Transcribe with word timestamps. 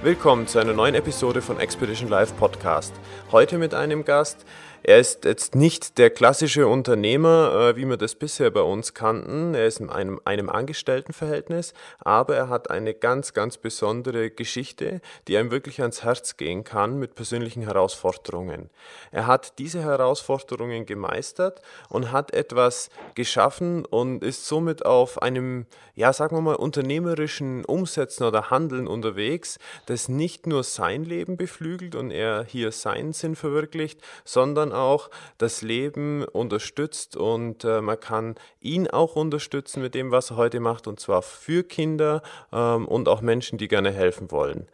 Willkommen 0.00 0.46
zu 0.46 0.60
einer 0.60 0.74
neuen 0.74 0.94
Episode 0.94 1.42
von 1.42 1.58
Expedition 1.58 2.08
Live 2.08 2.36
Podcast. 2.36 2.94
Heute 3.32 3.58
mit 3.58 3.74
einem 3.74 4.04
Gast, 4.04 4.46
er 4.82 4.98
ist 4.98 5.24
jetzt 5.24 5.54
nicht 5.54 5.98
der 5.98 6.10
klassische 6.10 6.66
Unternehmer, 6.66 7.52
äh, 7.54 7.76
wie 7.76 7.84
wir 7.86 7.96
das 7.96 8.14
bisher 8.14 8.50
bei 8.50 8.62
uns 8.62 8.94
kannten. 8.94 9.54
Er 9.54 9.66
ist 9.66 9.80
in 9.80 9.90
einem, 9.90 10.20
einem 10.24 10.48
Angestelltenverhältnis, 10.48 11.74
aber 11.98 12.36
er 12.36 12.48
hat 12.48 12.70
eine 12.70 12.94
ganz, 12.94 13.34
ganz 13.34 13.58
besondere 13.58 14.30
Geschichte, 14.30 15.00
die 15.26 15.36
einem 15.36 15.50
wirklich 15.50 15.80
ans 15.80 16.04
Herz 16.04 16.36
gehen 16.36 16.64
kann 16.64 16.98
mit 16.98 17.14
persönlichen 17.16 17.64
Herausforderungen. 17.64 18.70
Er 19.10 19.26
hat 19.26 19.58
diese 19.58 19.82
Herausforderungen 19.82 20.86
gemeistert 20.86 21.60
und 21.88 22.12
hat 22.12 22.32
etwas 22.32 22.90
geschaffen 23.14 23.84
und 23.84 24.22
ist 24.22 24.46
somit 24.46 24.86
auf 24.86 25.20
einem, 25.20 25.66
ja, 25.96 26.12
sagen 26.12 26.36
wir 26.36 26.40
mal, 26.40 26.54
unternehmerischen 26.54 27.64
Umsetzen 27.64 28.24
oder 28.24 28.50
Handeln 28.50 28.86
unterwegs, 28.86 29.58
das 29.86 30.08
nicht 30.08 30.46
nur 30.46 30.62
sein 30.62 31.04
Leben 31.04 31.36
beflügelt 31.36 31.94
und 31.94 32.10
er 32.10 32.44
hier 32.44 32.72
seinen 32.72 33.12
Sinn 33.12 33.36
verwirklicht, 33.36 34.00
sondern 34.24 34.67
sondern 34.68 34.72
auch 34.72 35.10
das 35.38 35.62
Leben 35.62 36.24
unterstützt 36.24 37.16
und 37.16 37.64
äh, 37.64 37.80
man 37.80 37.98
kann 37.98 38.34
ihn 38.60 38.88
auch 38.88 39.16
unterstützen 39.16 39.82
mit 39.82 39.94
dem, 39.94 40.10
was 40.10 40.30
er 40.30 40.36
heute 40.36 40.60
macht 40.60 40.86
und 40.86 41.00
zwar 41.00 41.22
für 41.22 41.62
Kinder 41.62 42.22
ähm, 42.52 42.86
und 42.86 43.08
auch 43.08 43.20
Menschen, 43.20 43.58
die 43.58 43.68
gerne 43.68 43.90
helfen 43.90 44.30
wollen. 44.30 44.68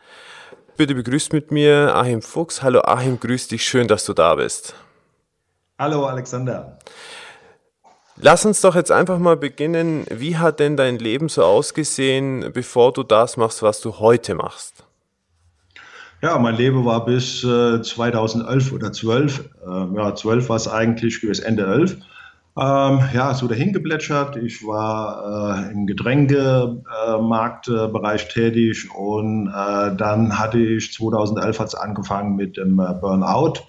Bitte 0.76 0.94
begrüßt 0.94 1.32
mit 1.32 1.52
mir 1.52 1.94
Achim 1.94 2.22
Fuchs. 2.22 2.62
Hallo 2.62 2.80
Achim, 2.80 3.20
grüß 3.20 3.48
dich, 3.48 3.64
schön, 3.64 3.86
dass 3.86 4.04
du 4.04 4.12
da 4.12 4.34
bist. 4.34 4.74
Hallo 5.78 6.06
Alexander. 6.06 6.78
Lass 8.16 8.44
uns 8.44 8.60
doch 8.60 8.76
jetzt 8.76 8.92
einfach 8.92 9.18
mal 9.18 9.36
beginnen. 9.36 10.06
Wie 10.08 10.36
hat 10.36 10.60
denn 10.60 10.76
dein 10.76 10.98
Leben 10.98 11.28
so 11.28 11.42
ausgesehen, 11.42 12.52
bevor 12.52 12.92
du 12.92 13.02
das 13.02 13.36
machst, 13.36 13.62
was 13.62 13.80
du 13.80 13.98
heute 13.98 14.34
machst? 14.34 14.83
Ja, 16.24 16.38
mein 16.38 16.56
Leben 16.56 16.86
war 16.86 17.04
bis 17.04 17.44
äh, 17.44 17.82
2011 17.82 18.72
oder 18.72 18.94
12, 18.94 19.50
äh, 19.62 19.94
ja, 19.94 20.14
12 20.14 20.48
war 20.48 20.56
es 20.56 20.66
eigentlich, 20.66 21.20
bis 21.20 21.38
Ende 21.38 21.66
11. 21.66 21.98
Ähm, 22.56 23.00
ja, 23.12 23.34
so 23.34 23.46
dahin 23.46 23.74
geplätschert. 23.74 24.36
Ich 24.36 24.66
war 24.66 25.68
äh, 25.68 25.70
im 25.70 25.86
Getränkemarktbereich 25.86 28.28
tätig 28.28 28.88
und 28.96 29.48
äh, 29.48 29.94
dann 29.96 30.38
hatte 30.38 30.58
ich 30.58 30.94
2011 30.94 31.60
hat's 31.60 31.74
angefangen 31.74 32.36
mit 32.36 32.56
dem 32.56 32.80
äh, 32.80 32.94
Burnout. 32.98 33.60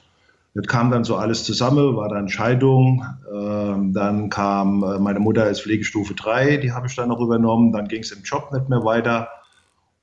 Das 0.53 0.65
kam 0.67 0.91
dann 0.91 1.03
so 1.03 1.17
alles 1.17 1.43
zusammen, 1.43 1.97
war 1.97 2.07
dann 2.07 2.29
Scheidung, 2.29 3.03
ähm, 3.35 3.91
dann 3.91 4.29
kam 4.29 4.81
äh, 4.81 4.97
meine 4.97 5.19
Mutter 5.19 5.43
als 5.43 5.59
Pflegestufe 5.59 6.13
3, 6.13 6.55
die 6.55 6.71
habe 6.71 6.87
ich 6.87 6.95
dann 6.95 7.09
noch 7.09 7.19
übernommen, 7.19 7.73
dann 7.73 7.89
ging 7.89 8.01
es 8.01 8.13
im 8.13 8.23
Job 8.23 8.53
nicht 8.53 8.69
mehr 8.69 8.85
weiter. 8.85 9.27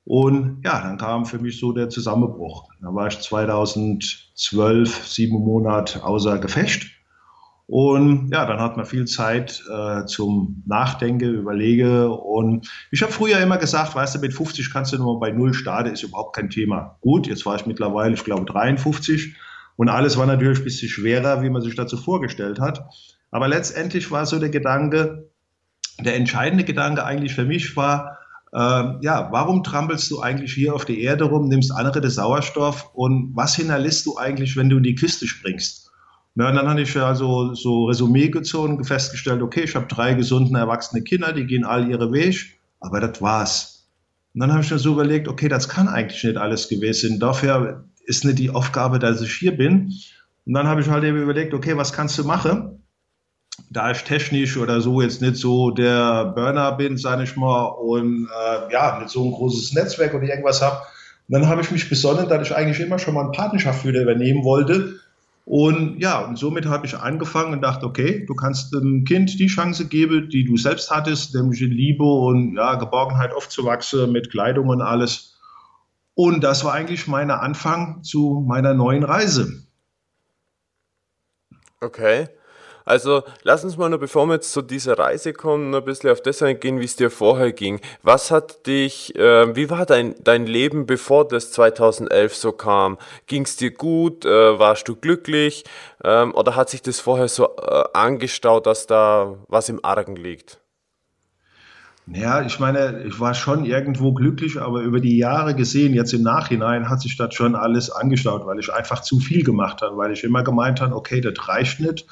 Und 0.05 0.61
ja, 0.65 0.81
dann 0.81 0.97
kam 0.97 1.25
für 1.25 1.39
mich 1.39 1.59
so 1.59 1.71
der 1.71 1.89
Zusammenbruch. 1.89 2.69
Da 2.81 2.93
war 2.93 3.07
ich 3.07 3.19
2012, 3.19 5.07
sieben 5.07 5.39
Monate 5.39 6.03
außer 6.03 6.39
Gefecht. 6.39 6.91
Und 7.65 8.29
ja, 8.31 8.45
dann 8.45 8.59
hat 8.59 8.75
man 8.75 8.85
viel 8.85 9.05
Zeit 9.05 9.63
äh, 9.71 10.05
zum 10.05 10.63
Nachdenken, 10.65 11.33
Überlege. 11.33 12.09
Und 12.11 12.69
ich 12.91 13.01
habe 13.01 13.13
früher 13.13 13.39
immer 13.39 13.57
gesagt, 13.57 13.95
weißt 13.95 14.15
du, 14.15 14.19
mit 14.19 14.33
50 14.33 14.71
kannst 14.73 14.91
du 14.91 14.97
nur 14.97 15.19
bei 15.19 15.31
Null 15.31 15.53
starten, 15.53 15.93
ist 15.93 16.03
überhaupt 16.03 16.35
kein 16.35 16.49
Thema. 16.49 16.97
Gut, 16.99 17.25
jetzt 17.27 17.45
war 17.45 17.55
ich 17.55 17.65
mittlerweile, 17.65 18.13
ich 18.13 18.25
glaube, 18.25 18.45
53. 18.45 19.35
Und 19.77 19.89
alles 19.89 20.17
war 20.17 20.25
natürlich 20.25 20.59
ein 20.59 20.65
bisschen 20.65 20.89
schwerer, 20.89 21.41
wie 21.41 21.49
man 21.49 21.61
sich 21.61 21.75
dazu 21.75 21.95
vorgestellt 21.95 22.59
hat. 22.59 22.85
Aber 23.31 23.47
letztendlich 23.47 24.11
war 24.11 24.25
so 24.25 24.37
der 24.37 24.49
Gedanke, 24.49 25.29
der 25.99 26.15
entscheidende 26.17 26.65
Gedanke 26.65 27.05
eigentlich 27.05 27.33
für 27.33 27.45
mich 27.45 27.75
war, 27.77 28.19
ähm, 28.55 28.99
ja, 29.01 29.29
warum 29.31 29.63
trampelst 29.63 30.11
du 30.11 30.21
eigentlich 30.21 30.53
hier 30.53 30.75
auf 30.75 30.85
der 30.85 30.97
Erde 30.97 31.23
rum, 31.23 31.47
nimmst 31.47 31.71
andere 31.71 32.01
den 32.01 32.11
Sauerstoff 32.11 32.91
und 32.93 33.35
was 33.35 33.55
hinterlässt 33.55 34.05
du 34.05 34.17
eigentlich, 34.17 34.55
wenn 34.55 34.69
du 34.69 34.77
in 34.77 34.83
die 34.83 34.95
Kiste 34.95 35.27
springst? 35.27 35.91
Ja, 36.35 36.49
und 36.49 36.55
dann 36.55 36.67
hatte 36.67 36.81
ich 36.81 36.97
also 36.97 37.53
so 37.53 37.85
Resümee 37.85 38.29
gezogen, 38.29 38.83
festgestellt, 38.83 39.41
okay, 39.41 39.63
ich 39.63 39.75
habe 39.75 39.87
drei 39.87 40.13
gesunde, 40.13 40.57
erwachsene 40.57 41.03
Kinder, 41.03 41.33
die 41.33 41.45
gehen 41.45 41.63
all 41.63 41.89
ihre 41.89 42.11
Weg, 42.11 42.59
aber 42.79 42.99
das 42.99 43.21
war's. 43.21 43.87
Und 44.33 44.41
dann 44.41 44.51
habe 44.51 44.63
ich 44.63 44.71
mir 44.71 44.79
so 44.79 44.93
überlegt, 44.93 45.27
okay, 45.27 45.47
das 45.47 45.69
kann 45.69 45.87
eigentlich 45.87 46.23
nicht 46.23 46.37
alles 46.37 46.69
gewesen 46.69 47.09
sein. 47.11 47.19
Dafür 47.19 47.85
ist 48.05 48.25
nicht 48.25 48.39
die 48.39 48.49
Aufgabe, 48.49 48.99
dass 48.99 49.21
ich 49.21 49.33
hier 49.33 49.55
bin. 49.55 49.93
Und 50.45 50.53
dann 50.53 50.67
habe 50.67 50.81
ich 50.81 50.89
halt 50.89 51.03
eben 51.03 51.21
überlegt, 51.21 51.53
okay, 51.53 51.77
was 51.77 51.93
kannst 51.93 52.17
du 52.17 52.23
machen? 52.23 52.72
Da 53.69 53.91
ich 53.91 54.03
technisch 54.03 54.57
oder 54.57 54.81
so 54.81 55.01
jetzt 55.01 55.21
nicht 55.21 55.37
so 55.37 55.71
der 55.71 56.25
Burner 56.25 56.71
bin, 56.73 56.97
sage 56.97 57.23
ich 57.23 57.35
mal, 57.35 57.65
und 57.65 58.27
äh, 58.27 58.71
ja, 58.71 58.99
nicht 58.99 59.09
so 59.09 59.23
ein 59.23 59.31
großes 59.31 59.73
Netzwerk 59.73 60.13
oder 60.13 60.23
irgendwas 60.23 60.61
habe, 60.61 60.81
dann 61.27 61.47
habe 61.47 61.61
ich 61.61 61.71
mich 61.71 61.89
besonnen, 61.89 62.27
dass 62.27 62.47
ich 62.47 62.55
eigentlich 62.55 62.79
immer 62.79 62.99
schon 62.99 63.13
mal 63.13 63.21
eine 63.21 63.31
Partnerschaft 63.31 63.85
wieder 63.85 64.01
übernehmen 64.01 64.43
wollte. 64.43 64.99
Und 65.45 65.99
ja, 65.99 66.21
und 66.21 66.37
somit 66.37 66.65
habe 66.65 66.85
ich 66.85 66.97
angefangen 66.97 67.53
und 67.53 67.61
dachte, 67.61 67.85
okay, 67.85 68.25
du 68.25 68.33
kannst 68.33 68.73
dem 68.73 69.03
Kind 69.03 69.39
die 69.39 69.47
Chance 69.47 69.87
geben, 69.87 70.29
die 70.29 70.45
du 70.45 70.55
selbst 70.55 70.89
hattest, 70.89 71.35
nämlich 71.35 71.61
in 71.61 71.71
Liebe 71.71 72.03
und 72.03 72.55
ja, 72.55 72.75
Geborgenheit 72.75 73.33
aufzuwachsen 73.33 74.11
mit 74.11 74.31
Kleidung 74.31 74.69
und 74.69 74.81
alles. 74.81 75.37
Und 76.15 76.43
das 76.43 76.63
war 76.63 76.73
eigentlich 76.73 77.07
mein 77.07 77.29
Anfang 77.31 78.03
zu 78.03 78.43
meiner 78.47 78.73
neuen 78.73 79.03
Reise. 79.03 79.63
Okay. 81.81 82.29
Also 82.85 83.23
lass 83.43 83.63
uns 83.63 83.77
mal 83.77 83.89
noch, 83.89 83.99
bevor 83.99 84.25
wir 84.25 84.35
jetzt 84.35 84.51
zu 84.51 84.61
dieser 84.61 84.97
Reise 84.99 85.33
kommen, 85.33 85.69
noch 85.69 85.79
ein 85.79 85.85
bisschen 85.85 86.09
auf 86.09 86.21
das 86.21 86.41
eingehen, 86.41 86.79
wie 86.79 86.85
es 86.85 86.95
dir 86.95 87.09
vorher 87.09 87.53
ging. 87.53 87.79
Was 88.01 88.31
hat 88.31 88.67
dich, 88.67 89.15
äh, 89.15 89.55
wie 89.55 89.69
war 89.69 89.85
dein, 89.85 90.15
dein 90.23 90.45
Leben, 90.45 90.85
bevor 90.85 91.27
das 91.27 91.51
2011 91.51 92.35
so 92.35 92.51
kam? 92.51 92.97
Ging 93.27 93.43
es 93.43 93.55
dir 93.55 93.71
gut? 93.71 94.25
Äh, 94.25 94.59
warst 94.59 94.87
du 94.87 94.95
glücklich? 94.95 95.63
Ähm, 96.03 96.33
oder 96.35 96.55
hat 96.55 96.69
sich 96.69 96.81
das 96.81 96.99
vorher 96.99 97.29
so 97.29 97.55
äh, 97.55 97.83
angestaut, 97.93 98.65
dass 98.65 98.85
da 98.85 99.35
was 99.47 99.69
im 99.69 99.83
Argen 99.83 100.15
liegt? 100.17 100.59
Ja, 102.07 102.41
ich 102.41 102.59
meine, 102.59 103.05
ich 103.05 103.17
war 103.21 103.33
schon 103.33 103.63
irgendwo 103.63 104.11
glücklich, 104.11 104.59
aber 104.59 104.81
über 104.81 104.99
die 104.99 105.17
Jahre 105.17 105.55
gesehen, 105.55 105.93
jetzt 105.93 106.13
im 106.13 106.21
Nachhinein, 106.21 106.89
hat 106.89 106.99
sich 106.99 107.15
das 107.15 107.33
schon 107.33 107.55
alles 107.55 107.89
angestaut, 107.89 108.45
weil 108.45 108.59
ich 108.59 108.73
einfach 108.73 109.01
zu 109.03 109.21
viel 109.21 109.45
gemacht 109.45 109.81
habe, 109.81 109.95
weil 109.95 110.11
ich 110.11 110.25
immer 110.25 110.43
gemeint 110.43 110.81
habe, 110.81 110.93
okay, 110.93 111.21
das 111.21 111.47
reicht 111.47 111.79
nicht 111.79 112.05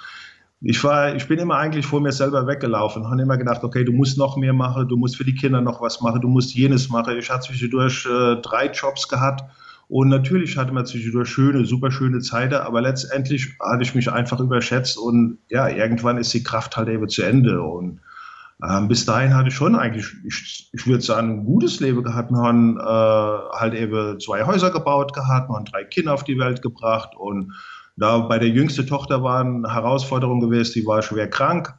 ich 0.64 0.84
war, 0.84 1.16
ich 1.16 1.28
bin 1.28 1.40
immer 1.40 1.56
eigentlich 1.56 1.88
vor 1.88 2.02
mir 2.02 2.12
selber 2.12 2.46
weggelaufen, 2.46 3.10
habe 3.10 3.22
immer 3.22 3.38
gedacht, 3.38 3.64
okay, 3.64 3.84
du 3.84 3.92
musst 3.92 4.18
noch 4.18 4.38
mehr 4.38 4.54
machen, 4.54 4.88
du 4.88 4.96
musst 4.96 5.18
für 5.18 5.24
die 5.24 5.34
Kinder 5.34 5.60
noch 5.60 5.82
was 5.82 6.02
machen, 6.02 6.22
du 6.22 6.28
musst 6.28 6.54
jenes 6.54 6.90
machen. 6.90 7.18
Ich 7.18 7.32
hatte 7.32 7.48
zwischendurch 7.48 8.06
äh, 8.06 8.36
drei 8.42 8.68
Jobs 8.68 9.08
gehabt 9.08 9.44
und 9.88 10.10
natürlich 10.10 10.58
hatte 10.58 10.72
man 10.72 10.86
zwischendurch 10.86 11.30
schöne, 11.30 11.66
super 11.66 11.92
schöne 11.92 12.20
Zeiten, 12.20 12.54
aber 12.54 12.80
letztendlich 12.82 13.58
hatte 13.60 13.82
ich 13.82 13.96
mich 13.96 14.12
einfach 14.12 14.40
überschätzt 14.40 15.00
und 15.00 15.40
ja, 15.50 15.68
irgendwann 15.68 16.18
ist 16.18 16.32
die 16.34 16.44
Kraft 16.44 16.78
halt 16.78 16.90
eben 16.90 17.10
zu 17.10 17.24
Ende 17.24 17.62
und 17.64 18.00
ähm, 18.64 18.88
bis 18.88 19.06
dahin 19.06 19.36
hatte 19.36 19.50
ich 19.50 19.56
schon 19.56 19.76
eigentlich, 19.76 20.14
ich, 20.24 20.70
ich 20.72 20.86
würde 20.86 21.02
sagen, 21.02 21.40
ein 21.40 21.46
gutes 21.46 21.80
Leben 21.80 22.04
gehabt. 22.04 22.30
Wir 22.30 22.38
haben 22.38 22.78
äh, 22.78 22.84
halt 23.58 23.74
eben 23.74 24.20
zwei 24.20 24.46
Häuser 24.46 24.70
gebaut 24.70 25.16
gehabt, 25.16 25.50
wir 25.50 25.56
haben 25.56 25.66
drei 25.66 25.84
Kinder 25.86 26.14
auf 26.14 26.24
die 26.24 26.38
Welt 26.38 26.62
gebracht 26.62 27.16
und 27.18 27.54
da 27.98 28.20
bei 28.20 28.40
der 28.40 28.50
jüngsten 28.50 28.88
Tochter 28.88 29.24
war 29.24 29.42
eine 29.42 29.74
Herausforderung 29.74 30.40
gewesen, 30.40 30.74
die 30.76 30.86
war 30.86 31.02
schwer 31.02 31.30
krank. 31.30 31.74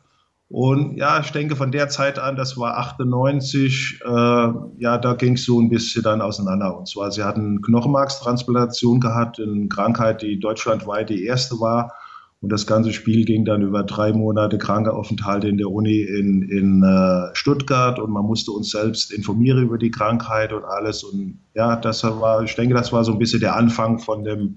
Und 0.49 0.99
ja, 0.99 1.19
ich 1.19 1.33
denke 1.33 1.57
von 1.57 1.73
der 1.73 1.89
Zeit 1.89 2.19
an, 2.19 2.37
das 2.37 2.59
war 2.59 2.77
98, 2.77 4.01
äh, 4.05 4.09
ja, 4.09 4.99
da 4.99 5.15
ging 5.15 5.33
es 5.33 5.47
so 5.47 5.59
ein 5.59 5.71
bisschen 5.71 6.03
dann 6.03 6.21
auseinander. 6.21 6.77
Und 6.77 6.87
zwar, 6.89 7.11
sie 7.11 7.23
hatten 7.23 7.63
Knochenmarkstransplantation 7.63 9.01
gehabt, 9.01 9.41
eine 9.41 9.69
Krankheit, 9.69 10.21
die 10.21 10.39
deutschlandweit 10.39 11.09
die 11.09 11.25
erste 11.25 11.59
war. 11.59 11.95
Und 12.43 12.53
das 12.53 12.67
ganze 12.67 12.93
Spiel 12.93 13.25
ging 13.25 13.47
dann 13.47 13.63
über 13.63 13.83
drei 13.83 14.13
Monate 14.13 14.59
Krankenaufenthalte 14.59 15.49
in 15.49 15.57
der 15.57 15.71
Uni 15.71 16.03
in, 16.03 16.43
in 16.43 16.83
äh, 16.83 17.35
Stuttgart 17.35 17.99
und 17.99 18.11
man 18.11 18.27
musste 18.27 18.51
uns 18.51 18.73
selbst 18.73 19.11
informieren 19.11 19.63
über 19.63 19.79
die 19.79 19.93
Krankheit 19.93 20.53
und 20.53 20.65
alles. 20.65 21.03
Und 21.03 21.39
ja, 21.55 21.77
das 21.77 22.05
war, 22.05 22.43
ich 22.43 22.55
denke, 22.57 22.75
das 22.75 22.93
war 22.93 23.05
so 23.05 23.13
ein 23.13 23.19
bisschen 23.19 23.41
der 23.41 23.57
Anfang 23.57 24.01
von 24.01 24.23
dem, 24.23 24.57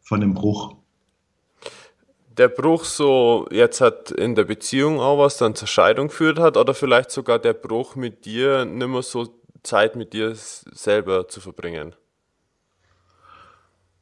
von 0.00 0.20
dem 0.20 0.34
Bruch 0.34 0.74
der 2.38 2.48
Bruch 2.48 2.84
so 2.84 3.46
jetzt 3.50 3.80
hat 3.80 4.10
in 4.12 4.34
der 4.34 4.44
Beziehung 4.44 5.00
auch 5.00 5.18
was 5.18 5.36
dann 5.36 5.54
zur 5.54 5.68
Scheidung 5.68 6.08
geführt 6.08 6.38
hat 6.38 6.56
oder 6.56 6.72
vielleicht 6.74 7.10
sogar 7.10 7.38
der 7.38 7.52
Bruch 7.52 7.96
mit 7.96 8.24
dir 8.24 8.64
nicht 8.64 8.88
mehr 8.88 9.02
so 9.02 9.28
Zeit 9.62 9.96
mit 9.96 10.12
dir 10.12 10.32
selber 10.34 11.28
zu 11.28 11.40
verbringen? 11.40 11.94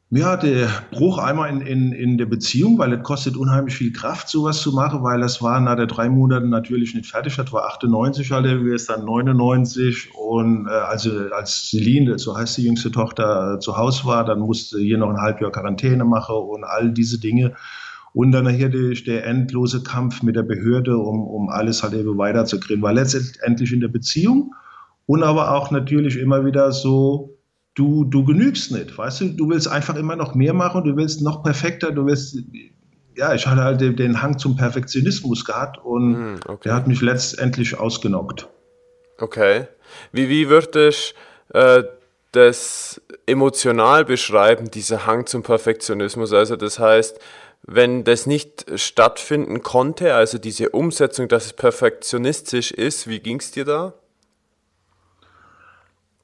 Ja, 0.09 0.37
der 0.37 0.69
Bruch 0.91 1.17
einmal 1.17 1.49
in, 1.49 1.59
in, 1.59 1.91
in 1.91 2.17
der 2.17 2.27
Beziehung, 2.27 2.77
weil 2.77 2.93
es 2.93 3.03
kostet 3.03 3.35
unheimlich 3.35 3.75
viel 3.75 3.91
Kraft, 3.91 4.29
sowas 4.29 4.61
zu 4.61 4.71
machen, 4.71 5.03
weil 5.03 5.19
das 5.19 5.41
war 5.41 5.59
nach 5.59 5.75
der 5.75 5.87
drei 5.87 6.07
Monaten 6.07 6.47
natürlich 6.47 6.95
nicht 6.95 7.11
fertig. 7.11 7.35
Das 7.35 7.51
war 7.51 7.65
98 7.65 8.31
halt, 8.31 8.45
wir 8.45 8.73
ist 8.73 8.89
dann 8.89 9.03
99 9.03 10.13
und 10.15 10.67
äh, 10.67 10.69
also 10.69 11.11
als 11.33 11.71
Celine, 11.71 12.17
so 12.19 12.37
heißt 12.37 12.57
die 12.57 12.63
jüngste 12.63 12.89
Tochter, 12.89 13.55
äh, 13.55 13.59
zu 13.59 13.75
Hause 13.75 14.05
war, 14.05 14.23
dann 14.23 14.39
musste 14.39 14.79
hier 14.79 14.97
noch 14.97 15.09
ein 15.09 15.19
Halbjahr 15.19 15.51
Quarantäne 15.51 16.05
machen 16.05 16.37
und 16.37 16.63
all 16.63 16.93
diese 16.93 17.19
Dinge. 17.19 17.53
Und 18.17 18.31
dann 18.31 18.49
hier 18.49 18.69
der, 18.69 18.95
der 19.05 19.27
endlose 19.27 19.83
Kampf 19.83 20.23
mit 20.23 20.35
der 20.35 20.41
Behörde, 20.41 20.97
um, 20.97 21.27
um 21.27 21.49
alles 21.49 21.83
halt 21.83 21.93
eben 21.93 22.17
weiterzukriegen, 22.17 22.81
war 22.81 22.91
letztendlich 22.91 23.71
in 23.71 23.79
der 23.79 23.89
Beziehung 23.89 24.55
und 25.05 25.21
aber 25.21 25.51
auch 25.51 25.69
natürlich 25.69 26.17
immer 26.17 26.43
wieder 26.43 26.71
so, 26.71 27.37
du, 27.75 28.05
du 28.05 28.25
genügst 28.25 28.71
nicht, 28.71 28.97
weißt 28.97 29.21
du, 29.21 29.25
du 29.35 29.49
willst 29.49 29.67
einfach 29.67 29.95
immer 29.95 30.15
noch 30.15 30.33
mehr 30.33 30.55
machen, 30.55 30.83
du 30.83 30.97
willst 30.97 31.21
noch 31.21 31.43
perfekter, 31.43 31.91
du 31.91 32.07
willst, 32.07 32.39
ja, 33.15 33.35
ich 33.35 33.45
hatte 33.45 33.63
halt 33.63 33.81
den 33.81 34.19
Hang 34.19 34.39
zum 34.39 34.55
Perfektionismus 34.55 35.45
gehabt 35.45 35.77
und 35.85 36.13
mm, 36.13 36.39
okay. 36.47 36.61
der 36.63 36.73
hat 36.73 36.87
mich 36.87 37.01
letztendlich 37.01 37.79
ausgenockt. 37.79 38.47
Okay. 39.19 39.67
Wie, 40.11 40.27
wie 40.27 40.49
würdest 40.49 41.13
du 41.53 41.59
äh, 41.59 41.83
das 42.31 42.99
emotional 43.27 44.05
beschreiben, 44.05 44.71
dieser 44.71 45.05
Hang 45.05 45.27
zum 45.27 45.43
Perfektionismus? 45.43 46.33
Also 46.33 46.55
das 46.55 46.79
heißt, 46.79 47.19
wenn 47.67 48.03
das 48.03 48.25
nicht 48.25 48.65
stattfinden 48.75 49.61
konnte, 49.61 50.15
also 50.15 50.37
diese 50.37 50.69
Umsetzung, 50.69 51.27
dass 51.27 51.45
es 51.45 51.53
perfektionistisch 51.53 52.71
ist, 52.71 53.07
wie 53.07 53.19
ging 53.19 53.39
es 53.39 53.51
dir 53.51 53.65
da? 53.65 53.93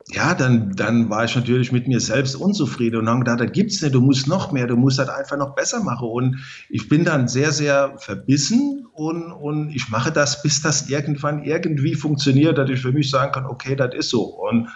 ja, 0.09 0.33
dann, 0.33 0.75
dann 0.75 1.09
war 1.09 1.23
ich 1.23 1.35
natürlich 1.35 1.71
mit 1.71 1.87
mir 1.87 1.99
selbst 1.99 2.35
unzufrieden 2.35 2.97
und 2.97 3.09
habe 3.09 3.19
gedacht, 3.19 3.39
da 3.39 3.45
gibt's 3.45 3.81
nicht, 3.81 3.95
du 3.95 4.01
musst 4.01 4.27
noch 4.27 4.51
mehr, 4.51 4.67
du 4.67 4.75
musst 4.75 4.99
das 4.99 5.09
einfach 5.09 5.37
noch 5.37 5.55
besser 5.55 5.81
machen. 5.81 6.09
Und 6.09 6.43
ich 6.69 6.89
bin 6.89 7.05
dann 7.05 7.27
sehr, 7.27 7.51
sehr 7.51 7.95
verbissen 7.99 8.85
und, 8.93 9.31
und 9.31 9.69
ich 9.69 9.89
mache 9.89 10.11
das, 10.11 10.41
bis 10.43 10.61
das 10.61 10.89
irgendwann 10.89 11.43
irgendwie 11.43 11.95
funktioniert, 11.95 12.57
dass 12.57 12.69
ich 12.69 12.81
für 12.81 12.91
mich 12.91 13.09
sagen 13.09 13.31
kann, 13.31 13.45
okay, 13.45 13.75
das 13.75 13.95
ist 13.95 14.09
so. 14.09 14.23
Und 14.23 14.67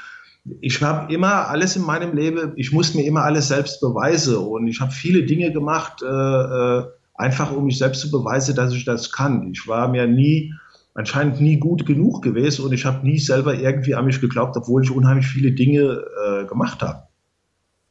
ich 0.61 0.81
habe 0.81 1.13
immer 1.13 1.47
alles 1.47 1.75
in 1.75 1.83
meinem 1.83 2.15
Leben, 2.15 2.53
ich 2.55 2.71
muss 2.71 2.93
mir 2.93 3.05
immer 3.05 3.23
alles 3.23 3.47
selbst 3.49 3.81
beweisen 3.81 4.37
und 4.37 4.67
ich 4.67 4.79
habe 4.79 4.91
viele 4.91 5.23
Dinge 5.23 5.51
gemacht, 5.51 6.01
äh, 6.01 6.07
äh 6.07 6.83
einfach 7.17 7.51
um 7.51 7.65
mich 7.65 7.79
selbst 7.79 8.01
zu 8.01 8.11
beweisen, 8.11 8.55
dass 8.55 8.73
ich 8.73 8.85
das 8.85 9.11
kann. 9.11 9.49
Ich 9.51 9.67
war 9.67 9.87
mir 9.87 10.05
nie 10.05 10.53
anscheinend 10.93 11.41
nie 11.41 11.57
gut 11.57 11.85
genug 11.85 12.23
gewesen 12.23 12.65
und 12.65 12.73
ich 12.73 12.85
habe 12.85 13.05
nie 13.05 13.19
selber 13.19 13.55
irgendwie 13.55 13.95
an 13.95 14.05
mich 14.05 14.21
geglaubt, 14.21 14.55
obwohl 14.57 14.83
ich 14.83 14.91
unheimlich 14.91 15.27
viele 15.27 15.51
Dinge 15.51 16.05
äh, 16.25 16.45
gemacht 16.45 16.81
habe. 16.81 17.07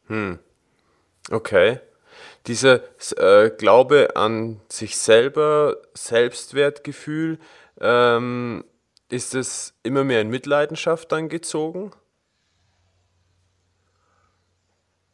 Hm. 0.06 0.38
Okay. 1.30 1.80
Dieser 2.46 2.80
äh, 3.16 3.50
Glaube 3.50 4.14
an 4.14 4.60
sich 4.68 4.96
selber, 4.96 5.76
Selbstwertgefühl, 5.94 7.38
ähm, 7.80 8.64
ist 9.08 9.34
es 9.34 9.74
immer 9.82 10.04
mehr 10.04 10.20
in 10.20 10.30
Mitleidenschaft 10.30 11.10
dann 11.12 11.28
gezogen? 11.28 11.92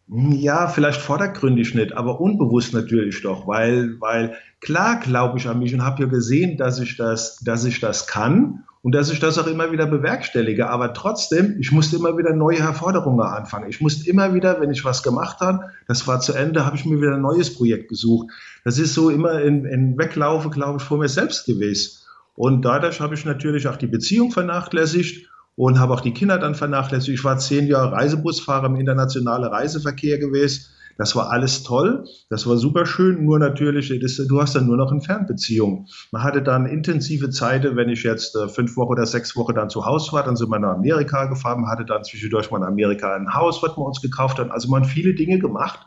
Ja, 0.09 0.69
vielleicht 0.69 1.01
vordergründig 1.01 1.75
nicht, 1.75 1.97
aber 1.97 2.21
unbewusst 2.21 2.75
natürlich 2.75 3.23
doch, 3.23 3.47
weil, 3.47 3.99
weil 4.01 4.35
klar 4.61 5.01
glaube 5.01 5.39
ich 5.39 5.49
an 5.49 5.59
mich 5.59 5.73
und 5.73 5.83
habe 5.83 6.03
ja 6.03 6.09
gesehen, 6.09 6.59
dass 6.59 6.81
ich 6.81 6.97
das, 6.97 7.39
dass 7.39 7.65
ich 7.65 7.81
das 7.81 8.07
kann 8.07 8.65
und 8.83 8.95
dass 8.95 9.11
ich 9.11 9.21
das 9.21 9.39
auch 9.39 9.47
immer 9.47 9.71
wieder 9.71 9.87
bewerkstellige. 9.87 10.69
Aber 10.69 10.93
trotzdem, 10.93 11.57
ich 11.61 11.71
musste 11.71 11.97
immer 11.97 12.19
wieder 12.19 12.35
neue 12.35 12.59
Herausforderungen 12.59 13.21
anfangen. 13.21 13.71
Ich 13.71 13.81
musste 13.81 14.09
immer 14.11 14.35
wieder, 14.35 14.61
wenn 14.61 14.73
ich 14.73 14.85
was 14.85 15.03
gemacht 15.03 15.41
habe, 15.41 15.71
das 15.87 16.07
war 16.09 16.21
zu 16.21 16.33
Ende, 16.33 16.67
habe 16.67 16.77
ich 16.77 16.85
mir 16.85 17.01
wieder 17.01 17.15
ein 17.15 17.23
neues 17.23 17.55
Projekt 17.55 17.89
gesucht. 17.89 18.29
Das 18.65 18.79
ist 18.79 18.95
so 18.95 19.09
immer 19.09 19.41
in, 19.41 19.65
in 19.65 19.97
Weglaufe, 19.97 20.51
glaube 20.51 20.79
ich, 20.79 20.85
vor 20.85 20.99
mir 20.99 21.09
selbst 21.09 21.47
gewesen. 21.47 22.03
Und 22.35 22.65
dadurch 22.65 23.01
habe 23.01 23.15
ich 23.15 23.25
natürlich 23.25 23.69
auch 23.69 23.77
die 23.77 23.87
Beziehung 23.87 24.33
vernachlässigt 24.33 25.29
und 25.57 25.79
habe 25.79 25.95
auch 25.95 26.01
die 26.01 26.15
Kinder 26.15 26.39
dann 26.39 26.55
vernachlässigt. 26.55 27.19
Ich 27.19 27.25
war 27.25 27.39
zehn 27.39 27.67
Jahre 27.67 27.93
Reisebusfahrer 27.93 28.67
im 28.67 28.77
internationalen 28.77 29.45
Reiseverkehr 29.45 30.19
gewesen. 30.19 30.67
Das 30.99 31.17
war 31.17 31.31
alles 31.31 31.63
toll, 31.63 32.05
das 32.29 32.47
war 32.47 32.57
super 32.59 32.85
schön, 32.85 33.25
nur 33.25 33.39
natürlich, 33.39 33.99
das, 34.01 34.17
du 34.17 34.41
hast 34.41 34.55
dann 34.55 34.67
nur 34.67 34.77
noch 34.77 34.93
eine 34.93 35.01
Fernbeziehung. 35.01 35.87
Man 36.11 36.23
hatte 36.23 36.43
dann 36.43 36.67
intensive 36.67 37.31
Zeiten, 37.31 37.77
wenn 37.77 37.89
ich 37.89 38.03
jetzt 38.03 38.37
äh, 38.37 38.49
fünf 38.49 38.77
Wochen 38.77 38.91
oder 38.93 39.07
sechs 39.07 39.35
Wochen 39.35 39.55
dann 39.55 39.71
zu 39.71 39.87
Hause 39.87 40.13
war, 40.13 40.23
dann 40.23 40.37
sind 40.37 40.51
wir 40.51 40.59
nach 40.59 40.75
Amerika 40.75 41.25
gefahren, 41.27 41.63
man 41.63 41.71
hatte 41.71 41.87
dann 41.87 42.05
zwischendurch 42.05 42.51
mal 42.51 42.59
in 42.59 42.65
Amerika 42.65 43.15
ein 43.15 43.33
Haus, 43.33 43.63
was 43.63 43.77
wir 43.77 43.85
uns 43.85 44.03
gekauft 44.03 44.39
haben. 44.39 44.51
Also 44.51 44.69
man 44.69 44.83
hat 44.83 44.91
viele 44.91 45.15
Dinge 45.15 45.39
gemacht, 45.39 45.81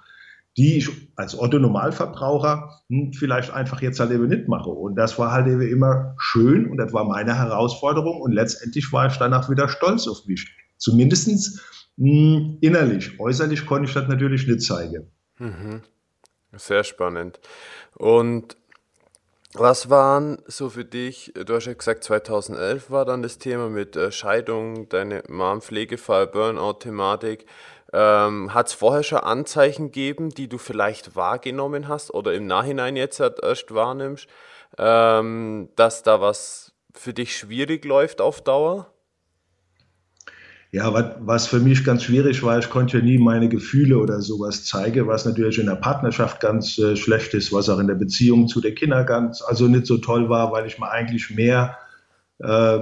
die 0.58 0.78
ich 0.78 0.90
als 1.16 1.38
Otto-Normalverbraucher 1.38 2.82
hm, 2.90 3.14
vielleicht 3.14 3.52
einfach 3.52 3.82
jetzt 3.82 4.00
halt 4.00 4.12
eben 4.12 4.28
nicht 4.28 4.48
mache. 4.48 4.70
Und 4.70 4.96
das 4.96 5.20
war 5.20 5.32
halt 5.32 5.48
eben 5.48 5.62
immer 5.62 6.16
schön 6.18 6.70
und 6.70 6.78
das 6.78 6.94
war 6.94 7.04
meine 7.06 7.38
Herausforderung 7.38 8.22
und 8.22 8.32
letztendlich 8.32 8.92
war 8.94 9.08
ich 9.08 9.18
danach 9.18 9.50
wieder 9.50 9.68
stolz 9.68 10.08
auf 10.08 10.26
mich. 10.26 10.50
Zumindestens 10.78 11.62
hm, 11.98 12.58
innerlich. 12.62 13.20
Äußerlich 13.20 13.66
konnte 13.66 13.88
ich 13.88 13.94
das 13.94 14.08
natürlich 14.08 14.48
nicht 14.48 14.62
zeigen. 14.62 15.12
Mhm. 15.40 15.82
Sehr 16.54 16.84
spannend. 16.84 17.40
Und 17.96 18.58
was 19.60 19.90
waren 19.90 20.38
so 20.48 20.70
für 20.70 20.86
dich, 20.86 21.34
du 21.34 21.56
hast 21.56 21.66
ja 21.66 21.74
gesagt, 21.74 22.04
2011 22.04 22.90
war 22.90 23.06
dann 23.06 23.22
das 23.22 23.38
Thema 23.38 23.70
mit 23.70 23.96
äh, 23.96 24.12
Scheidung, 24.12 24.90
deine 24.90 25.24
Mom, 25.28 25.62
Pflegefall, 25.62 26.28
Burnout-Thematik. 26.28 27.46
Ähm, 27.94 28.54
Hat 28.54 28.68
es 28.68 28.74
vorher 28.74 29.04
schon 29.04 29.20
Anzeichen 29.20 29.86
gegeben, 29.86 30.30
die 30.30 30.48
du 30.48 30.58
vielleicht 30.58 31.16
wahrgenommen 31.16 31.88
hast 31.88 32.14
oder 32.14 32.34
im 32.34 32.48
Nachhinein 32.48 32.96
jetzt 32.96 33.20
erst 33.20 33.74
wahrnimmst, 33.74 34.28
ähm, 34.78 35.70
dass 35.76 36.04
da 36.04 36.20
was 36.22 36.74
für 36.94 37.14
dich 37.14 37.38
schwierig 37.38 37.86
läuft 37.86 38.22
auf 38.22 38.42
Dauer? 38.42 38.95
Ja, 40.76 40.94
was, 40.94 41.06
was 41.22 41.48
für 41.48 41.62
mich 41.62 41.86
ganz 41.86 42.04
schwierig 42.04 42.44
war, 42.44 42.60
ich 42.60 42.70
konnte 42.70 42.98
ja 42.98 43.04
nie 43.04 43.18
meine 43.18 43.48
Gefühle 43.48 43.98
oder 43.98 44.20
sowas 44.20 44.66
zeigen, 44.66 45.08
was 45.08 45.24
natürlich 45.24 45.58
in 45.58 45.68
der 45.68 45.76
Partnerschaft 45.76 46.42
ganz 46.42 46.78
äh, 46.78 46.98
schlecht 46.98 47.34
ist, 47.34 47.54
was 47.54 47.70
auch 47.70 47.80
in 47.80 47.88
der 47.88 47.96
Beziehung 47.96 48.50
zu 48.50 48.60
den 48.60 48.76
Kindern 48.76 49.06
ganz, 49.06 49.42
also 49.42 49.70
nicht 49.70 49.86
so 49.86 50.00
toll 50.00 50.28
war, 50.28 50.52
weil 50.52 50.68
ich 50.68 50.78
mir 50.78 50.92
eigentlich 50.92 51.30
mehr 51.30 51.78
äh, 52.40 52.80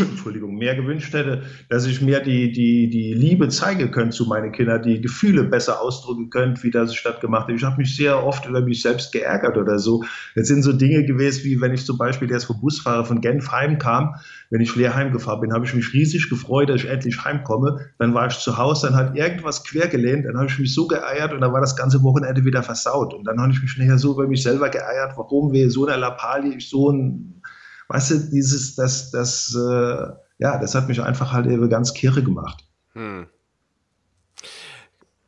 Entschuldigung, 0.00 0.56
mehr 0.56 0.74
gewünscht 0.74 1.14
hätte, 1.14 1.42
dass 1.68 1.86
ich 1.86 2.00
mehr 2.00 2.18
die, 2.18 2.50
die, 2.50 2.90
die 2.90 3.14
Liebe 3.14 3.48
zeigen 3.48 3.92
könnte 3.92 4.16
zu 4.16 4.26
meinen 4.26 4.50
Kindern, 4.50 4.82
die 4.82 5.00
Gefühle 5.00 5.44
besser 5.44 5.80
ausdrücken 5.80 6.30
könnte, 6.30 6.64
wie 6.64 6.72
das 6.72 6.96
stattgemacht 6.96 7.46
hat. 7.46 7.54
Ich 7.54 7.62
habe 7.62 7.76
mich 7.76 7.94
sehr 7.94 8.24
oft 8.24 8.44
über 8.46 8.60
mich 8.60 8.82
selbst 8.82 9.12
geärgert 9.12 9.56
oder 9.56 9.78
so. 9.78 10.02
Jetzt 10.34 10.48
sind 10.48 10.64
so 10.64 10.72
Dinge 10.72 11.04
gewesen, 11.04 11.44
wie 11.44 11.60
wenn 11.60 11.72
ich 11.72 11.86
zum 11.86 11.96
Beispiel 11.96 12.28
erst 12.32 12.46
vom 12.46 12.60
Busfahrer 12.60 13.04
von 13.04 13.20
Genf 13.20 13.52
heimkam, 13.52 14.16
wenn 14.50 14.60
ich 14.60 14.74
leer 14.74 14.96
heimgefahren 14.96 15.40
bin, 15.40 15.52
habe 15.52 15.64
ich 15.64 15.74
mich 15.74 15.92
riesig 15.92 16.28
gefreut, 16.28 16.68
dass 16.68 16.82
ich 16.82 16.90
endlich 16.90 17.24
heimkomme. 17.24 17.92
Dann 17.98 18.14
war 18.14 18.26
ich 18.26 18.38
zu 18.38 18.58
Hause, 18.58 18.88
dann 18.88 18.96
hat 18.96 19.16
irgendwas 19.16 19.62
quergelehnt, 19.62 20.26
dann 20.26 20.36
habe 20.38 20.48
ich 20.48 20.58
mich 20.58 20.74
so 20.74 20.88
geeiert 20.88 21.32
und 21.32 21.40
dann 21.40 21.52
war 21.52 21.60
das 21.60 21.76
ganze 21.76 22.02
Wochenende 22.02 22.44
wieder 22.44 22.64
versaut. 22.64 23.14
Und 23.14 23.24
dann 23.24 23.40
habe 23.40 23.52
ich 23.52 23.62
mich 23.62 23.78
nachher 23.78 23.98
so 23.98 24.12
über 24.12 24.26
mich 24.26 24.42
selber 24.42 24.70
geeiert, 24.70 25.12
warum 25.16 25.52
wir 25.52 25.70
so 25.70 25.86
eine 25.86 25.98
Lappalie, 25.98 26.56
ich 26.56 26.68
so 26.68 26.90
ein 26.90 27.41
weißt 27.88 28.10
du, 28.10 28.18
dieses, 28.30 28.74
das, 28.74 29.10
das, 29.10 29.54
äh, 29.54 30.06
ja, 30.38 30.58
das 30.58 30.74
hat 30.74 30.88
mich 30.88 31.00
einfach 31.00 31.32
halt 31.32 31.46
eben 31.46 31.68
ganz 31.68 31.94
kirre 31.94 32.22
gemacht. 32.22 32.64
Hm. 32.94 33.26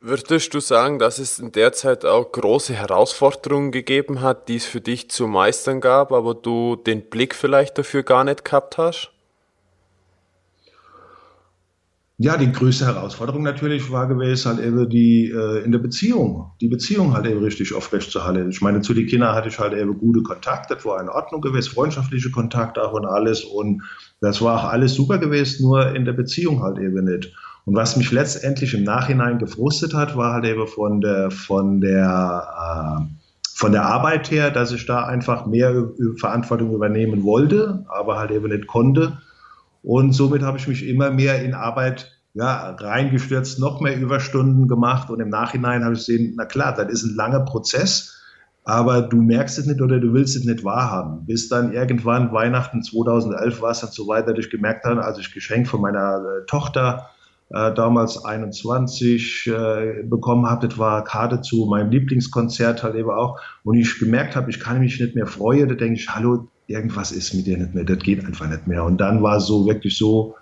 Würdest 0.07 0.53
du 0.53 0.59
sagen, 0.59 0.99
dass 0.99 1.17
es 1.17 1.39
in 1.39 1.51
der 1.51 1.73
Zeit 1.73 2.05
auch 2.05 2.31
große 2.31 2.75
Herausforderungen 2.75 3.71
gegeben 3.71 4.21
hat, 4.21 4.49
die 4.49 4.57
es 4.57 4.65
für 4.65 4.79
dich 4.79 5.09
zu 5.09 5.25
meistern 5.25 5.81
gab, 5.81 6.11
aber 6.11 6.35
du 6.35 6.75
den 6.75 7.09
Blick 7.09 7.33
vielleicht 7.33 7.79
dafür 7.79 8.03
gar 8.03 8.23
nicht 8.23 8.45
gehabt 8.45 8.77
hast? 8.77 9.14
Ja, 12.17 12.37
die 12.37 12.49
größte 12.49 12.85
Herausforderung 12.85 13.43
natürlich 13.43 13.91
war 13.91 14.07
gewesen, 14.07 14.55
halt 14.55 14.65
eben 14.65 14.89
die 14.89 15.29
äh, 15.31 15.65
in 15.65 15.73
der 15.73 15.79
Beziehung, 15.79 16.51
die 16.61 16.69
Beziehung 16.69 17.13
halt 17.13 17.25
eben 17.25 17.43
richtig 17.43 17.73
aufrecht 17.73 18.09
zu 18.09 18.23
halten. 18.23 18.49
Ich 18.49 18.61
meine, 18.61 18.79
zu 18.79 18.93
den 18.93 19.05
Kindern 19.05 19.35
hatte 19.35 19.49
ich 19.49 19.59
halt 19.59 19.73
eben 19.73 19.97
gute 19.97 20.23
Kontakte, 20.23 20.75
das 20.75 20.85
war 20.85 21.01
in 21.01 21.09
Ordnung 21.09 21.41
gewesen, 21.41 21.73
freundschaftliche 21.73 22.31
Kontakte 22.31 22.81
auch 22.81 22.93
und 22.93 23.05
alles 23.05 23.43
und 23.43 23.83
das 24.21 24.41
war 24.41 24.59
auch 24.61 24.69
alles 24.71 24.93
super 24.93 25.17
gewesen, 25.17 25.63
nur 25.63 25.93
in 25.93 26.05
der 26.05 26.13
Beziehung 26.13 26.63
halt 26.63 26.77
eben 26.77 27.03
nicht. 27.03 27.33
Und 27.65 27.75
was 27.75 27.97
mich 27.97 28.11
letztendlich 28.13 28.73
im 28.73 28.83
Nachhinein 28.83 29.37
gefrustet 29.37 29.93
hat, 29.93 30.15
war 30.15 30.35
halt 30.35 30.45
eben 30.45 30.67
von 30.67 31.01
der, 31.01 31.31
von 31.31 31.81
der, 31.81 32.47
äh, 33.01 33.15
von 33.55 33.73
der 33.73 33.83
Arbeit 33.83 34.31
her, 34.31 34.51
dass 34.51 34.71
ich 34.71 34.85
da 34.85 35.03
einfach 35.03 35.47
mehr 35.47 35.89
Verantwortung 36.17 36.73
übernehmen 36.73 37.23
wollte, 37.23 37.83
aber 37.89 38.17
halt 38.17 38.31
eben 38.31 38.47
nicht 38.47 38.67
konnte 38.67 39.17
und 39.85 40.13
somit 40.13 40.41
habe 40.41 40.57
ich 40.57 40.67
mich 40.67 40.87
immer 40.87 41.11
mehr 41.11 41.43
in 41.43 41.53
Arbeit 41.53 42.11
ja, 42.33 42.71
reingestürzt, 42.71 43.59
noch 43.59 43.81
mehr 43.81 43.95
Überstunden 43.95 44.67
gemacht. 44.67 45.11
Und 45.11 45.19
im 45.19 45.29
Nachhinein 45.29 45.83
habe 45.83 45.93
ich 45.93 45.99
gesehen, 45.99 46.33
na 46.35 46.45
klar, 46.45 46.73
das 46.73 46.91
ist 46.91 47.03
ein 47.03 47.15
langer 47.15 47.41
Prozess, 47.41 48.19
aber 48.63 49.03
du 49.03 49.21
merkst 49.21 49.59
es 49.59 49.67
nicht 49.67 49.81
oder 49.81 49.99
du 49.99 50.11
willst 50.11 50.35
es 50.35 50.43
nicht 50.43 50.63
wahrhaben. 50.63 51.27
Bis 51.27 51.49
dann 51.49 51.71
irgendwann 51.71 52.33
Weihnachten 52.33 52.81
2011 52.81 53.61
war 53.61 53.71
es 53.71 53.81
dann 53.81 53.91
so 53.91 54.07
weit, 54.07 54.27
dass 54.27 54.39
ich 54.39 54.49
gemerkt 54.49 54.85
habe, 54.85 55.05
als 55.05 55.19
ich 55.19 55.31
Geschenk 55.31 55.67
von 55.67 55.81
meiner 55.81 56.17
äh, 56.17 56.45
Tochter 56.47 57.11
äh, 57.51 57.71
damals 57.71 58.25
21 58.25 59.45
äh, 59.47 60.03
bekommen 60.03 60.47
habe. 60.49 60.67
Das 60.67 60.79
war 60.79 61.03
Karte 61.03 61.41
zu 61.41 61.67
meinem 61.67 61.91
Lieblingskonzert 61.91 62.81
halt 62.81 62.95
eben 62.95 63.11
auch. 63.11 63.39
Und 63.63 63.77
ich 63.77 63.99
gemerkt 63.99 64.35
habe, 64.35 64.49
ich 64.49 64.59
kann 64.59 64.79
mich 64.79 64.99
nicht 64.99 65.13
mehr 65.13 65.27
freuen. 65.27 65.69
Da 65.69 65.75
denke 65.75 65.99
ich, 65.99 66.09
hallo, 66.09 66.49
irgendwas 66.67 67.11
ist 67.11 67.33
mit 67.33 67.45
dir 67.45 67.57
nicht 67.57 67.73
mehr. 67.75 67.83
Das 67.83 67.99
geht 67.99 68.25
einfach 68.25 68.47
nicht 68.47 68.67
mehr. 68.67 68.83
Und 68.83 68.97
dann 68.97 69.21
war 69.21 69.39
so 69.39 69.65
wirklich 69.65 69.97
so, 69.97 70.35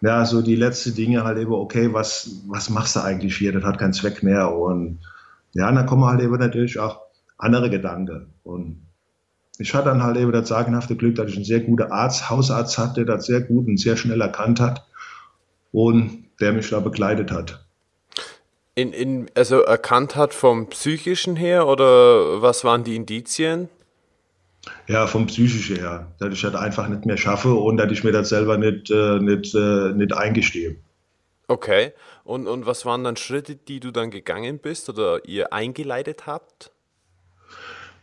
ja, 0.00 0.24
so 0.24 0.42
die 0.42 0.56
letzte 0.56 0.92
Dinge 0.92 1.24
halt 1.24 1.38
eben, 1.38 1.52
okay, 1.52 1.92
was, 1.92 2.42
was 2.48 2.70
machst 2.70 2.96
du 2.96 3.00
eigentlich 3.00 3.36
hier? 3.36 3.52
Das 3.52 3.64
hat 3.64 3.78
keinen 3.78 3.92
Zweck 3.92 4.22
mehr. 4.22 4.52
Und 4.54 4.98
ja, 5.52 5.70
dann 5.70 5.86
kommen 5.86 6.04
halt 6.04 6.20
eben 6.20 6.36
natürlich 6.38 6.78
auch 6.78 7.00
andere 7.38 7.70
Gedanken. 7.70 8.32
Und 8.42 8.86
ich 9.58 9.74
hatte 9.74 9.90
dann 9.90 10.02
halt 10.02 10.16
eben 10.16 10.32
das 10.32 10.48
sagenhafte 10.48 10.96
Glück, 10.96 11.14
dass 11.16 11.30
ich 11.30 11.36
einen 11.36 11.44
sehr 11.44 11.60
guten 11.60 11.90
Arzt, 11.92 12.30
Hausarzt 12.30 12.78
hatte, 12.78 13.04
der 13.04 13.16
das 13.16 13.26
sehr 13.26 13.40
gut 13.40 13.66
und 13.68 13.78
sehr 13.78 13.96
schnell 13.96 14.20
erkannt 14.20 14.60
hat 14.60 14.86
und 15.70 16.24
der 16.40 16.52
mich 16.52 16.70
da 16.70 16.80
begleitet 16.80 17.30
hat. 17.30 17.64
In, 18.74 18.92
in, 18.92 19.30
also 19.34 19.60
erkannt 19.60 20.16
hat 20.16 20.32
vom 20.32 20.68
psychischen 20.68 21.36
her 21.36 21.66
oder 21.68 22.40
was 22.40 22.64
waren 22.64 22.84
die 22.84 22.96
Indizien? 22.96 23.68
Ja, 24.86 25.06
vom 25.06 25.26
psychischen 25.26 25.76
her, 25.76 26.12
dass 26.18 26.32
ich 26.32 26.42
das 26.42 26.54
einfach 26.54 26.88
nicht 26.88 27.04
mehr 27.04 27.16
schaffe 27.16 27.52
und 27.54 27.78
dass 27.78 27.90
ich 27.90 28.04
mir 28.04 28.12
das 28.12 28.28
selber 28.28 28.58
nicht, 28.58 28.90
äh, 28.90 29.18
nicht, 29.18 29.54
äh, 29.54 29.92
nicht 29.92 30.12
eingestehe. 30.12 30.76
Okay, 31.48 31.92
und, 32.24 32.46
und 32.46 32.66
was 32.66 32.86
waren 32.86 33.02
dann 33.04 33.16
Schritte, 33.16 33.56
die 33.56 33.80
du 33.80 33.90
dann 33.90 34.10
gegangen 34.10 34.58
bist 34.58 34.88
oder 34.88 35.24
ihr 35.26 35.52
eingeleitet 35.52 36.26
habt? 36.26 36.70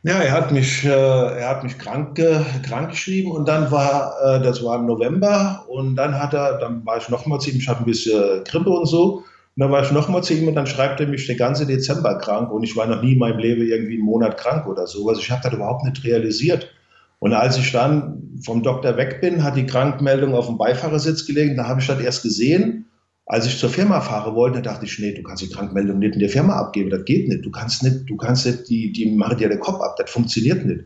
Ja, 0.04 0.20
er 0.20 0.32
hat 0.32 0.52
mich, 0.52 0.86
äh, 0.86 0.90
er 0.90 1.50
hat 1.50 1.64
mich 1.64 1.78
krank, 1.78 2.18
äh, 2.20 2.42
krank 2.66 2.92
geschrieben 2.92 3.32
und 3.32 3.48
dann 3.48 3.70
war, 3.70 4.14
äh, 4.24 4.42
das 4.42 4.64
war 4.64 4.78
im 4.80 4.86
November 4.86 5.66
und 5.68 5.98
dann 5.98 6.18
hat 6.18 6.34
er, 6.34 6.58
dann 6.58 6.86
war 6.86 6.98
ich 6.98 7.10
nochmal 7.10 7.40
ihm, 7.46 7.58
ich 7.58 7.68
hatte 7.68 7.80
ein 7.82 7.86
bisschen 7.86 8.44
Grippe 8.46 8.70
und 8.70 8.86
so. 8.86 9.24
Und 9.60 9.64
dann 9.66 9.72
war 9.74 9.84
ich 9.84 9.92
nochmal 9.92 10.24
zu 10.24 10.34
ihm 10.34 10.48
und 10.48 10.56
dann 10.56 10.68
schreibt 10.68 11.02
er 11.02 11.08
mich 11.08 11.28
den 11.28 11.36
ganzen 11.36 11.68
Dezember 11.68 12.18
krank 12.18 12.50
und 12.50 12.64
ich 12.64 12.78
war 12.78 12.88
noch 12.88 13.04
nie 13.04 13.12
in 13.12 13.20
meinem 13.20 13.40
Leben 13.40 13.62
irgendwie 13.62 13.96
einen 13.96 14.06
Monat 14.06 14.38
krank 14.38 14.66
oder 14.68 14.88
so. 14.88 15.10
Also 15.10 15.20
ich 15.20 15.30
habe 15.30 15.42
das 15.44 15.52
überhaupt 15.52 15.84
nicht 15.84 16.02
realisiert. 16.06 16.74
Und 17.20 17.34
als 17.34 17.58
ich 17.58 17.70
dann 17.74 18.40
vom 18.42 18.64
Doktor 18.64 18.96
weg 18.96 19.20
bin, 19.20 19.44
hat 19.44 19.58
die 19.58 19.66
Krankmeldung 19.66 20.34
auf 20.34 20.48
dem 20.48 20.58
Beifahrersitz 20.58 21.28
gelegen, 21.28 21.58
da 21.58 21.68
habe 21.68 21.82
ich 21.82 21.88
das 21.88 22.00
erst 22.00 22.24
gesehen 22.24 22.86
als 23.30 23.46
ich 23.46 23.60
zur 23.60 23.70
Firma 23.70 24.02
fahren 24.02 24.34
wollte, 24.34 24.60
dachte 24.60 24.86
ich, 24.86 24.98
nee, 24.98 25.14
du 25.14 25.22
kannst 25.22 25.44
die 25.44 25.50
Krankmeldung 25.50 26.00
nicht 26.00 26.16
in 26.16 26.20
der 26.20 26.30
Firma 26.30 26.56
abgeben, 26.56 26.90
das 26.90 27.06
geht 27.06 27.30
nicht. 27.30 27.46
Du 27.46 27.52
kannst 27.52 27.84
nicht, 27.84 28.10
du 28.10 28.18
kannst 28.18 28.48
nicht, 28.48 28.68
die, 28.70 28.92
die 28.92 29.12
machen 29.12 29.38
dir 29.38 29.50
den 29.50 29.60
Kopf 29.60 29.82
ab, 29.82 29.98
das 30.00 30.10
funktioniert 30.10 30.66
nicht. 30.66 30.86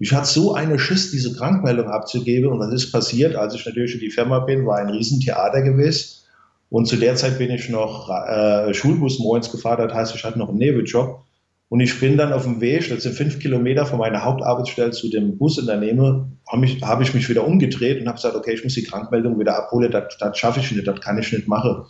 Ich 0.00 0.12
hatte 0.12 0.26
so 0.26 0.54
eine 0.54 0.80
Schiss, 0.80 1.12
diese 1.12 1.36
Krankmeldung 1.36 1.86
abzugeben 1.86 2.50
und 2.50 2.58
das 2.58 2.72
ist 2.72 2.90
passiert, 2.90 3.36
als 3.36 3.54
ich 3.54 3.64
natürlich 3.64 3.94
in 3.94 4.00
die 4.00 4.10
Firma 4.10 4.40
bin, 4.40 4.66
war 4.66 4.78
ein 4.78 4.90
Riesentheater 4.90 5.62
gewesen. 5.62 6.23
Und 6.70 6.86
zu 6.86 6.96
der 6.96 7.14
Zeit 7.14 7.38
bin 7.38 7.50
ich 7.50 7.68
noch 7.68 8.10
äh, 8.10 8.74
Schulbus 8.74 9.18
morgens 9.18 9.50
gefahren, 9.50 9.86
das 9.88 9.96
heißt, 9.96 10.14
ich 10.14 10.24
hatte 10.24 10.38
noch 10.38 10.48
einen 10.48 10.58
Nebenjob. 10.58 11.22
Und 11.68 11.80
ich 11.80 11.98
bin 11.98 12.16
dann 12.16 12.32
auf 12.32 12.44
dem 12.44 12.60
Weg, 12.60 12.88
das 12.88 13.02
sind 13.02 13.14
fünf 13.14 13.38
Kilometer 13.38 13.86
von 13.86 13.98
meiner 13.98 14.24
Hauptarbeitsstelle 14.24 14.90
zu 14.90 15.08
dem 15.08 15.38
Bus 15.38 15.58
in 15.58 15.66
der 15.66 15.78
Nähe, 15.78 16.26
habe 16.46 16.64
ich, 16.64 16.82
hab 16.82 17.00
ich 17.00 17.14
mich 17.14 17.28
wieder 17.28 17.46
umgedreht 17.46 18.00
und 18.00 18.06
habe 18.06 18.16
gesagt, 18.16 18.36
okay, 18.36 18.52
ich 18.52 18.62
muss 18.62 18.74
die 18.74 18.84
Krankmeldung 18.84 19.38
wieder 19.38 19.56
abholen, 19.56 19.90
das, 19.90 20.16
das 20.18 20.38
schaffe 20.38 20.60
ich 20.60 20.70
nicht, 20.70 20.86
das 20.86 21.00
kann 21.00 21.18
ich 21.18 21.32
nicht 21.32 21.48
machen. 21.48 21.84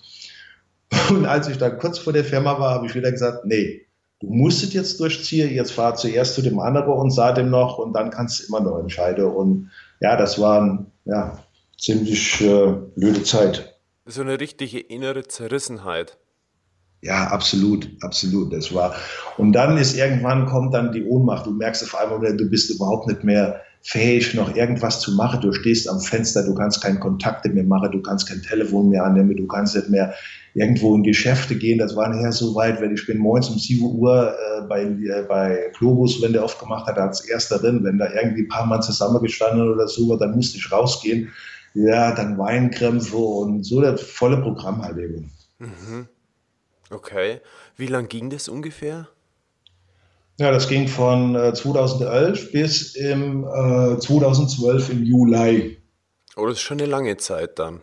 Und 1.11 1.27
als 1.27 1.49
ich 1.49 1.59
dann 1.59 1.79
kurz 1.79 1.99
vor 1.99 2.13
der 2.13 2.25
Firma 2.25 2.59
war, 2.59 2.71
habe 2.71 2.87
ich 2.87 2.95
wieder 2.95 3.11
gesagt, 3.11 3.45
nee, 3.45 3.83
du 4.21 4.29
musst 4.29 4.63
es 4.63 4.73
jetzt 4.73 5.01
durchziehen, 5.01 5.53
jetzt 5.53 5.73
fahr 5.73 5.97
zuerst 5.97 6.35
zu 6.35 6.43
dem 6.43 6.61
anderen 6.61 6.93
und 6.93 7.11
sah 7.11 7.33
dem 7.33 7.51
noch 7.51 7.79
und 7.79 7.93
dann 7.95 8.11
kannst 8.11 8.41
du 8.41 8.47
immer 8.47 8.61
noch 8.61 8.79
entscheiden. 8.79 9.27
Und 9.27 9.71
ja, 10.01 10.17
das 10.17 10.41
war 10.41 10.87
ja, 11.05 11.39
ziemlich 11.79 12.41
äh, 12.41 12.75
blöde 12.97 13.23
Zeit. 13.23 13.74
So 14.07 14.21
eine 14.21 14.39
richtige 14.39 14.81
innere 14.81 15.25
Zerrissenheit. 15.25 16.19
Ja, 17.01 17.29
absolut, 17.29 17.89
absolut. 18.03 18.53
Das 18.53 18.75
war. 18.75 18.95
Und 19.39 19.53
dann 19.53 19.79
ist 19.79 19.97
irgendwann 19.97 20.47
kommt 20.47 20.75
dann 20.75 20.93
die 20.93 21.05
Ohnmacht. 21.05 21.47
Du 21.47 21.53
merkst 21.53 21.83
auf 21.83 21.95
einmal, 21.95 22.37
du 22.37 22.51
bist 22.51 22.71
überhaupt 22.71 23.09
nicht 23.09 23.25
mehr 23.25 23.63
fähig, 23.81 24.35
noch 24.35 24.55
irgendwas 24.57 25.01
zu 25.01 25.13
machen. 25.13 25.41
Du 25.41 25.53
stehst 25.53 25.89
am 25.89 26.01
Fenster, 26.01 26.45
du 26.45 26.55
kannst 26.55 26.83
keine 26.83 26.99
Kontakte 26.99 27.51
mehr 27.51 27.65
machen, 27.65 27.93
du 27.93 28.03
kannst 28.03 28.29
kein 28.29 28.43
Telefon 28.43 28.89
mehr 28.89 29.05
annehmen, 29.05 29.37
du 29.37 29.47
kannst 29.47 29.75
nicht 29.75 29.91
mehr 29.91 30.15
irgendwo 30.55 30.95
in 30.95 31.03
Geschäfte 31.03 31.55
gehen. 31.57 31.79
Das 31.79 31.97
war 31.97 32.09
nachher 32.09 32.33
so 32.33 32.55
weit, 32.55 32.81
wenn 32.81 32.95
ich 32.95 33.07
bin 33.07 33.19
morgens 33.19 33.49
um 33.49 33.59
7 33.59 33.85
Uhr 33.85 34.35
äh, 34.35 34.67
bei, 34.67 34.83
äh, 34.85 35.25
bei 35.29 35.71
Globus, 35.79 36.23
wenn 36.23 36.33
der 36.33 36.45
aufgemacht 36.45 36.87
hat, 36.87 36.99
als 36.99 37.27
erster 37.27 37.59
drin, 37.59 37.85
wenn 37.85 37.99
da 37.99 38.11
irgendwie 38.13 38.43
ein 38.43 38.49
paar 38.49 38.67
Mann 38.67 38.83
zusammengestanden 38.83 39.69
oder 39.69 39.89
so, 39.89 40.17
dann 40.17 40.35
musste 40.35 40.59
ich 40.59 40.71
rausgehen. 40.71 41.31
Ja, 41.75 42.15
dann 42.15 42.39
Weinkrämpfe 42.39 43.17
und 43.17 43.65
so 43.65 43.81
das 43.81 44.01
volle 44.01 44.41
Programm 44.41 44.83
halt 44.83 44.97
eben. 44.99 45.31
Mhm. 45.59 46.09
Okay. 46.91 47.41
Wie 47.77 47.87
lang 47.87 48.09
ging 48.09 48.31
das 48.31 48.49
ungefähr? 48.49 49.09
Ja, 50.39 50.51
das 50.51 50.69
ging 50.69 50.89
von 50.89 51.35
äh, 51.35 51.53
2011 51.53 52.53
bis 52.53 52.95
im 52.95 53.45
äh, 53.45 53.99
2012 53.99 54.91
im 54.91 55.05
Juli. 55.05 55.79
Oh, 56.37 56.47
das 56.47 56.57
ist 56.57 56.63
schon 56.63 56.81
eine 56.81 56.91
lange 56.91 57.17
Zeit 57.17 57.59
dann. 57.59 57.83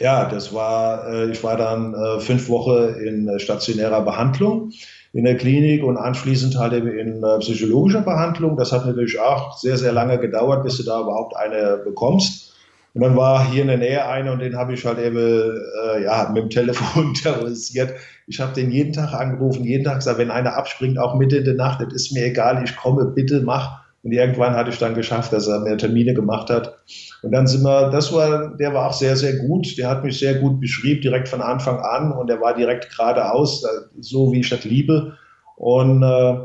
Ja, 0.00 0.28
das 0.28 0.52
war, 0.52 1.06
äh, 1.08 1.30
ich 1.30 1.44
war 1.44 1.56
dann 1.56 1.94
äh, 1.94 2.20
fünf 2.20 2.48
Wochen 2.48 2.94
in 2.94 3.28
äh, 3.28 3.38
stationärer 3.38 4.00
Behandlung 4.02 4.72
in 5.12 5.24
der 5.24 5.36
Klinik 5.36 5.84
und 5.84 5.96
anschließend 5.96 6.58
halt 6.58 6.72
eben 6.72 6.88
in 6.88 7.22
äh, 7.22 7.38
psychologischer 7.38 8.00
Behandlung. 8.00 8.56
Das 8.56 8.72
hat 8.72 8.86
natürlich 8.86 9.20
auch 9.20 9.56
sehr, 9.56 9.76
sehr 9.76 9.92
lange 9.92 10.18
gedauert, 10.18 10.64
bis 10.64 10.78
du 10.78 10.82
da 10.82 11.00
überhaupt 11.00 11.36
eine 11.36 11.76
bekommst. 11.84 12.53
Und 12.94 13.02
dann 13.02 13.16
war 13.16 13.50
hier 13.50 13.62
in 13.62 13.68
der 13.68 13.78
Nähe 13.78 14.06
einer 14.06 14.32
und 14.32 14.38
den 14.38 14.56
habe 14.56 14.72
ich 14.72 14.86
halt 14.86 15.00
eben 15.00 15.16
äh, 15.16 16.04
ja, 16.04 16.30
mit 16.32 16.44
dem 16.44 16.50
Telefon 16.50 17.12
terrorisiert. 17.22 17.94
Ich 18.28 18.40
habe 18.40 18.54
den 18.54 18.70
jeden 18.70 18.92
Tag 18.92 19.12
angerufen, 19.12 19.64
jeden 19.64 19.84
Tag 19.84 19.96
gesagt, 19.96 20.18
wenn 20.18 20.30
einer 20.30 20.56
abspringt, 20.56 20.98
auch 20.98 21.16
Mitte 21.16 21.38
in 21.38 21.44
der 21.44 21.54
Nacht, 21.54 21.80
das 21.80 21.92
ist 21.92 22.12
mir 22.12 22.24
egal, 22.24 22.62
ich 22.64 22.76
komme, 22.76 23.06
bitte 23.06 23.42
mach. 23.42 23.84
Und 24.04 24.12
irgendwann 24.12 24.54
hatte 24.54 24.70
ich 24.70 24.78
dann 24.78 24.94
geschafft, 24.94 25.32
dass 25.32 25.48
er 25.48 25.60
mir 25.60 25.76
Termine 25.76 26.14
gemacht 26.14 26.50
hat. 26.50 26.78
Und 27.22 27.32
dann 27.32 27.46
sind 27.46 27.62
wir, 27.62 27.90
das 27.90 28.12
war, 28.12 28.54
der 28.58 28.74
war 28.74 28.88
auch 28.88 28.92
sehr, 28.92 29.16
sehr 29.16 29.36
gut. 29.38 29.78
Der 29.78 29.88
hat 29.88 30.04
mich 30.04 30.18
sehr 30.18 30.34
gut 30.34 30.60
beschrieben, 30.60 31.00
direkt 31.00 31.26
von 31.26 31.40
Anfang 31.40 31.78
an. 31.78 32.12
Und 32.12 32.28
der 32.28 32.38
war 32.40 32.54
direkt 32.54 32.94
geradeaus, 32.94 33.64
so 33.98 34.30
wie 34.30 34.40
ich 34.40 34.50
das 34.50 34.64
liebe. 34.64 35.16
Und 35.56 36.02
äh, 36.02 36.36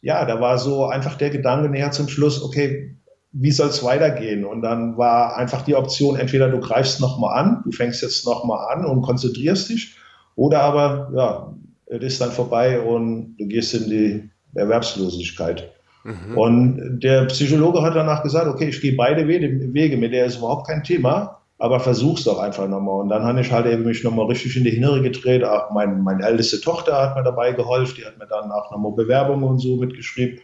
ja, 0.00 0.24
da 0.24 0.40
war 0.40 0.58
so 0.58 0.86
einfach 0.86 1.16
der 1.16 1.30
Gedanke 1.30 1.68
näher 1.68 1.90
zum 1.90 2.08
Schluss, 2.08 2.40
okay, 2.40 2.97
wie 3.32 3.50
soll 3.50 3.68
es 3.68 3.84
weitergehen? 3.84 4.44
Und 4.44 4.62
dann 4.62 4.96
war 4.96 5.36
einfach 5.36 5.62
die 5.62 5.74
Option, 5.74 6.16
entweder 6.16 6.48
du 6.48 6.60
greifst 6.60 7.00
nochmal 7.00 7.38
an, 7.38 7.62
du 7.64 7.72
fängst 7.72 8.02
jetzt 8.02 8.26
nochmal 8.26 8.74
an 8.74 8.84
und 8.84 9.02
konzentrierst 9.02 9.68
dich, 9.68 9.96
oder 10.34 10.62
aber, 10.62 11.10
ja, 11.14 11.54
es 11.86 12.04
ist 12.04 12.20
dann 12.20 12.30
vorbei 12.30 12.80
und 12.80 13.36
du 13.38 13.46
gehst 13.46 13.74
in 13.74 13.90
die 13.90 14.30
Erwerbslosigkeit. 14.54 15.72
Mhm. 16.04 16.38
Und 16.38 17.00
der 17.00 17.24
Psychologe 17.26 17.82
hat 17.82 17.96
danach 17.96 18.22
gesagt, 18.22 18.46
okay, 18.46 18.68
ich 18.68 18.80
gehe 18.80 18.96
beide 18.96 19.26
Wege, 19.26 19.96
mit 19.96 20.12
der 20.12 20.26
ist 20.26 20.38
überhaupt 20.38 20.66
kein 20.66 20.84
Thema, 20.84 21.40
aber 21.58 21.80
versuch's 21.80 22.24
doch 22.24 22.38
einfach 22.38 22.68
nochmal. 22.68 23.00
Und 23.00 23.08
dann 23.08 23.24
habe 23.24 23.40
ich 23.40 23.50
halt 23.50 23.66
eben 23.66 23.84
mich 23.84 24.04
nochmal 24.04 24.26
richtig 24.26 24.56
in 24.56 24.64
die 24.64 24.76
Innere 24.76 25.02
gedreht. 25.02 25.44
Auch 25.44 25.70
mein, 25.72 26.02
meine 26.02 26.24
älteste 26.24 26.60
Tochter 26.60 27.00
hat 27.02 27.16
mir 27.16 27.24
dabei 27.24 27.52
geholfen, 27.52 27.96
die 27.98 28.04
hat 28.04 28.18
mir 28.18 28.26
dann 28.26 28.52
auch 28.52 28.70
nochmal 28.70 28.92
Bewerbungen 28.92 29.44
und 29.44 29.58
so 29.58 29.76
mitgeschrieben. 29.76 30.40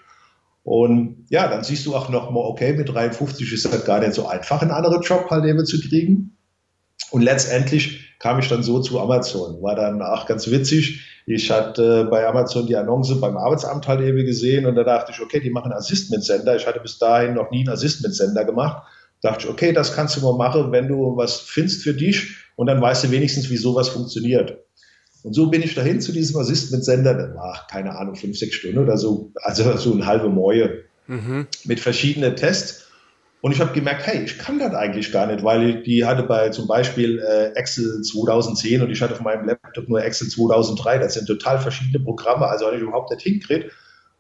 Und 0.64 1.26
ja, 1.28 1.46
dann 1.46 1.62
siehst 1.62 1.84
du 1.84 1.94
auch 1.94 2.08
nochmal, 2.08 2.44
okay, 2.44 2.72
mit 2.72 2.88
53 2.88 3.52
ist 3.52 3.66
das 3.66 3.84
gar 3.84 4.00
nicht 4.00 4.14
so 4.14 4.26
einfach, 4.26 4.62
einen 4.62 4.70
anderen 4.70 5.02
Job 5.02 5.26
halt 5.30 5.44
eben 5.44 5.64
zu 5.64 5.78
kriegen. 5.78 6.38
Und 7.10 7.22
letztendlich 7.22 8.16
kam 8.18 8.38
ich 8.38 8.48
dann 8.48 8.62
so 8.62 8.80
zu 8.80 8.98
Amazon. 8.98 9.60
War 9.62 9.76
dann 9.76 10.00
auch 10.00 10.26
ganz 10.26 10.50
witzig. 10.50 11.02
Ich 11.26 11.50
hatte 11.50 12.06
bei 12.10 12.26
Amazon 12.26 12.66
die 12.66 12.76
Annonce 12.76 13.20
beim 13.20 13.36
Arbeitsamt 13.36 13.86
halt 13.86 14.00
eben 14.00 14.24
gesehen 14.24 14.64
und 14.64 14.74
da 14.74 14.84
dachte 14.84 15.12
ich, 15.12 15.20
okay, 15.20 15.40
die 15.40 15.50
machen 15.50 15.72
Assistment-Sender. 15.72 16.56
Ich 16.56 16.66
hatte 16.66 16.80
bis 16.80 16.98
dahin 16.98 17.34
noch 17.34 17.50
nie 17.50 17.60
einen 17.60 17.68
Assistment-Sender 17.68 18.46
gemacht. 18.46 18.82
Da 19.20 19.30
dachte 19.30 19.44
ich, 19.44 19.50
okay, 19.50 19.72
das 19.72 19.94
kannst 19.94 20.16
du 20.16 20.22
mal 20.22 20.36
machen, 20.36 20.72
wenn 20.72 20.88
du 20.88 21.16
was 21.16 21.40
findest 21.40 21.82
für 21.82 21.94
dich 21.94 22.36
und 22.56 22.66
dann 22.66 22.80
weißt 22.80 23.04
du 23.04 23.10
wenigstens, 23.10 23.50
wie 23.50 23.56
sowas 23.58 23.90
funktioniert. 23.90 24.63
Und 25.24 25.32
so 25.32 25.46
bin 25.46 25.62
ich 25.62 25.74
dahin 25.74 26.02
zu 26.02 26.12
diesem 26.12 26.38
Assistent-Sender, 26.38 27.14
das 27.14 27.34
war, 27.34 27.66
keine 27.70 27.96
Ahnung, 27.96 28.14
fünf, 28.14 28.38
sechs 28.38 28.56
Stunden 28.56 28.76
oder 28.76 28.98
so, 28.98 29.32
also 29.36 29.74
so 29.78 29.94
eine 29.94 30.04
halbe 30.04 30.28
Mäue 30.28 30.84
mhm. 31.06 31.46
mit 31.64 31.80
verschiedenen 31.80 32.36
Tests. 32.36 32.82
Und 33.40 33.52
ich 33.52 33.60
habe 33.60 33.72
gemerkt, 33.72 34.06
hey, 34.06 34.22
ich 34.22 34.38
kann 34.38 34.58
das 34.58 34.74
eigentlich 34.74 35.12
gar 35.12 35.26
nicht, 35.26 35.42
weil 35.42 35.68
ich, 35.68 35.82
die 35.84 36.04
hatte 36.04 36.24
bei 36.24 36.50
zum 36.50 36.66
Beispiel 36.66 37.20
äh, 37.20 37.52
Excel 37.58 38.02
2010 38.02 38.82
und 38.82 38.90
ich 38.90 39.00
hatte 39.00 39.14
auf 39.14 39.20
meinem 39.20 39.46
Laptop 39.46 39.88
nur 39.88 40.04
Excel 40.04 40.28
2003. 40.28 40.98
Das 40.98 41.14
sind 41.14 41.26
total 41.26 41.58
verschiedene 41.58 42.04
Programme, 42.04 42.46
also 42.46 42.66
habe 42.66 42.76
ich 42.76 42.82
überhaupt 42.82 43.10
nicht 43.10 43.22
hingekriegt. 43.22 43.70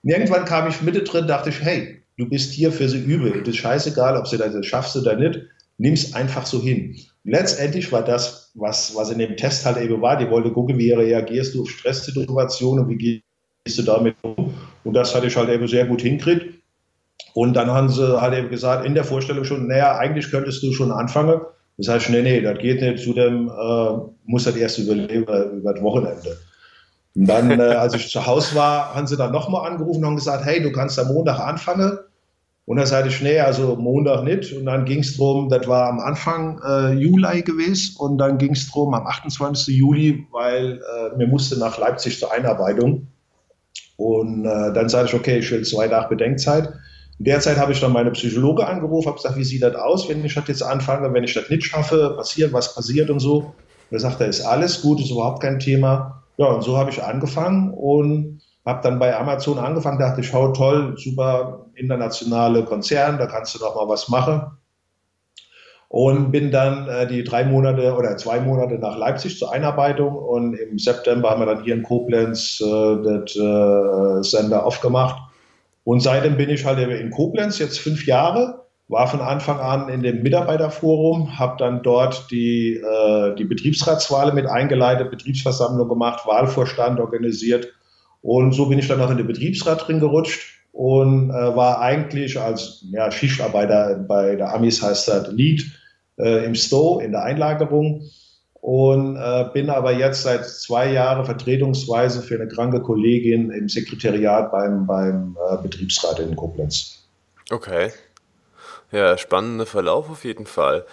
Und 0.02 0.10
irgendwann 0.10 0.46
kam 0.46 0.68
ich 0.68 0.80
Mitte 0.80 1.02
drin, 1.02 1.26
dachte 1.26 1.50
ich, 1.50 1.60
hey, 1.62 2.02
du 2.16 2.28
bist 2.28 2.52
hier 2.52 2.72
für 2.72 2.88
sie 2.88 2.98
übel. 2.98 3.40
Es 3.42 3.48
ist 3.48 3.56
scheißegal, 3.56 4.16
ob 4.16 4.26
sie 4.26 4.38
das 4.38 4.54
schaffst 4.66 4.96
oder 4.96 5.16
nicht. 5.16 5.40
Nimm 5.76 5.94
es 5.94 6.14
einfach 6.14 6.46
so 6.46 6.62
hin 6.62 6.96
letztendlich 7.24 7.90
war 7.90 8.04
das, 8.04 8.43
was, 8.54 8.94
was 8.94 9.10
in 9.10 9.18
dem 9.18 9.36
Test 9.36 9.66
halt 9.66 9.76
eben 9.78 10.00
war, 10.00 10.16
die 10.16 10.30
wollte 10.30 10.52
gucken, 10.52 10.78
wie 10.78 10.92
reagierst 10.92 11.54
du 11.54 11.62
auf 11.62 11.70
Stresssituationen, 11.70 12.88
wie 12.88 13.22
gehst 13.64 13.78
du 13.78 13.82
damit 13.82 14.16
um. 14.22 14.54
Und 14.84 14.94
das 14.94 15.14
hatte 15.14 15.26
ich 15.26 15.36
halt 15.36 15.48
eben 15.48 15.66
sehr 15.66 15.86
gut 15.86 16.02
hinkriegt. 16.02 16.62
Und 17.34 17.54
dann 17.54 17.70
haben 17.70 17.88
sie 17.88 18.20
halt 18.20 18.34
eben 18.34 18.50
gesagt, 18.50 18.86
in 18.86 18.94
der 18.94 19.04
Vorstellung 19.04 19.44
schon, 19.44 19.66
naja, 19.66 19.96
eigentlich 19.98 20.30
könntest 20.30 20.62
du 20.62 20.72
schon 20.72 20.92
anfangen, 20.92 21.40
Das 21.78 21.88
heißt, 21.88 22.10
nee, 22.10 22.22
nee, 22.22 22.40
das 22.40 22.58
geht 22.58 22.80
nicht, 22.80 23.02
zu 23.02 23.12
dem 23.12 23.48
äh, 23.48 23.98
muss 24.24 24.44
das 24.44 24.56
erst 24.56 24.78
überleben 24.78 25.24
über 25.24 25.72
das 25.72 25.82
Wochenende. 25.82 26.36
Und 27.16 27.28
dann, 27.28 27.58
äh, 27.58 27.62
als 27.62 27.94
ich 27.94 28.10
zu 28.10 28.24
Hause 28.26 28.54
war, 28.54 28.94
haben 28.94 29.06
sie 29.06 29.16
dann 29.16 29.32
nochmal 29.32 29.70
angerufen 29.70 30.00
und 30.00 30.06
haben 30.06 30.16
gesagt, 30.16 30.44
hey, 30.44 30.62
du 30.62 30.70
kannst 30.70 30.98
am 30.98 31.08
Montag 31.08 31.40
anfangen. 31.40 31.98
Und 32.66 32.78
dann 32.78 32.86
sagte 32.86 33.10
ich, 33.10 33.20
nee, 33.20 33.40
also 33.40 33.76
Montag 33.76 34.24
nicht. 34.24 34.52
Und 34.54 34.64
dann 34.64 34.86
ging 34.86 35.00
es 35.00 35.16
darum, 35.16 35.50
das 35.50 35.68
war 35.68 35.88
am 35.88 36.00
Anfang 36.00 36.60
äh, 36.66 36.92
Juli 36.94 37.42
gewesen. 37.42 37.96
Und 37.98 38.16
dann 38.18 38.38
ging 38.38 38.52
es 38.52 38.70
darum, 38.70 38.94
am 38.94 39.06
28. 39.06 39.76
Juli, 39.76 40.26
weil 40.32 40.80
äh, 40.80 41.18
wir 41.18 41.26
mussten 41.26 41.60
nach 41.60 41.78
Leipzig 41.78 42.18
zur 42.18 42.32
Einarbeitung. 42.32 43.08
Und 43.96 44.46
äh, 44.46 44.72
dann 44.72 44.88
sagte 44.88 45.08
ich, 45.08 45.14
okay, 45.14 45.38
ich 45.38 45.50
will 45.50 45.62
zwei 45.62 45.88
Tage 45.88 46.08
Bedenkzeit. 46.08 46.72
In 47.18 47.26
der 47.26 47.40
Zeit 47.40 47.58
habe 47.58 47.72
ich 47.72 47.80
dann 47.80 47.92
meine 47.92 48.10
Psychologe 48.10 48.66
angerufen, 48.66 49.08
habe 49.08 49.16
gesagt, 49.16 49.36
wie 49.36 49.44
sieht 49.44 49.62
das 49.62 49.76
aus, 49.76 50.08
wenn 50.08 50.24
ich 50.24 50.34
das 50.34 50.48
jetzt 50.48 50.62
anfange, 50.62 51.12
wenn 51.12 51.22
ich 51.22 51.34
das 51.34 51.48
nicht 51.48 51.64
schaffe, 51.64 52.14
passiert, 52.16 52.52
was 52.52 52.74
passiert 52.74 53.10
und 53.10 53.20
so. 53.20 53.38
Und 53.38 53.54
er 53.92 54.00
sagt, 54.00 54.20
da 54.20 54.24
ist 54.24 54.40
alles 54.40 54.82
gut, 54.82 55.00
ist 55.00 55.10
überhaupt 55.10 55.42
kein 55.42 55.60
Thema. 55.60 56.24
Ja, 56.38 56.46
und 56.46 56.62
so 56.62 56.76
habe 56.76 56.90
ich 56.90 57.02
angefangen 57.02 57.72
und 57.72 58.40
habe 58.64 58.80
dann 58.82 58.98
bei 58.98 59.16
Amazon 59.16 59.58
angefangen, 59.58 59.98
dachte 59.98 60.22
schau 60.22 60.52
toll, 60.52 60.94
super 60.96 61.66
internationale 61.74 62.64
Konzern, 62.64 63.18
da 63.18 63.26
kannst 63.26 63.54
du 63.54 63.58
doch 63.58 63.74
mal 63.74 63.88
was 63.88 64.08
machen. 64.08 64.42
Und 65.88 66.32
bin 66.32 66.50
dann 66.50 66.88
äh, 66.88 67.06
die 67.06 67.22
drei 67.22 67.44
Monate 67.44 67.94
oder 67.94 68.16
zwei 68.16 68.40
Monate 68.40 68.78
nach 68.78 68.96
Leipzig 68.96 69.38
zur 69.38 69.52
Einarbeitung 69.52 70.16
und 70.16 70.54
im 70.54 70.78
September 70.78 71.30
haben 71.30 71.40
wir 71.40 71.46
dann 71.46 71.62
hier 71.62 71.74
in 71.74 71.84
Koblenz 71.84 72.60
äh, 72.60 72.96
das 73.02 73.36
äh, 73.36 74.22
Sender 74.22 74.66
aufgemacht. 74.66 75.22
Und 75.84 76.00
seitdem 76.00 76.36
bin 76.36 76.50
ich 76.50 76.64
halt 76.64 76.78
in 76.78 77.10
Koblenz, 77.10 77.58
jetzt 77.58 77.78
fünf 77.78 78.06
Jahre, 78.06 78.64
war 78.88 79.06
von 79.06 79.20
Anfang 79.20 79.60
an 79.60 79.88
in 79.88 80.02
dem 80.02 80.22
Mitarbeiterforum, 80.22 81.38
habe 81.38 81.56
dann 81.58 81.82
dort 81.82 82.28
die, 82.30 82.74
äh, 82.74 83.34
die 83.36 83.44
Betriebsratswahl 83.44 84.32
mit 84.32 84.46
eingeleitet, 84.46 85.10
Betriebsversammlung 85.10 85.88
gemacht, 85.88 86.26
Wahlvorstand 86.26 86.98
organisiert 86.98 87.68
und 88.24 88.52
so 88.52 88.66
bin 88.66 88.78
ich 88.78 88.88
dann 88.88 89.02
auch 89.02 89.10
in 89.10 89.18
den 89.18 89.26
Betriebsrat 89.26 89.86
drin 89.86 90.00
gerutscht 90.00 90.62
und 90.72 91.28
äh, 91.28 91.34
war 91.34 91.80
eigentlich 91.80 92.40
als 92.40 92.82
ja, 92.90 93.10
Schichtarbeiter 93.10 93.96
bei 94.08 94.34
der 94.34 94.52
Amis 94.54 94.82
heißt 94.82 95.08
das 95.08 95.30
Lead 95.30 95.62
äh, 96.16 96.42
im 96.46 96.54
Stow 96.54 97.00
in 97.00 97.12
der 97.12 97.22
Einlagerung 97.22 98.02
und 98.62 99.16
äh, 99.16 99.44
bin 99.52 99.68
aber 99.68 99.92
jetzt 99.92 100.22
seit 100.22 100.46
zwei 100.46 100.90
Jahren 100.90 101.26
vertretungsweise 101.26 102.22
für 102.22 102.36
eine 102.36 102.48
kranke 102.48 102.80
Kollegin 102.80 103.50
im 103.50 103.68
Sekretariat 103.68 104.50
beim, 104.50 104.86
beim 104.86 105.36
äh, 105.50 105.62
Betriebsrat 105.62 106.18
in 106.18 106.34
Koblenz. 106.34 107.06
Okay. 107.50 107.90
Ja, 108.90 109.18
spannender 109.18 109.66
Verlauf 109.66 110.08
auf 110.08 110.24
jeden 110.24 110.46
Fall. 110.46 110.86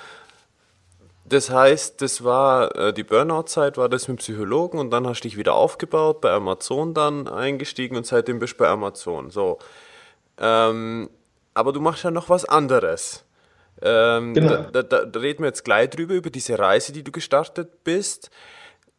Das 1.32 1.50
heißt, 1.50 2.02
das 2.02 2.26
war 2.26 2.76
äh, 2.76 2.94
die 2.94 3.06
Burnout-Zeit, 3.06 3.78
war 3.78 3.88
das 3.88 4.10
mit 4.10 4.18
Psychologen 4.18 4.80
und 4.80 4.92
dann 4.92 5.08
hast 5.08 5.22
du 5.22 5.30
dich 5.30 5.38
wieder 5.38 5.54
aufgebaut, 5.54 6.20
bei 6.20 6.30
Amazon 6.30 6.94
dann 6.94 7.30
eingestiegen 7.30 7.96
und 7.96 8.06
seitdem 8.06 8.40
bist 8.40 8.56
du 8.56 8.58
bei 8.58 8.68
Amazon. 8.68 9.30
So. 9.30 9.58
Ähm, 10.38 11.10
aber 11.54 11.72
du 11.72 11.80
machst 11.80 12.04
ja 12.04 12.12
noch 12.12 12.28
was 12.28 12.44
anderes. 12.44 13.24
Ähm, 13.82 14.34
genau. 14.34 14.64
da, 14.74 14.84
da, 14.84 15.06
da, 15.06 15.20
reden 15.22 15.44
wir 15.44 15.48
jetzt 15.48 15.64
gleich 15.64 15.90
drüber, 15.90 16.16
über 16.16 16.32
diese 16.32 16.60
Reise, 16.60 16.92
die 16.92 17.04
du 17.04 17.14
gestartet 17.14 17.86
bist. 17.86 18.30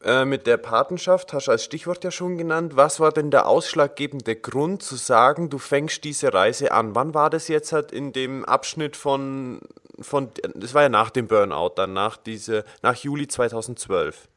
Äh, 0.02 0.24
mit 0.24 0.46
der 0.46 0.56
Patenschaft 0.56 1.34
hast 1.34 1.48
du 1.48 1.50
als 1.50 1.64
Stichwort 1.64 2.02
ja 2.02 2.10
schon 2.10 2.38
genannt. 2.38 2.76
Was 2.76 2.98
war 2.98 3.12
denn 3.12 3.30
der 3.30 3.46
ausschlaggebende 3.46 4.36
Grund 4.36 4.82
zu 4.82 4.96
sagen, 4.96 5.50
du 5.50 5.58
fängst 5.58 6.02
diese 6.04 6.32
Reise 6.32 6.72
an? 6.72 6.94
Wann 6.94 7.12
war 7.12 7.28
das 7.28 7.48
jetzt 7.48 7.74
halt 7.74 7.92
in 7.92 8.14
dem 8.14 8.46
Abschnitt 8.46 8.96
von, 8.96 9.60
von 10.02 10.28
das 10.54 10.74
war 10.74 10.82
ja 10.82 10.88
nach 10.88 11.10
dem 11.10 11.26
Burnout, 11.26 11.72
dann 11.76 11.92
nach, 11.92 12.16
diese, 12.16 12.64
nach 12.82 12.96
Juli 12.96 13.28
2012? 13.28 14.28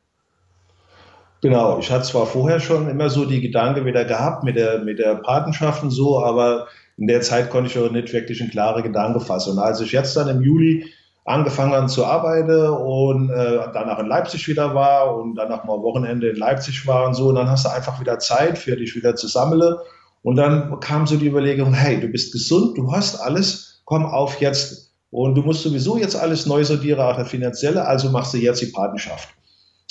Genau, 1.41 1.77
ich 1.79 1.91
hatte 1.91 2.05
zwar 2.05 2.25
vorher 2.25 2.59
schon 2.59 2.89
immer 2.89 3.09
so 3.09 3.25
die 3.25 3.41
Gedanken 3.41 3.85
wieder 3.85 4.05
gehabt 4.05 4.43
mit 4.43 4.55
der, 4.55 4.79
mit 4.79 4.99
der 4.99 5.15
Patenschaft 5.15 5.83
und 5.83 5.91
so, 5.91 6.23
aber 6.23 6.67
in 6.97 7.07
der 7.07 7.21
Zeit 7.21 7.49
konnte 7.49 7.69
ich 7.69 7.77
auch 7.77 7.91
nicht 7.91 8.13
wirklich 8.13 8.41
einen 8.41 8.49
klaren 8.49 8.83
Gedanke 8.83 9.19
fassen. 9.19 9.51
Und 9.51 9.59
als 9.59 9.81
ich 9.81 9.91
jetzt 9.91 10.15
dann 10.15 10.29
im 10.29 10.41
Juli 10.41 10.91
angefangen 11.25 11.73
habe 11.73 11.87
zu 11.87 12.05
arbeiten 12.05 12.67
und 12.67 13.29
äh, 13.31 13.59
danach 13.73 13.99
in 13.99 14.07
Leipzig 14.07 14.47
wieder 14.47 14.73
war 14.73 15.15
und 15.15 15.35
danach 15.35 15.65
mal 15.65 15.81
Wochenende 15.81 16.29
in 16.29 16.35
Leipzig 16.35 16.85
war 16.87 17.07
und 17.07 17.15
so, 17.15 17.29
und 17.29 17.35
dann 17.35 17.49
hast 17.49 17.65
du 17.65 17.69
einfach 17.69 17.99
wieder 17.99 18.19
Zeit 18.19 18.57
für 18.57 18.75
dich 18.75 18.95
wieder 18.95 19.15
zu 19.15 19.27
sammeln. 19.27 19.75
Und 20.21 20.37
dann 20.37 20.79
kam 20.79 21.05
so 21.05 21.17
die 21.17 21.27
Überlegung, 21.27 21.73
hey, 21.73 21.99
du 21.99 22.07
bist 22.07 22.31
gesund, 22.31 22.77
du 22.77 22.91
hast 22.91 23.17
alles, 23.17 23.81
komm 23.85 24.05
auf 24.05 24.39
jetzt. 24.39 24.84
Und 25.15 25.35
du 25.35 25.43
musst 25.43 25.63
sowieso 25.63 25.97
jetzt 25.97 26.17
alles 26.17 26.45
neu 26.45 26.65
sortieren, 26.65 26.99
auch 26.99 27.15
das 27.15 27.29
Finanzielle, 27.29 27.87
also 27.87 28.09
machst 28.09 28.33
du 28.33 28.37
jetzt 28.37 28.61
die 28.61 28.65
Patenschaft. 28.65 29.29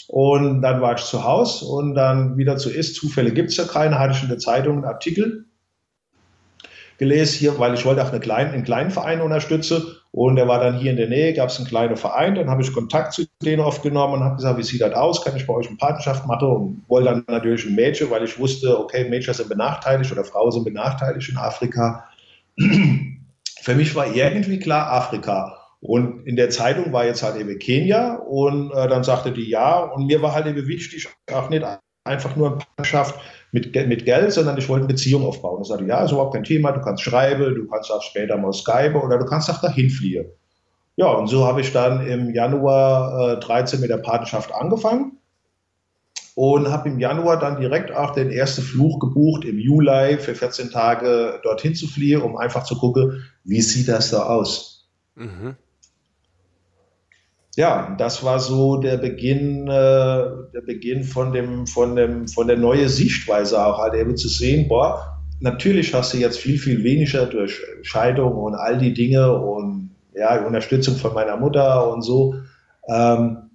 Und 0.07 0.61
dann 0.61 0.83
war 0.83 0.97
ich 0.97 1.03
zu 1.03 1.25
Hause 1.25 1.65
und 1.65 1.95
dann 1.95 2.37
wieder 2.37 2.59
zu 2.59 2.69
ist, 2.69 2.97
Zufälle 2.97 3.33
gibt 3.33 3.49
es 3.49 3.57
ja 3.57 3.65
keine, 3.65 3.99
hatte 3.99 4.13
ich 4.13 4.23
in 4.23 4.29
der 4.29 4.37
Zeitung 4.37 4.75
einen 4.75 4.85
Artikel 4.85 5.47
gelesen 6.99 7.39
hier, 7.39 7.59
weil 7.59 7.73
ich 7.73 7.87
wollte 7.87 8.05
auch 8.05 8.11
eine 8.11 8.21
kleine, 8.21 8.51
einen 8.51 8.65
kleinen 8.65 8.91
Verein 8.91 9.23
unterstützen. 9.23 9.85
Und 10.13 10.37
der 10.37 10.47
war 10.47 10.61
dann 10.61 10.79
hier 10.79 10.91
in 10.91 10.99
der 10.99 11.09
Nähe, 11.09 11.33
gab 11.33 11.49
es 11.49 11.57
einen 11.57 11.69
kleinen 11.69 11.97
Verein, 11.97 12.35
dann 12.35 12.51
habe 12.51 12.61
ich 12.61 12.75
Kontakt 12.75 13.15
zu 13.15 13.25
denen 13.43 13.63
aufgenommen 13.63 14.13
und 14.13 14.25
habe 14.25 14.37
gesagt, 14.37 14.59
wie 14.59 14.63
sieht 14.63 14.83
das 14.83 14.93
aus, 14.93 15.25
kann 15.25 15.37
ich 15.37 15.47
bei 15.47 15.55
euch 15.55 15.69
eine 15.69 15.79
Partnerschaft 15.79 16.27
machen? 16.27 16.49
Und 16.49 16.85
wollte 16.87 17.09
dann 17.09 17.25
natürlich 17.29 17.65
ein 17.65 17.75
Mädchen, 17.75 18.11
weil 18.11 18.25
ich 18.25 18.39
wusste, 18.39 18.79
okay, 18.79 19.09
Mädchen 19.09 19.33
sind 19.33 19.49
benachteiligt 19.49 20.13
oder 20.13 20.23
Frauen 20.23 20.53
sind 20.53 20.65
benachteiligt 20.65 21.31
in 21.31 21.39
Afrika. 21.39 22.05
Für 23.65 23.75
mich 23.75 23.95
war 23.95 24.15
irgendwie 24.15 24.59
klar 24.59 24.93
Afrika. 24.93 25.57
Und 25.81 26.27
in 26.27 26.37
der 26.37 26.51
Zeitung 26.51 26.93
war 26.93 27.07
jetzt 27.07 27.23
halt 27.23 27.37
eben 27.37 27.59
Kenia 27.59 28.17
und 28.17 28.71
äh, 28.73 28.89
dann 28.89 29.05
sagte 29.05 29.33
die 29.33 29.49
ja 29.49 29.79
und 29.85 30.07
mir 30.07 30.21
war 30.21 30.35
halt 30.35 30.47
eben 30.47 30.67
wichtig, 30.67 31.09
auch 31.33 31.49
nicht 31.49 31.65
einfach 32.05 32.37
nur 32.37 32.49
eine 32.49 32.57
Partnerschaft 32.59 33.19
mit, 33.53 33.75
mit 33.75 34.05
Geld, 34.05 34.33
sondern 34.33 34.59
ich 34.59 34.69
wollte 34.69 34.85
eine 34.85 34.93
Beziehung 34.93 35.25
aufbauen. 35.25 35.63
Ich 35.63 35.69
sagte, 35.69 35.87
ja, 35.87 36.05
ist 36.05 36.13
überhaupt 36.13 36.35
kein 36.35 36.45
Thema, 36.45 36.73
du 36.73 36.83
kannst 36.83 37.03
schreiben, 37.03 37.55
du 37.55 37.67
kannst 37.67 37.91
auch 37.91 38.03
später 38.03 38.37
mal 38.37 38.53
Skype 38.53 39.01
oder 39.03 39.19
du 39.19 39.25
kannst 39.25 39.51
auch 39.51 39.63
dahin 39.63 39.89
fliehen. 39.89 40.27
Ja, 40.97 41.07
und 41.07 41.29
so 41.29 41.47
habe 41.47 41.63
ich 41.63 41.73
dann 41.73 42.07
im 42.07 42.35
Januar 42.35 43.39
äh, 43.39 43.41
13 43.41 43.81
mit 43.81 43.89
der 43.89 43.97
Patenschaft 43.97 44.53
angefangen 44.55 45.19
und 46.35 46.71
habe 46.71 46.91
im 46.91 46.99
Januar 46.99 47.39
dann 47.39 47.61
direkt 47.61 47.95
auch 47.95 48.13
den 48.13 48.31
ersten 48.31 48.61
Fluch 48.63 48.99
gebucht, 49.01 49.45
im 49.45 49.59
Juli 49.59 50.19
für 50.19 50.35
14 50.35 50.71
Tage 50.71 51.41
dorthin 51.43 51.75
zu 51.75 51.87
fliehen, 51.87 52.21
um 52.21 52.37
einfach 52.37 52.65
zu 52.65 52.77
gucken, 52.77 53.23
wie 53.45 53.63
sieht 53.63 53.89
das 53.89 54.11
da 54.11 54.25
aus. 54.25 54.89
Mhm 55.15 55.57
ja, 57.57 57.95
das 57.99 58.25
war 58.25 58.41
so 58.41 58.79
der 58.79 58.97
Beginn, 58.97 59.69
äh, 59.69 60.25
der 60.53 60.63
Beginn 60.67 61.05
von 61.05 61.33
dem, 61.33 61.67
von 61.67 61.95
dem, 61.95 62.27
von 62.27 62.49
der 62.49 62.57
neuen 62.57 62.89
Sichtweise 62.89 63.65
auch 63.65 63.79
halt 63.79 63.95
eben 63.95 64.17
zu 64.17 64.29
sehen, 64.29 64.67
boah, 64.69 65.21
natürlich 65.41 65.95
hast 65.95 66.15
du 66.15 66.19
jetzt 66.19 66.39
viel, 66.39 66.59
viel 66.59 66.83
weniger 66.83 67.27
durch 67.27 67.61
Scheidung 67.83 68.35
und 68.35 68.55
all 68.55 68.79
die 68.79 68.93
Dinge 68.93 69.33
und 69.39 69.91
ja, 70.15 70.45
Unterstützung 70.45 70.97
von 70.97 71.15
meiner 71.15 71.37
Mutter 71.37 71.93
und 71.93 72.03
so. 72.03 72.35
Ähm, 72.89 73.51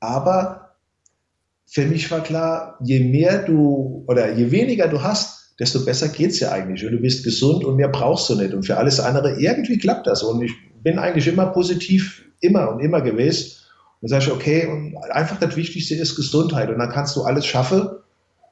aber 0.00 0.74
für 1.66 1.84
mich 1.84 2.10
war 2.10 2.22
klar, 2.22 2.78
je 2.82 3.00
mehr 3.00 3.42
du 3.42 4.04
oder 4.06 4.32
je 4.32 4.50
weniger 4.50 4.88
du 4.88 5.02
hast, 5.02 5.37
desto 5.58 5.84
besser 5.84 6.08
geht's 6.08 6.40
ja 6.40 6.52
eigentlich. 6.52 6.84
Und 6.84 6.92
du 6.92 6.98
bist 6.98 7.24
gesund 7.24 7.64
und 7.64 7.76
mehr 7.76 7.88
brauchst 7.88 8.28
du 8.30 8.36
nicht. 8.36 8.54
Und 8.54 8.64
für 8.64 8.76
alles 8.76 9.00
andere, 9.00 9.40
irgendwie 9.40 9.78
klappt 9.78 10.06
das. 10.06 10.22
Und 10.22 10.42
ich 10.42 10.52
bin 10.82 10.98
eigentlich 10.98 11.26
immer 11.26 11.46
positiv 11.46 12.24
immer 12.40 12.72
und 12.72 12.80
immer 12.80 13.00
gewesen. 13.00 13.58
Und 14.00 14.12
ich, 14.12 14.30
okay, 14.30 14.66
und 14.66 14.96
einfach 15.10 15.38
das 15.40 15.56
Wichtigste 15.56 15.96
ist 15.96 16.14
Gesundheit 16.14 16.70
und 16.70 16.78
dann 16.78 16.90
kannst 16.90 17.16
du 17.16 17.22
alles 17.22 17.46
schaffen. 17.46 17.88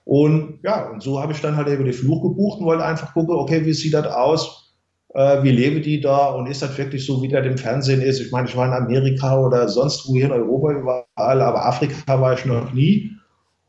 Und 0.05 0.61
ja, 0.63 0.89
und 0.91 1.03
so 1.03 1.21
habe 1.21 1.33
ich 1.33 1.41
dann 1.41 1.57
halt 1.57 1.69
über 1.69 1.85
den 1.85 1.93
Fluch 1.93 2.23
gebucht 2.23 2.61
und 2.61 2.67
wollte 2.67 2.85
einfach 2.85 3.13
gucken, 3.13 3.35
okay, 3.35 3.65
wie 3.65 3.73
sieht 3.73 3.95
das 3.95 4.07
aus? 4.07 4.75
Äh, 5.15 5.43
wie 5.43 5.51
lebe 5.51 5.81
die 5.81 6.01
da? 6.01 6.31
Und 6.31 6.47
ist 6.47 6.63
das 6.63 6.77
wirklich 6.79 7.07
so, 7.07 7.23
wie 7.23 7.29
das 7.29 7.47
im 7.47 7.59
Fernsehen 7.59 8.03
ist? 8.03 8.21
Ich 8.21 8.31
meine, 8.33 8.49
ich 8.49 8.57
war 8.57 8.67
in 8.67 8.73
Amerika 8.73 9.41
oder 9.41 9.69
sonst 9.69 10.09
wo 10.09 10.15
hier 10.15 10.27
in 10.27 10.33
Europa 10.33 10.73
überall, 10.73 11.43
aber 11.43 11.65
Afrika 11.65 12.21
war 12.21 12.35
ich 12.35 12.45
noch 12.45 12.73
nie. 12.73 13.16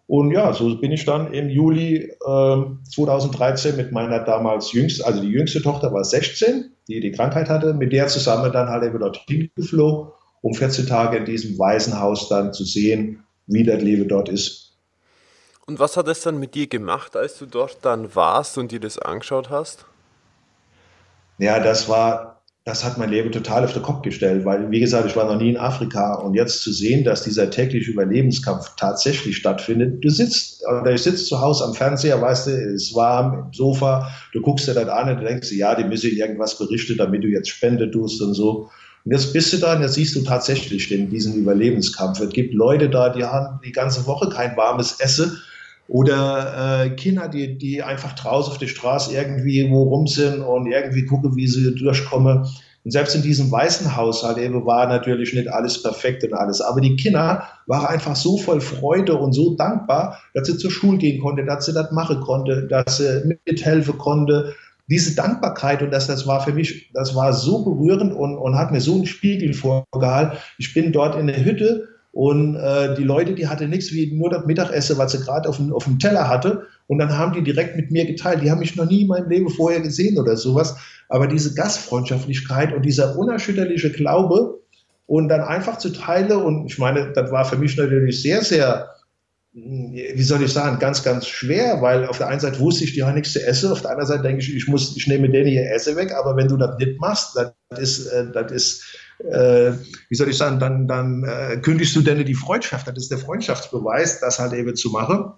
Und 0.07 0.31
ja, 0.31 0.53
so 0.53 0.77
bin 0.77 0.93
ich 0.93 1.03
dann 1.03 1.33
im 1.33 1.49
Juli 1.49 1.97
äh, 2.25 2.63
2013 2.91 3.75
mit 3.75 3.91
meiner 3.91 4.19
damals 4.23 4.71
jüngsten, 4.71 5.03
also 5.03 5.21
die 5.21 5.27
jüngste 5.27 5.61
Tochter 5.61 5.93
war 5.93 6.03
16, 6.03 6.71
die 6.87 7.01
die 7.01 7.11
Krankheit 7.11 7.49
hatte, 7.49 7.73
mit 7.73 7.91
der 7.91 8.07
zusammen 8.07 8.51
dann 8.53 8.69
halt 8.69 8.83
eben 8.83 8.99
dorthin 8.99 9.51
geflogen, 9.55 10.11
um 10.41 10.53
14 10.53 10.87
Tage 10.87 11.17
in 11.17 11.25
diesem 11.25 11.59
Waisenhaus 11.59 12.29
dann 12.29 12.53
zu 12.53 12.63
sehen, 12.63 13.23
wie 13.47 13.65
das 13.65 13.81
Leben 13.81 14.07
dort 14.07 14.29
ist. 14.29 14.77
Und 15.65 15.79
was 15.79 15.97
hat 15.97 16.07
es 16.07 16.21
dann 16.21 16.39
mit 16.39 16.55
dir 16.55 16.67
gemacht, 16.67 17.17
als 17.17 17.37
du 17.37 17.45
dort 17.45 17.79
dann 17.81 18.15
warst 18.15 18.57
und 18.57 18.71
dir 18.71 18.79
das 18.79 18.97
angeschaut 18.97 19.49
hast? 19.49 19.85
Ja, 21.37 21.59
das 21.59 21.89
war 21.89 22.36
das 22.67 22.83
hat 22.83 22.97
mein 22.97 23.09
Leben 23.09 23.31
total 23.31 23.63
auf 23.63 23.71
den 23.71 23.81
Kopf 23.81 24.01
gestellt, 24.01 24.43
weil, 24.43 24.69
wie 24.69 24.81
gesagt, 24.81 25.07
ich 25.07 25.15
war 25.15 25.23
noch 25.23 25.39
nie 25.39 25.51
in 25.51 25.57
Afrika 25.57 26.15
und 26.15 26.33
jetzt 26.33 26.61
zu 26.61 26.73
sehen, 26.73 27.05
dass 27.05 27.23
dieser 27.23 27.49
tägliche 27.49 27.91
Überlebenskampf 27.91 28.73
tatsächlich 28.75 29.37
stattfindet. 29.37 30.03
Du 30.03 30.09
sitzt, 30.09 30.65
oder 30.67 30.91
ich 30.91 31.01
sitze 31.01 31.23
zu 31.23 31.39
Hause 31.39 31.63
am 31.63 31.73
Fernseher, 31.73 32.21
weißt 32.21 32.47
du, 32.47 32.51
es 32.51 32.89
ist 32.89 32.95
warm 32.95 33.45
im 33.45 33.53
Sofa, 33.53 34.09
du 34.33 34.41
guckst 34.41 34.67
dir 34.67 34.73
das 34.73 34.89
an 34.89 35.15
und 35.15 35.23
denkst, 35.23 35.53
ja, 35.53 35.75
die 35.75 35.85
müssen 35.85 36.11
irgendwas 36.11 36.57
berichten, 36.57 36.97
damit 36.97 37.23
du 37.23 37.29
jetzt 37.29 37.47
Spende 37.47 37.89
tust 37.89 38.21
und 38.21 38.33
so. 38.33 38.69
Und 39.05 39.13
jetzt 39.13 39.31
bist 39.31 39.53
du 39.53 39.57
da 39.59 39.73
und 39.73 39.81
jetzt 39.81 39.93
siehst 39.93 40.17
du 40.17 40.23
tatsächlich 40.23 40.89
den, 40.89 41.09
diesen 41.09 41.35
Überlebenskampf. 41.35 42.19
Es 42.19 42.31
gibt 42.31 42.53
Leute 42.53 42.89
da, 42.89 43.07
die 43.07 43.23
haben 43.23 43.61
die 43.63 43.71
ganze 43.71 44.05
Woche 44.07 44.27
kein 44.27 44.57
warmes 44.57 44.99
Essen 44.99 45.41
oder 45.87 46.85
äh, 46.85 46.89
Kinder, 46.91 47.27
die, 47.27 47.57
die 47.57 47.81
einfach 47.81 48.13
draußen 48.13 48.51
auf 48.51 48.57
der 48.57 48.67
Straße 48.67 49.13
irgendwie 49.13 49.69
wo 49.69 49.83
rum 49.83 50.07
sind 50.07 50.41
und 50.41 50.67
irgendwie 50.67 51.05
gucken, 51.05 51.35
wie 51.35 51.47
sie 51.47 51.73
durchkommen. 51.75 52.47
Und 52.83 52.91
selbst 52.91 53.15
in 53.15 53.21
diesem 53.21 53.51
weißen 53.51 53.97
Haushalt 53.97 54.37
eben 54.37 54.65
war 54.65 54.87
natürlich 54.87 55.33
nicht 55.33 55.49
alles 55.49 55.83
perfekt 55.83 56.23
und 56.23 56.33
alles. 56.33 56.61
Aber 56.61 56.79
die 56.79 56.95
Kinder 56.95 57.43
waren 57.65 57.85
einfach 57.85 58.15
so 58.15 58.37
voll 58.37 58.61
Freude 58.61 59.15
und 59.15 59.33
so 59.33 59.55
dankbar, 59.55 60.19
dass 60.33 60.47
sie 60.47 60.57
zur 60.57 60.71
Schule 60.71 60.97
gehen 60.97 61.21
konnte, 61.21 61.43
dass 61.43 61.65
sie 61.65 61.73
das 61.73 61.91
machen 61.91 62.21
konnte, 62.21 62.67
dass 62.67 62.97
sie 62.97 63.37
mithelfen 63.45 63.97
konnte. 63.97 64.55
Diese 64.89 65.15
Dankbarkeit 65.15 65.81
und 65.81 65.91
das, 65.91 66.07
das 66.07 66.27
war 66.27 66.41
für 66.41 66.53
mich, 66.53 66.89
das 66.93 67.13
war 67.13 67.33
so 67.33 67.65
berührend 67.65 68.13
und, 68.13 68.37
und 68.37 68.55
hat 68.55 68.71
mir 68.71 68.79
so 68.79 68.95
einen 68.95 69.05
Spiegel 69.05 69.53
vorgehalten. 69.53 70.37
Ich 70.57 70.73
bin 70.73 70.93
dort 70.93 71.19
in 71.19 71.27
der 71.27 71.43
Hütte 71.43 71.89
und 72.17 72.55
äh, 72.55 72.95
die 72.95 73.03
Leute, 73.03 73.35
die 73.35 73.47
hatten 73.47 73.69
nichts 73.69 73.91
wie 73.91 74.11
nur 74.11 74.31
das 74.31 74.47
Mittagessen, 74.47 74.97
was 74.97 75.11
sie 75.11 75.19
gerade 75.19 75.47
auf, 75.47 75.59
auf 75.71 75.83
dem 75.83 75.99
Teller 75.99 76.27
hatte. 76.27 76.63
Und 76.87 76.97
dann 76.97 77.15
haben 77.15 77.33
die 77.33 77.43
direkt 77.43 77.75
mit 77.75 77.91
mir 77.91 78.07
geteilt. 78.07 78.41
Die 78.41 78.49
haben 78.49 78.57
mich 78.57 78.75
noch 78.75 78.89
nie 78.89 79.03
in 79.03 79.07
meinem 79.07 79.29
Leben 79.29 79.47
vorher 79.51 79.81
gesehen 79.81 80.17
oder 80.17 80.35
sowas. 80.35 80.75
Aber 81.09 81.27
diese 81.27 81.53
Gastfreundschaftlichkeit 81.53 82.73
und 82.73 82.83
dieser 82.83 83.19
unerschütterliche 83.19 83.91
Glaube 83.91 84.59
und 85.05 85.29
dann 85.29 85.41
einfach 85.41 85.77
zu 85.77 85.91
teilen. 85.91 86.31
Und 86.41 86.65
ich 86.65 86.79
meine, 86.79 87.13
das 87.13 87.29
war 87.31 87.45
für 87.45 87.57
mich 87.57 87.77
natürlich 87.77 88.19
sehr, 88.19 88.43
sehr, 88.43 88.89
wie 89.59 90.23
soll 90.23 90.43
ich 90.43 90.53
sagen, 90.53 90.77
ganz, 90.77 91.03
ganz 91.03 91.25
schwer, 91.25 91.81
weil 91.81 92.05
auf 92.05 92.19
der 92.19 92.27
einen 92.27 92.39
Seite 92.39 92.59
wusste 92.59 92.83
ich, 92.83 92.93
die 92.93 93.03
haben 93.03 93.15
nichts 93.15 93.33
zu 93.33 93.43
essen. 93.43 93.71
Auf 93.71 93.81
der 93.81 93.89
anderen 93.89 94.07
Seite 94.07 94.21
denke 94.21 94.43
ich, 94.43 94.55
ich 94.55 94.67
muss, 94.67 94.95
ich 94.95 95.07
nehme 95.07 95.29
denen 95.29 95.47
ihr 95.47 95.71
Essen 95.71 95.95
weg. 95.95 96.13
Aber 96.13 96.35
wenn 96.35 96.47
du 96.47 96.57
das 96.57 96.77
nicht 96.77 96.99
machst, 96.99 97.35
das 97.35 97.53
ist, 97.79 98.07
äh, 98.07 98.31
das 98.31 98.51
ist, 98.51 98.83
äh, 99.19 99.71
wie 100.09 100.15
soll 100.15 100.29
ich 100.29 100.37
sagen, 100.37 100.59
dann, 100.59 100.87
dann 100.87 101.23
äh, 101.23 101.57
kündigst 101.57 101.95
du 101.95 102.01
denn 102.01 102.23
die 102.23 102.35
Freundschaft. 102.35 102.87
Das 102.87 102.97
ist 102.97 103.09
der 103.09 103.17
Freundschaftsbeweis, 103.17 104.19
das 104.19 104.37
halt 104.37 104.53
eben 104.53 104.75
zu 104.75 104.91
machen. 104.91 105.31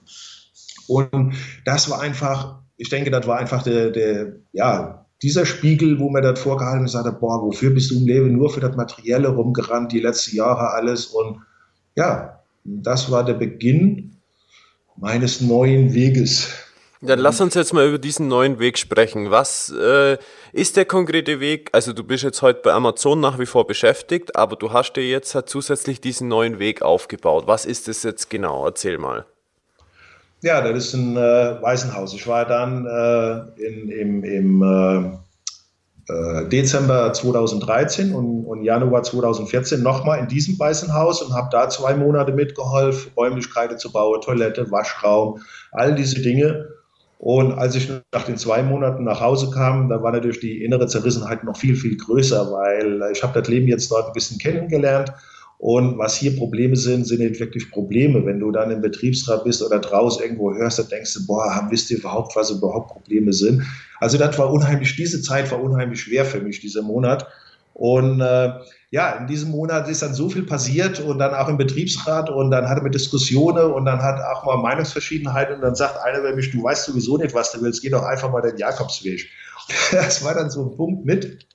Und 0.88 1.36
das 1.64 1.90
war 1.90 2.02
einfach, 2.02 2.60
ich 2.76 2.90
denke, 2.90 3.12
das 3.12 3.26
war 3.26 3.38
einfach 3.38 3.64
der, 3.64 3.90
der 3.92 4.34
ja, 4.52 5.06
dieser 5.22 5.46
Spiegel, 5.46 6.00
wo 6.00 6.10
mir 6.10 6.22
das 6.22 6.42
vorgehalten 6.42 6.86
ist, 6.86 6.92
sagte, 6.92 7.14
boah, 7.14 7.42
wofür 7.42 7.70
bist 7.70 7.92
du 7.92 8.00
im 8.00 8.06
Leben 8.06 8.34
nur 8.34 8.50
für 8.50 8.60
das 8.60 8.76
Materielle 8.76 9.30
rumgerannt, 9.30 9.94
die 9.94 10.02
letzten 10.02 10.36
Jahre 10.36 10.72
alles. 10.72 11.06
Und 11.06 11.40
ja, 11.96 12.39
das 12.64 13.12
war 13.12 13.24
der 13.24 13.34
Beginn 13.34 14.16
meines 14.96 15.42
neuen 15.42 15.94
Weges. 15.94 16.50
Dann 17.02 17.20
lass 17.20 17.40
uns 17.40 17.54
jetzt 17.54 17.74
mal 17.74 17.88
über 17.88 17.98
diesen 17.98 18.28
neuen 18.28 18.60
Weg 18.60 18.78
sprechen. 18.78 19.32
Was 19.32 19.70
äh, 19.72 20.18
ist 20.52 20.76
der 20.76 20.84
konkrete 20.84 21.40
Weg? 21.40 21.70
Also 21.72 21.94
du 21.94 22.04
bist 22.04 22.24
jetzt 22.24 22.42
heute 22.42 22.60
bei 22.62 22.74
Amazon 22.74 23.22
nach 23.22 23.40
wie 23.40 23.46
vor 23.46 23.66
beschäftigt, 23.66 24.36
aber 24.36 24.58
du 24.58 24.74
hast 24.74 24.94
dir 24.94 25.08
jetzt 25.08 25.34
halt 25.34 25.48
zusätzlich 25.48 26.02
diesen 26.02 26.28
neuen 26.28 26.60
Weg 26.60 26.82
aufgebaut. 26.82 27.48
Was 27.48 27.66
ist 27.66 27.88
das 27.88 28.04
jetzt 28.04 28.30
genau? 28.30 28.66
Erzähl 28.66 28.98
mal. 28.98 29.26
Ja, 30.42 30.62
das 30.62 30.88
ist 30.88 30.94
ein 30.94 31.16
äh, 31.16 31.62
Waisenhaus. 31.62 32.14
Ich 32.14 32.28
war 32.28 32.46
dann 32.46 32.86
äh, 32.86 33.66
in, 33.66 33.90
im, 33.90 34.24
im 34.26 34.62
äh, 34.62 35.18
Dezember 36.50 37.14
2013 37.14 38.14
und, 38.14 38.46
und 38.46 38.64
Januar 38.64 39.04
2014 39.04 39.84
nochmal 39.84 40.20
in 40.20 40.28
diesem 40.28 40.58
Waisenhaus 40.58 41.22
und 41.22 41.34
habe 41.34 41.50
da 41.52 41.70
zwei 41.70 41.94
Monate 41.96 42.32
mitgeholfen, 42.32 43.12
Räumlichkeiten 43.16 43.78
zu 43.78 43.92
bauen, 43.92 44.20
Toilette, 44.22 44.72
Waschraum, 44.72 45.40
all 45.72 45.94
diese 45.94 46.22
Dinge. 46.22 46.68
Und 47.20 47.52
als 47.54 47.76
ich 47.76 47.92
nach 48.14 48.24
den 48.24 48.38
zwei 48.38 48.64
Monaten 48.64 49.04
nach 49.04 49.20
Hause 49.20 49.52
kam, 49.52 49.90
da 49.90 50.02
war 50.02 50.12
natürlich 50.12 50.40
die 50.40 50.64
innere 50.64 50.88
Zerrissenheit 50.88 51.44
noch 51.44 51.58
viel, 51.58 51.76
viel 51.76 51.98
größer, 51.98 52.52
weil 52.52 53.12
ich 53.12 53.22
habe 53.22 53.40
das 53.40 53.50
Leben 53.50 53.68
jetzt 53.68 53.92
dort 53.92 54.08
ein 54.08 54.14
bisschen 54.14 54.40
kennengelernt. 54.40 55.12
Und 55.60 55.98
was 55.98 56.16
hier 56.16 56.38
Probleme 56.38 56.78
sind, 56.78 57.06
sind 57.06 57.20
nicht 57.20 57.42
wirklich 57.42 57.70
Probleme. 57.70 58.26
Wenn 58.26 58.40
du 58.40 58.50
dann 58.50 58.72
im 58.72 58.80
Betriebsrat 58.80 59.44
bist 59.44 59.62
oder 59.62 59.80
draußen 59.80 60.24
irgendwo 60.24 60.54
hörst, 60.54 60.80
dann 60.80 60.88
denkst 60.88 61.14
du, 61.16 61.28
boah, 61.28 61.68
wisst 61.70 61.92
ihr 61.92 61.98
überhaupt, 61.98 62.34
was 62.38 62.50
überhaupt 62.50 62.94
Probleme 62.94 63.34
sind? 63.34 63.64
Also 64.00 64.18
das 64.18 64.38
war 64.38 64.54
unheimlich, 64.54 64.96
diese 64.96 65.22
Zeit 65.22 65.52
war 65.52 65.62
unheimlich 65.62 66.00
schwer 66.00 66.24
für 66.24 66.40
mich, 66.40 66.62
dieser 66.62 66.82
Monat. 66.82 67.28
Und 67.74 68.22
äh, 68.22 68.52
ja, 68.92 69.12
in 69.18 69.28
diesem 69.28 69.52
Monat 69.52 69.90
ist 69.90 70.02
dann 70.02 70.14
so 70.14 70.30
viel 70.30 70.44
passiert 70.44 71.02
und 71.02 71.20
dann 71.20 71.34
auch 71.34 71.50
im 71.50 71.58
Betriebsrat 71.58 72.30
und 72.30 72.52
dann 72.52 72.70
hatte 72.70 72.82
man 72.82 72.94
Diskussionen 72.94 73.74
und 73.74 73.84
dann 73.84 74.02
hat 74.02 74.22
auch 74.22 74.46
mal 74.46 74.58
Meinungsverschiedenheit 74.58 75.52
und 75.52 75.60
dann 75.60 75.76
sagt 75.76 75.98
einer 75.98 76.22
bei 76.22 76.34
mich, 76.34 76.52
du 76.52 76.64
weißt 76.64 76.86
sowieso 76.86 77.18
nicht, 77.18 77.36
was 77.36 77.52
du 77.52 77.62
willst, 77.62 77.82
geh 77.82 77.90
doch 77.90 78.04
einfach 78.04 78.32
mal 78.32 78.42
den 78.42 78.58
Jakobsweg. 78.58 79.28
Das 79.92 80.24
war 80.24 80.34
dann 80.34 80.50
so 80.50 80.64
ein 80.64 80.76
Punkt 80.76 81.06
mit. 81.06 81.46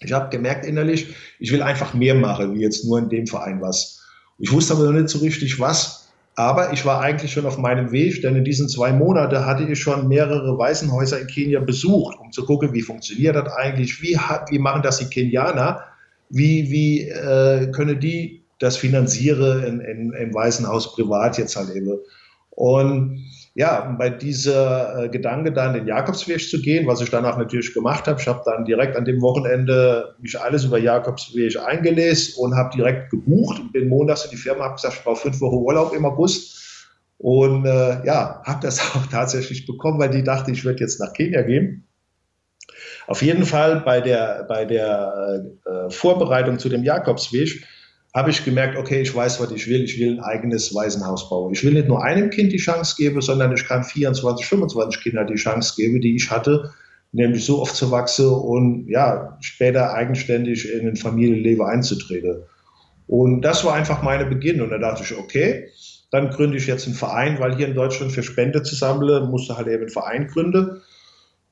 Ich 0.00 0.12
habe 0.12 0.28
gemerkt 0.30 0.66
innerlich, 0.66 1.14
ich 1.38 1.52
will 1.52 1.62
einfach 1.62 1.94
mehr 1.94 2.14
machen, 2.14 2.54
wie 2.54 2.60
jetzt 2.60 2.84
nur 2.84 2.98
in 2.98 3.08
dem 3.08 3.26
Verein 3.26 3.60
was. 3.60 4.02
Ich 4.38 4.52
wusste 4.52 4.74
aber 4.74 4.84
noch 4.84 4.92
nicht 4.92 5.08
so 5.08 5.18
richtig 5.20 5.58
was, 5.58 6.08
aber 6.34 6.72
ich 6.72 6.84
war 6.84 7.00
eigentlich 7.00 7.32
schon 7.32 7.46
auf 7.46 7.56
meinem 7.56 7.92
Weg, 7.92 8.20
denn 8.20 8.36
in 8.36 8.44
diesen 8.44 8.68
zwei 8.68 8.92
Monaten 8.92 9.46
hatte 9.46 9.64
ich 9.64 9.80
schon 9.80 10.08
mehrere 10.08 10.58
Waisenhäuser 10.58 11.20
in 11.20 11.26
Kenia 11.26 11.60
besucht, 11.60 12.18
um 12.20 12.30
zu 12.30 12.44
gucken, 12.44 12.74
wie 12.74 12.82
funktioniert 12.82 13.36
das 13.36 13.52
eigentlich, 13.54 14.02
wie, 14.02 14.18
wie 14.50 14.58
machen 14.58 14.82
das 14.82 14.98
die 14.98 15.06
Kenianer 15.06 15.82
wie, 16.28 16.70
wie 16.70 17.08
äh, 17.08 17.70
können 17.70 18.00
die 18.00 18.42
das 18.58 18.76
finanzieren 18.76 19.62
in, 19.64 19.80
in, 19.80 20.12
im 20.12 20.34
Waisenhaus 20.34 20.94
privat 20.94 21.38
jetzt 21.38 21.56
halt 21.56 21.74
eben. 21.74 21.98
Und 22.50 23.24
ja, 23.56 23.96
bei 23.98 24.10
dieser 24.10 25.04
äh, 25.04 25.08
Gedanke 25.08 25.50
dann 25.50 25.72
den 25.72 25.86
Jakobsweg 25.86 26.46
zu 26.46 26.60
gehen, 26.60 26.86
was 26.86 27.00
ich 27.00 27.08
danach 27.08 27.38
natürlich 27.38 27.72
gemacht 27.72 28.06
habe, 28.06 28.20
ich 28.20 28.28
habe 28.28 28.42
dann 28.44 28.66
direkt 28.66 28.96
an 28.96 29.06
dem 29.06 29.22
Wochenende 29.22 30.14
mich 30.20 30.38
alles 30.38 30.64
über 30.64 30.76
Jakobsweg 30.76 31.56
eingelesen 31.56 32.34
und 32.36 32.54
habe 32.54 32.76
direkt 32.76 33.08
gebucht 33.10 33.58
und 33.58 33.72
bin 33.72 33.88
montags 33.88 34.26
in 34.26 34.32
die 34.32 34.36
Firma, 34.36 34.64
habe 34.64 34.74
gesagt, 34.74 34.96
ich 34.98 35.04
brauche 35.04 35.22
fünf 35.22 35.40
Wochen 35.40 35.56
Urlaub 35.56 35.94
im 35.94 36.04
August. 36.04 36.54
Und 37.16 37.64
äh, 37.64 38.04
ja, 38.04 38.42
habe 38.44 38.60
das 38.60 38.78
auch 38.94 39.06
tatsächlich 39.06 39.66
bekommen, 39.66 39.98
weil 39.98 40.10
die 40.10 40.22
dachte, 40.22 40.50
ich 40.50 40.62
würde 40.62 40.80
jetzt 40.80 41.00
nach 41.00 41.14
Kenia 41.14 41.40
gehen. 41.40 41.88
Auf 43.06 43.22
jeden 43.22 43.46
Fall 43.46 43.80
bei 43.80 44.02
der, 44.02 44.44
bei 44.46 44.66
der 44.66 45.46
äh, 45.64 45.90
Vorbereitung 45.90 46.58
zu 46.58 46.68
dem 46.68 46.84
Jakobsweg 46.84 47.64
habe 48.16 48.30
ich 48.30 48.46
gemerkt, 48.46 48.78
okay, 48.78 49.02
ich 49.02 49.14
weiß, 49.14 49.40
was 49.40 49.50
ich 49.50 49.68
will. 49.68 49.84
Ich 49.84 50.00
will 50.00 50.14
ein 50.14 50.20
eigenes 50.20 50.74
Waisenhaus 50.74 51.28
bauen. 51.28 51.52
Ich 51.52 51.62
will 51.62 51.74
nicht 51.74 51.86
nur 51.86 52.02
einem 52.02 52.30
Kind 52.30 52.50
die 52.50 52.56
Chance 52.56 52.94
geben, 52.96 53.20
sondern 53.20 53.52
ich 53.52 53.68
kann 53.68 53.84
24, 53.84 54.46
25 54.46 55.02
Kinder 55.02 55.26
die 55.26 55.34
Chance 55.34 55.74
geben, 55.76 56.00
die 56.00 56.16
ich 56.16 56.30
hatte, 56.30 56.72
nämlich 57.12 57.44
so 57.44 57.60
oft 57.60 57.76
zu 57.76 57.90
wachsen 57.90 58.30
und 58.30 58.88
ja, 58.88 59.36
später 59.42 59.92
eigenständig 59.92 60.72
in 60.72 60.88
ein 60.88 60.96
Familienleben 60.96 61.62
einzutreten. 61.66 62.38
Und 63.06 63.42
das 63.42 63.66
war 63.66 63.74
einfach 63.74 64.02
meine 64.02 64.24
Beginn. 64.24 64.62
Und 64.62 64.70
da 64.70 64.78
dachte 64.78 65.02
ich, 65.04 65.14
okay, 65.14 65.68
dann 66.10 66.30
gründe 66.30 66.56
ich 66.56 66.66
jetzt 66.66 66.86
einen 66.86 66.96
Verein, 66.96 67.38
weil 67.38 67.54
hier 67.54 67.68
in 67.68 67.74
Deutschland 67.74 68.12
für 68.12 68.22
Spende 68.22 68.62
zu 68.62 68.74
sammeln, 68.74 69.30
musste 69.30 69.58
halt 69.58 69.66
eben 69.66 69.82
einen 69.82 69.90
Verein 69.90 70.26
gründen. 70.26 70.80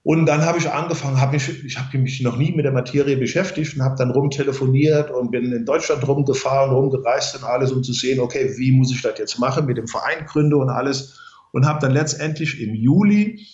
Und 0.04 0.26
dann 0.26 0.42
habe 0.42 0.58
ich 0.58 0.70
angefangen, 0.70 1.18
hab 1.18 1.32
mich, 1.32 1.64
ich 1.64 1.78
habe 1.78 1.96
mich 1.96 2.20
noch 2.20 2.36
nie 2.36 2.52
mit 2.52 2.66
der 2.66 2.72
Materie 2.72 3.16
beschäftigt 3.16 3.74
und 3.74 3.82
habe 3.82 3.96
dann 3.96 4.10
rumtelefoniert 4.10 5.10
und 5.10 5.30
bin 5.30 5.50
in 5.50 5.64
Deutschland 5.64 6.06
rumgefahren, 6.06 6.72
rumgereist 6.72 7.36
und 7.36 7.44
alles, 7.44 7.72
um 7.72 7.82
zu 7.82 7.94
sehen, 7.94 8.20
okay, 8.20 8.52
wie 8.58 8.70
muss 8.70 8.92
ich 8.92 9.00
das 9.00 9.18
jetzt 9.18 9.38
machen 9.38 9.64
mit 9.64 9.78
dem 9.78 9.88
Verein 9.88 10.26
gründe 10.26 10.58
und 10.58 10.68
alles. 10.68 11.18
Und 11.52 11.64
habe 11.66 11.80
dann 11.80 11.92
letztendlich 11.92 12.60
im 12.60 12.74
Juli 12.74 13.46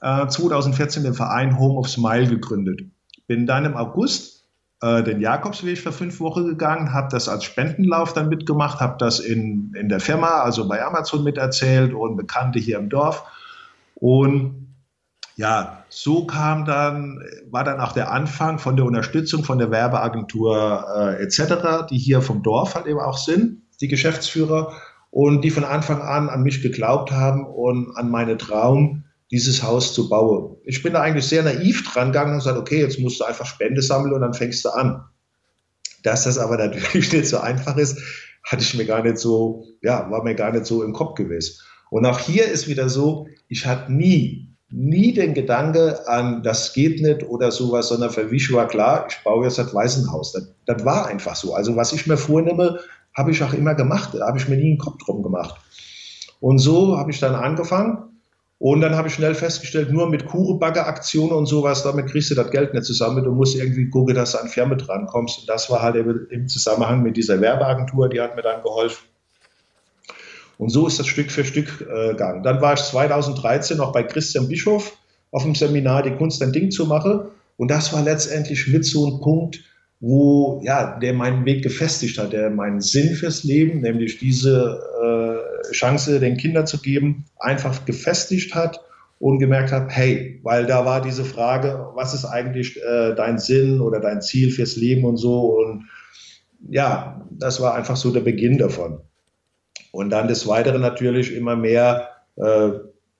äh, 0.00 0.26
2014 0.26 1.02
den 1.02 1.12
Verein 1.12 1.58
Home 1.58 1.78
of 1.78 1.90
Smile 1.90 2.26
gegründet. 2.26 2.80
Bin 3.26 3.44
dann 3.44 3.66
im 3.66 3.76
August 3.76 4.46
äh, 4.80 5.02
den 5.02 5.20
Jakobsweg 5.20 5.76
für 5.76 5.92
fünf 5.92 6.20
Wochen 6.20 6.46
gegangen, 6.46 6.94
habe 6.94 7.08
das 7.10 7.28
als 7.28 7.44
Spendenlauf 7.44 8.14
dann 8.14 8.30
mitgemacht, 8.30 8.80
habe 8.80 8.96
das 8.98 9.20
in, 9.20 9.74
in 9.78 9.90
der 9.90 10.00
Firma, 10.00 10.40
also 10.40 10.68
bei 10.68 10.82
Amazon 10.82 11.22
miterzählt 11.22 11.92
und 11.92 12.16
Bekannte 12.16 12.60
hier 12.60 12.78
im 12.78 12.88
Dorf. 12.88 13.24
Und 13.94 14.67
ja, 15.38 15.84
so 15.88 16.26
kam 16.26 16.64
dann, 16.64 17.22
war 17.48 17.62
dann 17.62 17.78
auch 17.78 17.92
der 17.92 18.10
Anfang 18.10 18.58
von 18.58 18.74
der 18.74 18.84
Unterstützung 18.84 19.44
von 19.44 19.58
der 19.58 19.70
Werbeagentur 19.70 20.84
äh, 20.96 21.22
etc., 21.22 21.86
die 21.88 21.96
hier 21.96 22.22
vom 22.22 22.42
Dorf 22.42 22.74
halt 22.74 22.86
eben 22.86 22.98
auch 22.98 23.16
sind, 23.16 23.62
die 23.80 23.86
Geschäftsführer, 23.86 24.72
und 25.10 25.42
die 25.42 25.50
von 25.50 25.62
Anfang 25.62 26.02
an 26.02 26.28
an 26.28 26.42
mich 26.42 26.60
geglaubt 26.60 27.12
haben 27.12 27.46
und 27.46 27.96
an 27.96 28.10
meine 28.10 28.36
Traum, 28.36 29.04
dieses 29.30 29.62
Haus 29.62 29.94
zu 29.94 30.08
bauen. 30.08 30.56
Ich 30.64 30.82
bin 30.82 30.94
da 30.94 31.02
eigentlich 31.02 31.28
sehr 31.28 31.44
naiv 31.44 31.88
dran 31.88 32.08
gegangen 32.08 32.32
und 32.32 32.38
gesagt, 32.38 32.58
okay, 32.58 32.80
jetzt 32.80 32.98
musst 32.98 33.20
du 33.20 33.24
einfach 33.24 33.46
Spende 33.46 33.80
sammeln 33.80 34.14
und 34.14 34.22
dann 34.22 34.34
fängst 34.34 34.64
du 34.64 34.70
an. 34.70 35.04
Dass 36.02 36.24
das 36.24 36.36
aber 36.36 36.56
natürlich 36.58 37.12
nicht 37.12 37.28
so 37.28 37.38
einfach 37.38 37.76
ist, 37.76 37.96
hatte 38.42 38.62
ich 38.62 38.74
mir 38.74 38.86
gar 38.86 39.04
nicht 39.04 39.18
so, 39.18 39.64
ja, 39.82 40.10
war 40.10 40.24
mir 40.24 40.34
gar 40.34 40.50
nicht 40.50 40.66
so 40.66 40.82
im 40.82 40.92
Kopf 40.92 41.14
gewesen. 41.14 41.60
Und 41.90 42.06
auch 42.06 42.18
hier 42.18 42.46
ist 42.46 42.66
wieder 42.66 42.88
so, 42.88 43.28
ich 43.46 43.66
hatte 43.66 43.92
nie 43.92 44.47
nie 44.70 45.12
den 45.14 45.34
Gedanke 45.34 46.06
an, 46.08 46.42
das 46.42 46.72
geht 46.74 47.00
nicht 47.02 47.22
oder 47.24 47.50
sowas, 47.50 47.88
sondern 47.88 48.10
für 48.10 48.24
mich 48.24 48.52
war 48.52 48.68
klar, 48.68 49.06
ich 49.08 49.16
baue 49.24 49.44
jetzt 49.44 49.58
das 49.58 49.74
Waisenhaus. 49.74 50.32
Das, 50.32 50.52
das 50.66 50.84
war 50.84 51.06
einfach 51.06 51.36
so. 51.36 51.54
Also 51.54 51.74
was 51.76 51.92
ich 51.92 52.06
mir 52.06 52.16
vornehme, 52.18 52.78
habe 53.16 53.30
ich 53.30 53.42
auch 53.42 53.54
immer 53.54 53.74
gemacht. 53.74 54.10
Da 54.14 54.26
habe 54.26 54.38
ich 54.38 54.48
mir 54.48 54.56
nie 54.56 54.70
einen 54.70 54.78
Kopf 54.78 54.98
drum 55.04 55.22
gemacht. 55.22 55.60
Und 56.40 56.58
so 56.58 56.96
habe 56.98 57.10
ich 57.10 57.18
dann 57.20 57.34
angefangen 57.34 58.04
Und 58.58 58.80
dann 58.80 58.96
habe 58.96 59.06
ich 59.08 59.14
schnell 59.14 59.34
festgestellt, 59.34 59.92
nur 59.92 60.08
mit 60.10 60.26
Kuchenbagger-Aktionen 60.26 61.32
und 61.32 61.46
sowas, 61.46 61.84
damit 61.84 62.08
kriegst 62.08 62.30
du 62.30 62.34
das 62.34 62.50
Geld 62.50 62.74
nicht 62.74 62.84
zusammen. 62.84 63.22
Du 63.22 63.32
musst 63.32 63.56
irgendwie 63.56 63.88
gucken, 63.88 64.16
dass 64.16 64.32
du 64.32 64.38
an 64.38 64.48
Firmen 64.48 64.78
drankommst. 64.78 65.40
Und 65.40 65.48
das 65.48 65.70
war 65.70 65.82
halt 65.82 65.96
im 65.96 66.48
Zusammenhang 66.48 67.02
mit 67.02 67.16
dieser 67.16 67.40
Werbeagentur, 67.40 68.08
die 68.08 68.20
hat 68.20 68.34
mir 68.34 68.42
dann 68.42 68.62
geholfen. 68.62 69.07
Und 70.58 70.70
so 70.70 70.86
ist 70.86 70.98
das 70.98 71.06
Stück 71.06 71.30
für 71.30 71.44
Stück 71.44 71.80
äh, 71.80 72.08
gegangen. 72.08 72.42
Dann 72.42 72.60
war 72.60 72.74
ich 72.74 72.80
2013 72.80 73.76
noch 73.76 73.92
bei 73.92 74.02
Christian 74.02 74.48
Bischof 74.48 74.96
auf 75.30 75.44
dem 75.44 75.54
Seminar, 75.54 76.02
die 76.02 76.16
Kunst 76.16 76.42
ein 76.42 76.52
Ding 76.52 76.70
zu 76.70 76.86
machen. 76.86 77.22
Und 77.56 77.70
das 77.70 77.92
war 77.92 78.02
letztendlich 78.02 78.66
mit 78.68 78.84
so 78.84 79.06
ein 79.06 79.20
Punkt, 79.20 79.60
wo, 80.00 80.60
ja, 80.64 80.98
der 80.98 81.12
meinen 81.12 81.44
Weg 81.44 81.62
gefestigt 81.62 82.18
hat, 82.18 82.32
der 82.32 82.50
meinen 82.50 82.80
Sinn 82.80 83.14
fürs 83.14 83.44
Leben, 83.44 83.80
nämlich 83.80 84.18
diese 84.18 84.80
äh, 85.02 85.72
Chance 85.72 86.20
den 86.20 86.36
Kindern 86.36 86.66
zu 86.66 86.78
geben, 86.78 87.24
einfach 87.38 87.84
gefestigt 87.84 88.54
hat 88.54 88.80
und 89.18 89.38
gemerkt 89.38 89.72
hat, 89.72 89.88
hey, 89.90 90.40
weil 90.44 90.66
da 90.66 90.84
war 90.84 91.00
diese 91.02 91.24
Frage, 91.24 91.88
was 91.94 92.14
ist 92.14 92.24
eigentlich 92.24 92.80
äh, 92.82 93.14
dein 93.14 93.38
Sinn 93.38 93.80
oder 93.80 94.00
dein 94.00 94.22
Ziel 94.22 94.50
fürs 94.50 94.76
Leben 94.76 95.04
und 95.04 95.16
so. 95.16 95.56
Und 95.58 95.86
ja, 96.68 97.26
das 97.30 97.60
war 97.60 97.74
einfach 97.74 97.96
so 97.96 98.12
der 98.12 98.20
Beginn 98.20 98.58
davon. 98.58 99.00
Und 99.98 100.10
dann 100.10 100.28
des 100.28 100.46
Weiteren 100.46 100.80
natürlich 100.80 101.34
immer 101.34 101.56
mehr 101.56 102.10
äh, 102.36 102.70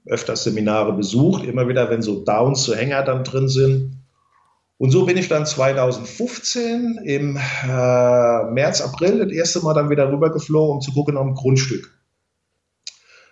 öfters 0.07 0.45
Seminare 0.45 0.93
besucht, 0.93 1.43
immer 1.43 1.67
wieder, 1.67 1.91
wenn 1.91 2.03
so 2.03 2.23
Downs, 2.23 2.63
so 2.63 2.73
Hänger 2.73 3.03
dann 3.03 3.25
drin 3.25 3.49
sind, 3.49 3.99
und 4.77 4.93
so 4.93 5.05
bin 5.07 5.17
ich 5.17 5.27
dann 5.27 5.45
2015 5.45 7.01
im 7.05 7.37
äh, 7.37 8.45
März, 8.53 8.81
April 8.81 9.19
das 9.19 9.33
erste 9.33 9.61
Mal 9.61 9.75
dann 9.75 9.91
wieder 9.91 10.09
rübergeflogen, 10.09 10.77
um 10.77 10.81
zu 10.81 10.93
gucken 10.93 11.17
um 11.17 11.31
ein 11.31 11.35
Grundstück. 11.35 11.99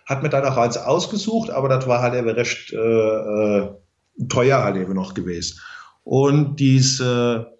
Hat 0.05 0.23
mir 0.23 0.29
dann 0.29 0.43
auch 0.43 0.57
eins 0.57 0.75
ausgesucht, 0.75 1.49
aber 1.49 1.69
das 1.69 1.87
war 1.87 2.01
halt 2.01 2.15
eben 2.15 2.27
recht 2.27 2.73
äh, 2.73 2.77
äh, 2.77 3.69
teuer 4.27 4.61
halt 4.61 4.75
eben 4.75 4.93
noch 4.93 5.13
gewesen. 5.13 5.61
Und 6.03 6.57
diese, 6.57 7.53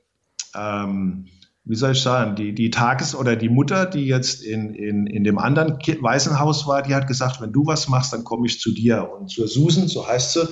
ähm, 0.53 1.27
wie 1.67 1.75
soll 1.75 1.91
ich 1.91 2.01
sagen, 2.01 2.35
die, 2.35 2.53
die 2.53 2.69
Tages- 2.69 3.15
oder 3.15 3.35
die 3.35 3.49
Mutter, 3.49 3.85
die 3.85 4.05
jetzt 4.05 4.41
in, 4.41 4.73
in, 4.73 5.05
in 5.05 5.23
dem 5.23 5.37
anderen 5.37 5.77
Waisenhaus 6.01 6.65
war, 6.65 6.81
die 6.81 6.95
hat 6.95 7.07
gesagt, 7.07 7.41
wenn 7.41 7.51
du 7.51 7.65
was 7.65 7.89
machst, 7.89 8.13
dann 8.13 8.23
komme 8.23 8.47
ich 8.47 8.59
zu 8.59 8.73
dir. 8.73 9.09
Und 9.11 9.29
zur 9.29 9.47
Susan, 9.47 9.87
so 9.87 10.07
heißt 10.07 10.33
sie, 10.33 10.47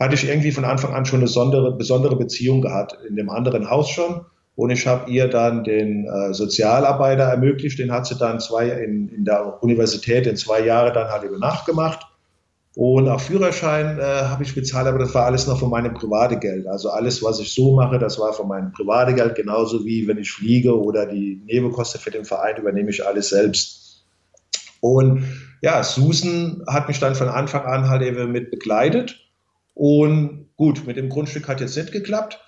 hatte 0.00 0.14
ich 0.14 0.28
irgendwie 0.28 0.50
von 0.50 0.64
Anfang 0.64 0.92
an 0.92 1.04
schon 1.04 1.18
eine 1.18 1.26
besondere, 1.26 1.76
besondere 1.76 2.16
Beziehung 2.16 2.62
gehabt, 2.62 2.98
in 3.08 3.16
dem 3.16 3.30
anderen 3.30 3.70
Haus 3.70 3.90
schon. 3.90 4.22
Und 4.56 4.70
ich 4.70 4.86
habe 4.86 5.10
ihr 5.10 5.28
dann 5.28 5.64
den 5.64 6.06
äh, 6.06 6.32
Sozialarbeiter 6.34 7.24
ermöglicht, 7.24 7.78
den 7.78 7.92
hat 7.92 8.06
sie 8.06 8.16
dann 8.16 8.40
zwei 8.40 8.68
in, 8.68 9.08
in 9.08 9.24
der 9.24 9.62
Universität 9.62 10.26
in 10.26 10.36
zwei 10.36 10.64
Jahren 10.64 10.94
dann 10.94 11.08
halt 11.08 11.24
über 11.24 11.38
Nacht 11.38 11.66
gemacht. 11.66 12.06
Und 12.76 13.08
auch 13.08 13.22
Führerschein 13.22 13.98
äh, 13.98 14.02
habe 14.02 14.42
ich 14.42 14.54
bezahlt, 14.54 14.86
aber 14.86 14.98
das 14.98 15.14
war 15.14 15.24
alles 15.24 15.46
noch 15.46 15.58
von 15.58 15.70
meinem 15.70 15.94
privaten 15.94 16.38
Geld. 16.40 16.66
Also 16.66 16.90
alles, 16.90 17.22
was 17.22 17.40
ich 17.40 17.54
so 17.54 17.74
mache, 17.74 17.98
das 17.98 18.18
war 18.18 18.34
von 18.34 18.48
meinem 18.48 18.70
privaten 18.70 19.16
Geld, 19.16 19.34
genauso 19.34 19.86
wie 19.86 20.06
wenn 20.06 20.18
ich 20.18 20.30
fliege 20.30 20.78
oder 20.78 21.06
die 21.06 21.40
Nebenkosten 21.46 22.02
für 22.02 22.10
den 22.10 22.26
Verein 22.26 22.58
übernehme 22.58 22.90
ich 22.90 23.06
alles 23.06 23.30
selbst. 23.30 24.04
Und 24.80 25.24
ja, 25.62 25.82
Susan 25.82 26.64
hat 26.66 26.86
mich 26.86 27.00
dann 27.00 27.14
von 27.14 27.28
Anfang 27.28 27.64
an 27.64 27.88
halt 27.88 28.02
eben 28.02 28.30
mit 28.30 28.50
begleitet. 28.50 29.20
Und 29.72 30.50
gut, 30.56 30.86
mit 30.86 30.98
dem 30.98 31.08
Grundstück 31.08 31.48
hat 31.48 31.62
jetzt 31.62 31.78
nicht 31.78 31.92
geklappt. 31.92 32.38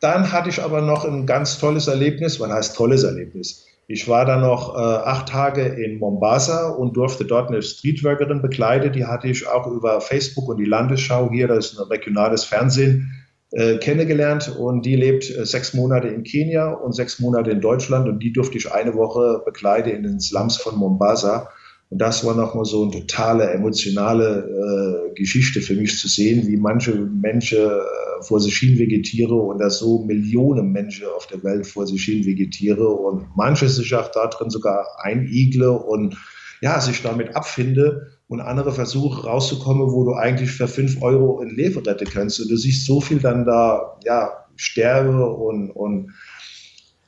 Dann 0.00 0.32
hatte 0.32 0.48
ich 0.48 0.60
aber 0.60 0.80
noch 0.80 1.04
ein 1.04 1.26
ganz 1.26 1.58
tolles 1.58 1.86
Erlebnis. 1.86 2.40
Was 2.40 2.50
heißt 2.50 2.76
tolles 2.76 3.04
Erlebnis? 3.04 3.64
Ich 3.88 4.08
war 4.08 4.24
dann 4.24 4.40
noch 4.40 4.74
äh, 4.74 4.78
acht 4.78 5.28
Tage 5.28 5.62
in 5.62 5.98
Mombasa 5.98 6.70
und 6.70 6.96
durfte 6.96 7.24
dort 7.24 7.48
eine 7.48 7.62
Streetworkerin 7.62 8.42
begleiten. 8.42 8.92
Die 8.92 9.06
hatte 9.06 9.28
ich 9.28 9.46
auch 9.46 9.66
über 9.68 10.00
Facebook 10.00 10.48
und 10.48 10.56
die 10.56 10.64
Landesschau 10.64 11.30
hier, 11.30 11.46
das 11.46 11.72
ist 11.72 11.78
ein 11.78 11.86
regionales 11.86 12.44
Fernsehen, 12.44 13.12
äh, 13.52 13.78
kennengelernt. 13.78 14.56
Und 14.58 14.84
die 14.84 14.96
lebt 14.96 15.30
äh, 15.30 15.46
sechs 15.46 15.72
Monate 15.72 16.08
in 16.08 16.24
Kenia 16.24 16.72
und 16.72 16.94
sechs 16.94 17.20
Monate 17.20 17.50
in 17.50 17.60
Deutschland. 17.60 18.08
Und 18.08 18.18
die 18.18 18.32
durfte 18.32 18.58
ich 18.58 18.72
eine 18.72 18.94
Woche 18.94 19.42
begleiten 19.44 19.90
in 19.90 20.02
den 20.02 20.18
Slums 20.18 20.56
von 20.56 20.76
Mombasa. 20.76 21.48
Und 21.88 21.98
das 21.98 22.24
war 22.24 22.34
nochmal 22.34 22.64
so 22.64 22.82
eine 22.82 22.92
totale 22.92 23.48
emotionale 23.50 25.08
äh, 25.08 25.14
Geschichte 25.14 25.60
für 25.60 25.74
mich 25.74 25.98
zu 25.98 26.08
sehen, 26.08 26.46
wie 26.48 26.56
manche 26.56 26.94
Menschen 26.94 27.58
äh, 27.58 28.22
vor 28.22 28.40
sich 28.40 28.56
hin 28.56 28.78
vegetieren 28.78 29.38
und 29.38 29.58
dass 29.58 29.78
so 29.78 30.02
Millionen 30.02 30.72
Menschen 30.72 31.06
auf 31.16 31.28
der 31.28 31.42
Welt 31.44 31.66
vor 31.66 31.86
sich 31.86 32.04
hin 32.04 32.26
vegetieren 32.26 32.86
und 32.86 33.26
manche 33.36 33.68
sich 33.68 33.94
auch 33.94 34.10
da 34.10 34.26
drin 34.26 34.50
sogar 34.50 34.86
einigle 35.00 35.70
und 35.70 36.16
ja, 36.60 36.80
sich 36.80 37.02
damit 37.02 37.36
abfinde 37.36 38.08
und 38.28 38.40
andere 38.40 38.72
versuchen 38.72 39.24
rauszukommen, 39.24 39.92
wo 39.92 40.04
du 40.04 40.14
eigentlich 40.14 40.50
für 40.50 40.66
fünf 40.66 41.00
Euro 41.02 41.40
in 41.40 41.50
Leben 41.50 41.78
retten 41.84 42.08
kannst. 42.08 42.40
Und 42.40 42.50
du 42.50 42.56
siehst 42.56 42.86
so 42.86 43.00
viel 43.00 43.20
dann 43.20 43.44
da, 43.44 43.98
ja, 44.04 44.46
sterbe 44.56 45.26
und, 45.26 45.70
und 45.70 46.12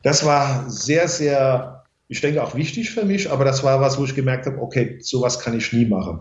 das 0.02 0.24
war 0.24 0.68
sehr, 0.70 1.08
sehr 1.08 1.77
ich 2.08 2.20
denke 2.20 2.42
auch 2.42 2.54
wichtig 2.54 2.90
für 2.90 3.04
mich, 3.04 3.30
aber 3.30 3.44
das 3.44 3.62
war 3.62 3.80
was, 3.80 3.98
wo 3.98 4.04
ich 4.04 4.14
gemerkt 4.14 4.46
habe, 4.46 4.60
okay, 4.60 4.98
sowas 5.00 5.38
kann 5.38 5.56
ich 5.56 5.72
nie 5.72 5.84
machen. 5.84 6.20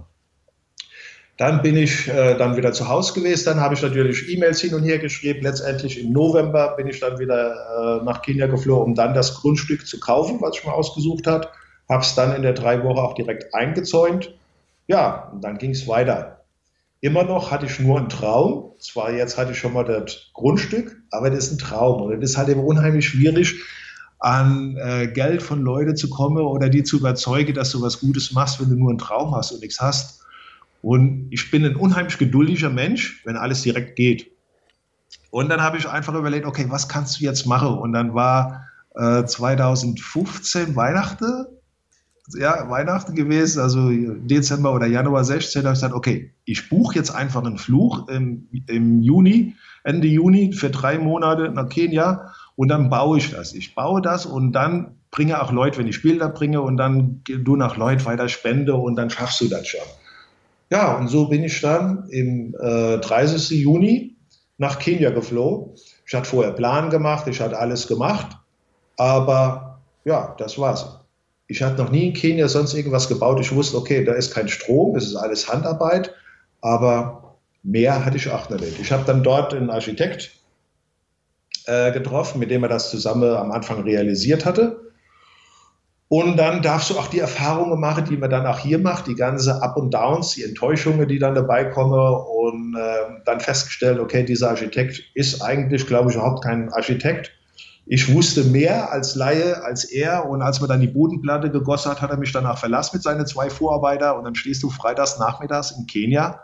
Dann 1.37 1.61
bin 1.61 1.77
ich 1.77 2.07
äh, 2.07 2.35
dann 2.35 2.57
wieder 2.57 2.73
zu 2.73 2.89
Hause 2.89 3.13
gewesen, 3.13 3.45
dann 3.45 3.61
habe 3.61 3.75
ich 3.75 3.81
natürlich 3.81 4.27
E-Mails 4.27 4.59
hin 4.59 4.73
und 4.73 4.83
her 4.83 4.97
geschrieben. 4.97 5.43
Letztendlich 5.43 6.03
im 6.03 6.11
November 6.11 6.75
bin 6.75 6.87
ich 6.87 6.99
dann 6.99 7.19
wieder 7.19 7.99
äh, 8.01 8.03
nach 8.03 8.23
Kenia 8.23 8.47
geflogen, 8.47 8.87
um 8.87 8.95
dann 8.95 9.13
das 9.13 9.35
Grundstück 9.35 9.85
zu 9.85 9.99
kaufen, 9.99 10.41
was 10.41 10.57
ich 10.57 10.65
mir 10.65 10.73
ausgesucht 10.73 11.27
habe. 11.27 11.47
Habe 11.87 12.01
es 12.01 12.15
dann 12.15 12.35
in 12.35 12.41
der 12.41 12.53
drei 12.53 12.83
Wochen 12.83 12.97
auch 12.97 13.13
direkt 13.13 13.53
eingezäunt. 13.53 14.33
Ja, 14.87 15.29
und 15.31 15.43
dann 15.43 15.59
ging 15.59 15.71
es 15.71 15.87
weiter. 15.87 16.43
Immer 17.01 17.23
noch 17.23 17.51
hatte 17.51 17.67
ich 17.67 17.79
nur 17.79 17.99
einen 17.99 18.09
Traum. 18.09 18.73
Zwar 18.79 19.13
jetzt 19.13 19.37
hatte 19.37 19.51
ich 19.51 19.59
schon 19.59 19.73
mal 19.73 19.85
das 19.85 20.31
Grundstück, 20.33 20.97
aber 21.11 21.29
das 21.29 21.45
ist 21.45 21.51
ein 21.53 21.57
Traum. 21.59 22.01
Und 22.01 22.19
das 22.19 22.31
ist 22.31 22.37
halt 22.37 22.49
eben 22.49 22.63
unheimlich 22.63 23.07
schwierig, 23.07 23.61
an 24.19 24.77
äh, 24.77 25.07
Geld 25.07 25.41
von 25.41 25.61
Leuten 25.61 25.95
zu 25.95 26.09
kommen 26.09 26.43
oder 26.43 26.69
die 26.69 26.83
zu 26.83 26.97
überzeugen, 26.97 27.53
dass 27.53 27.71
du 27.71 27.81
was 27.81 27.99
Gutes 27.99 28.31
machst, 28.31 28.59
wenn 28.59 28.69
du 28.69 28.75
nur 28.75 28.89
einen 28.89 28.97
Traum 28.97 29.35
hast 29.35 29.51
und 29.51 29.61
nichts 29.61 29.79
hast. 29.79 30.21
Und 30.81 31.27
ich 31.31 31.51
bin 31.51 31.65
ein 31.65 31.75
unheimlich 31.75 32.17
geduldiger 32.17 32.69
Mensch, 32.69 33.21
wenn 33.25 33.35
alles 33.35 33.61
direkt 33.61 33.95
geht. 33.95 34.31
Und 35.29 35.49
dann 35.49 35.61
habe 35.61 35.77
ich 35.77 35.87
einfach 35.87 36.13
überlegt, 36.13 36.45
okay, 36.45 36.65
was 36.69 36.87
kannst 36.87 37.19
du 37.19 37.25
jetzt 37.25 37.45
machen? 37.45 37.77
Und 37.77 37.93
dann 37.93 38.13
war 38.13 38.65
äh, 38.95 39.23
2015 39.25 40.75
Weihnachten, 40.75 41.45
ja, 42.37 42.69
Weihnachten 42.69 43.15
gewesen, 43.15 43.61
also 43.61 43.89
Dezember 43.89 44.73
oder 44.73 44.85
Januar 44.85 45.23
16, 45.23 45.61
da 45.61 45.69
habe 45.69 45.75
ich 45.75 45.81
gesagt, 45.81 45.95
okay, 45.95 46.33
ich 46.45 46.69
buche 46.69 46.95
jetzt 46.95 47.11
einfach 47.11 47.43
einen 47.43 47.57
Fluch 47.57 48.07
im, 48.09 48.47
im 48.67 49.01
Juni, 49.01 49.55
Ende 49.83 50.07
Juni 50.07 50.51
für 50.53 50.69
drei 50.69 50.97
Monate 50.97 51.49
nach 51.49 51.69
Kenia 51.69 52.33
und 52.57 52.69
dann 52.69 52.89
baue 52.89 53.19
ich 53.19 53.31
das. 53.31 53.53
Ich 53.53 53.75
baue 53.75 54.01
das 54.01 54.25
und 54.25 54.51
dann 54.51 54.97
bringe 55.11 55.41
auch 55.41 55.51
Leute, 55.51 55.77
wenn 55.77 55.87
ich 55.87 56.01
Bilder 56.01 56.27
bringe 56.27 56.61
und 56.61 56.75
dann 56.75 57.21
du 57.25 57.55
nach 57.55 57.77
Leute 57.77 58.03
weiter 58.05 58.27
spende 58.27 58.75
und 58.75 58.95
dann 58.95 59.09
schaffst 59.09 59.39
du 59.39 59.47
das 59.47 59.67
schon. 59.67 59.79
Ja, 60.69 60.97
und 60.97 61.07
so 61.07 61.27
bin 61.29 61.43
ich 61.43 61.61
dann 61.61 62.09
im 62.09 62.55
äh, 62.59 62.97
30. 62.97 63.51
Juni 63.61 64.17
nach 64.57 64.79
Kenia 64.79 65.11
geflogen. 65.11 65.75
Ich 66.05 66.13
hatte 66.13 66.27
vorher 66.27 66.51
Plan 66.51 66.89
gemacht, 66.89 67.27
ich 67.27 67.39
hatte 67.39 67.57
alles 67.57 67.87
gemacht, 67.87 68.35
aber 68.97 69.79
ja, 70.03 70.35
das 70.39 70.57
war's. 70.57 70.99
Ich 71.47 71.61
hatte 71.61 71.81
noch 71.81 71.91
nie 71.91 72.07
in 72.07 72.13
Kenia 72.13 72.47
sonst 72.47 72.73
irgendwas 72.73 73.07
gebaut. 73.07 73.39
Ich 73.39 73.53
wusste, 73.53 73.77
okay, 73.77 74.03
da 74.03 74.13
ist 74.13 74.33
kein 74.33 74.49
Strom, 74.49 74.95
das 74.95 75.05
ist 75.05 75.15
alles 75.15 75.47
Handarbeit, 75.47 76.13
aber 76.61 77.35
mehr 77.61 78.03
hatte 78.03 78.17
ich 78.17 78.29
auch 78.29 78.49
nicht. 78.49 78.79
Ich 78.79 78.91
habe 78.91 79.03
dann 79.05 79.23
dort 79.23 79.53
einen 79.53 79.69
Architekt 79.69 80.36
äh, 81.67 81.91
getroffen, 81.91 82.39
mit 82.39 82.49
dem 82.49 82.63
er 82.63 82.69
das 82.69 82.89
zusammen 82.89 83.29
am 83.35 83.51
Anfang 83.51 83.83
realisiert 83.83 84.45
hatte. 84.45 84.87
Und 86.09 86.37
dann 86.37 86.61
darfst 86.61 86.89
du 86.89 86.97
auch 86.97 87.07
die 87.07 87.19
Erfahrungen 87.19 87.79
machen, 87.79 88.05
die 88.05 88.15
man 88.15 88.29
dann 88.29 88.45
auch 88.45 88.59
hier 88.59 88.79
macht, 88.79 89.07
die 89.07 89.15
ganze 89.15 89.61
Up 89.61 89.75
und 89.75 89.93
Downs, 89.93 90.31
die 90.31 90.43
Enttäuschungen, 90.43 91.05
die 91.07 91.19
dann 91.19 91.35
dabei 91.35 91.65
kommen 91.65 91.99
und 91.99 92.75
äh, 92.75 93.21
dann 93.25 93.41
festgestellt, 93.41 93.99
okay, 93.99 94.23
dieser 94.23 94.51
Architekt 94.51 95.03
ist 95.15 95.41
eigentlich, 95.41 95.85
glaube 95.85 96.09
ich, 96.09 96.15
überhaupt 96.15 96.45
kein 96.45 96.71
Architekt. 96.71 97.31
Ich 97.85 98.13
wusste 98.13 98.45
mehr 98.45 98.91
als 98.91 99.15
Laie, 99.15 99.63
als 99.63 99.83
er 99.83 100.29
und 100.29 100.41
als 100.41 100.61
man 100.61 100.69
dann 100.69 100.79
die 100.79 100.87
Bodenplatte 100.87 101.51
gegossen 101.51 101.91
hat, 101.91 102.01
hat 102.01 102.11
er 102.11 102.17
mich 102.17 102.31
danach 102.31 102.57
verlassen 102.57 102.95
mit 102.95 103.03
seinen 103.03 103.25
zwei 103.25 103.49
Vorarbeiter 103.49 104.17
und 104.17 104.23
dann 104.23 104.35
stehst 104.35 104.63
du 104.63 104.69
freitags 104.69 105.19
nachmittags 105.19 105.71
in 105.71 105.87
Kenia 105.87 106.39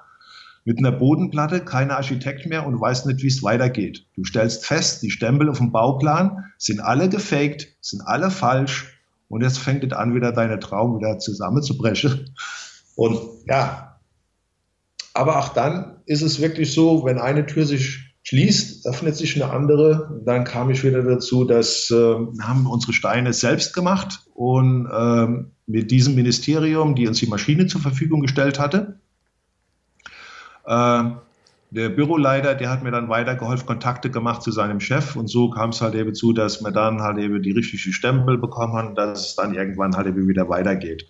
mit 0.66 0.78
einer 0.78 0.92
Bodenplatte, 0.92 1.60
keiner 1.62 1.98
Architekt 1.98 2.46
mehr 2.46 2.66
und 2.66 2.80
weiß 2.80 3.06
nicht, 3.06 3.22
wie 3.22 3.28
es 3.28 3.44
weitergeht. 3.44 4.06
Du 4.16 4.24
stellst 4.24 4.66
fest, 4.66 5.04
die 5.04 5.12
Stempel 5.12 5.50
auf 5.50 5.58
dem 5.58 5.72
Bauplan 5.72 6.46
sind 6.58 6.80
alle 6.80 7.10
gefaked, 7.10 7.68
sind 7.82 8.02
alle 8.02 8.32
falsch 8.32 9.00
und 9.28 9.42
jetzt 9.42 9.60
fängt 9.60 9.84
es 9.84 9.94
an, 9.94 10.16
wieder 10.16 10.32
deine 10.32 10.60
Traum 10.60 10.98
wieder 10.98 11.20
zusammenzubrechen. 11.20 12.34
Und 12.96 13.20
ja, 13.48 14.00
aber 15.14 15.40
auch 15.40 15.50
dann 15.50 15.98
ist 16.06 16.22
es 16.22 16.42
wirklich 16.42 16.74
so, 16.74 17.06
wenn 17.06 17.20
eine 17.20 17.46
Tür 17.46 17.66
sich 17.66 18.14
schließt, 18.24 18.88
öffnet 18.88 19.16
sich 19.16 19.36
eine 19.36 19.52
andere. 19.52 20.22
Dann 20.26 20.44
kam 20.44 20.70
ich 20.70 20.84
wieder 20.84 21.04
dazu, 21.04 21.44
dass 21.44 21.92
äh, 21.92 21.96
wir 21.96 22.48
haben 22.48 22.68
unsere 22.68 22.94
Steine 22.94 23.34
selbst 23.34 23.74
gemacht 23.74 24.26
und 24.34 24.88
äh, 24.88 25.28
mit 25.66 25.92
diesem 25.92 26.16
Ministerium, 26.16 26.96
die 26.96 27.08
uns 27.08 27.20
die 27.20 27.28
Maschine 27.28 27.68
zur 27.68 27.82
Verfügung 27.82 28.22
gestellt 28.22 28.60
hatte, 28.60 29.00
Äh, 30.66 31.04
der 31.72 31.90
Büroleiter, 31.90 32.54
der 32.54 32.70
hat 32.70 32.84
mir 32.84 32.92
dann 32.92 33.10
weitergeholfen, 33.10 33.66
Kontakte 33.66 34.12
gemacht 34.12 34.44
zu 34.44 34.52
seinem 34.52 34.80
Chef 34.80 35.16
und 35.16 35.28
so 35.28 35.50
kam 35.50 35.72
es 35.72 35.82
halt 35.82 35.96
eben 35.96 36.14
zu, 36.14 36.32
dass 36.32 36.64
wir 36.64 36.72
dann 36.72 37.02
halt 37.02 37.18
eben 37.18 37.42
die 37.42 37.52
richtige 37.52 37.92
Stempel 37.92 38.38
bekommen 38.38 38.74
haben, 38.74 38.96
dass 38.96 39.30
es 39.30 39.36
dann 39.36 39.56
irgendwann 39.56 39.96
halt 39.96 40.08
eben 40.08 40.28
wieder 40.28 40.48
weitergeht. 40.50 41.08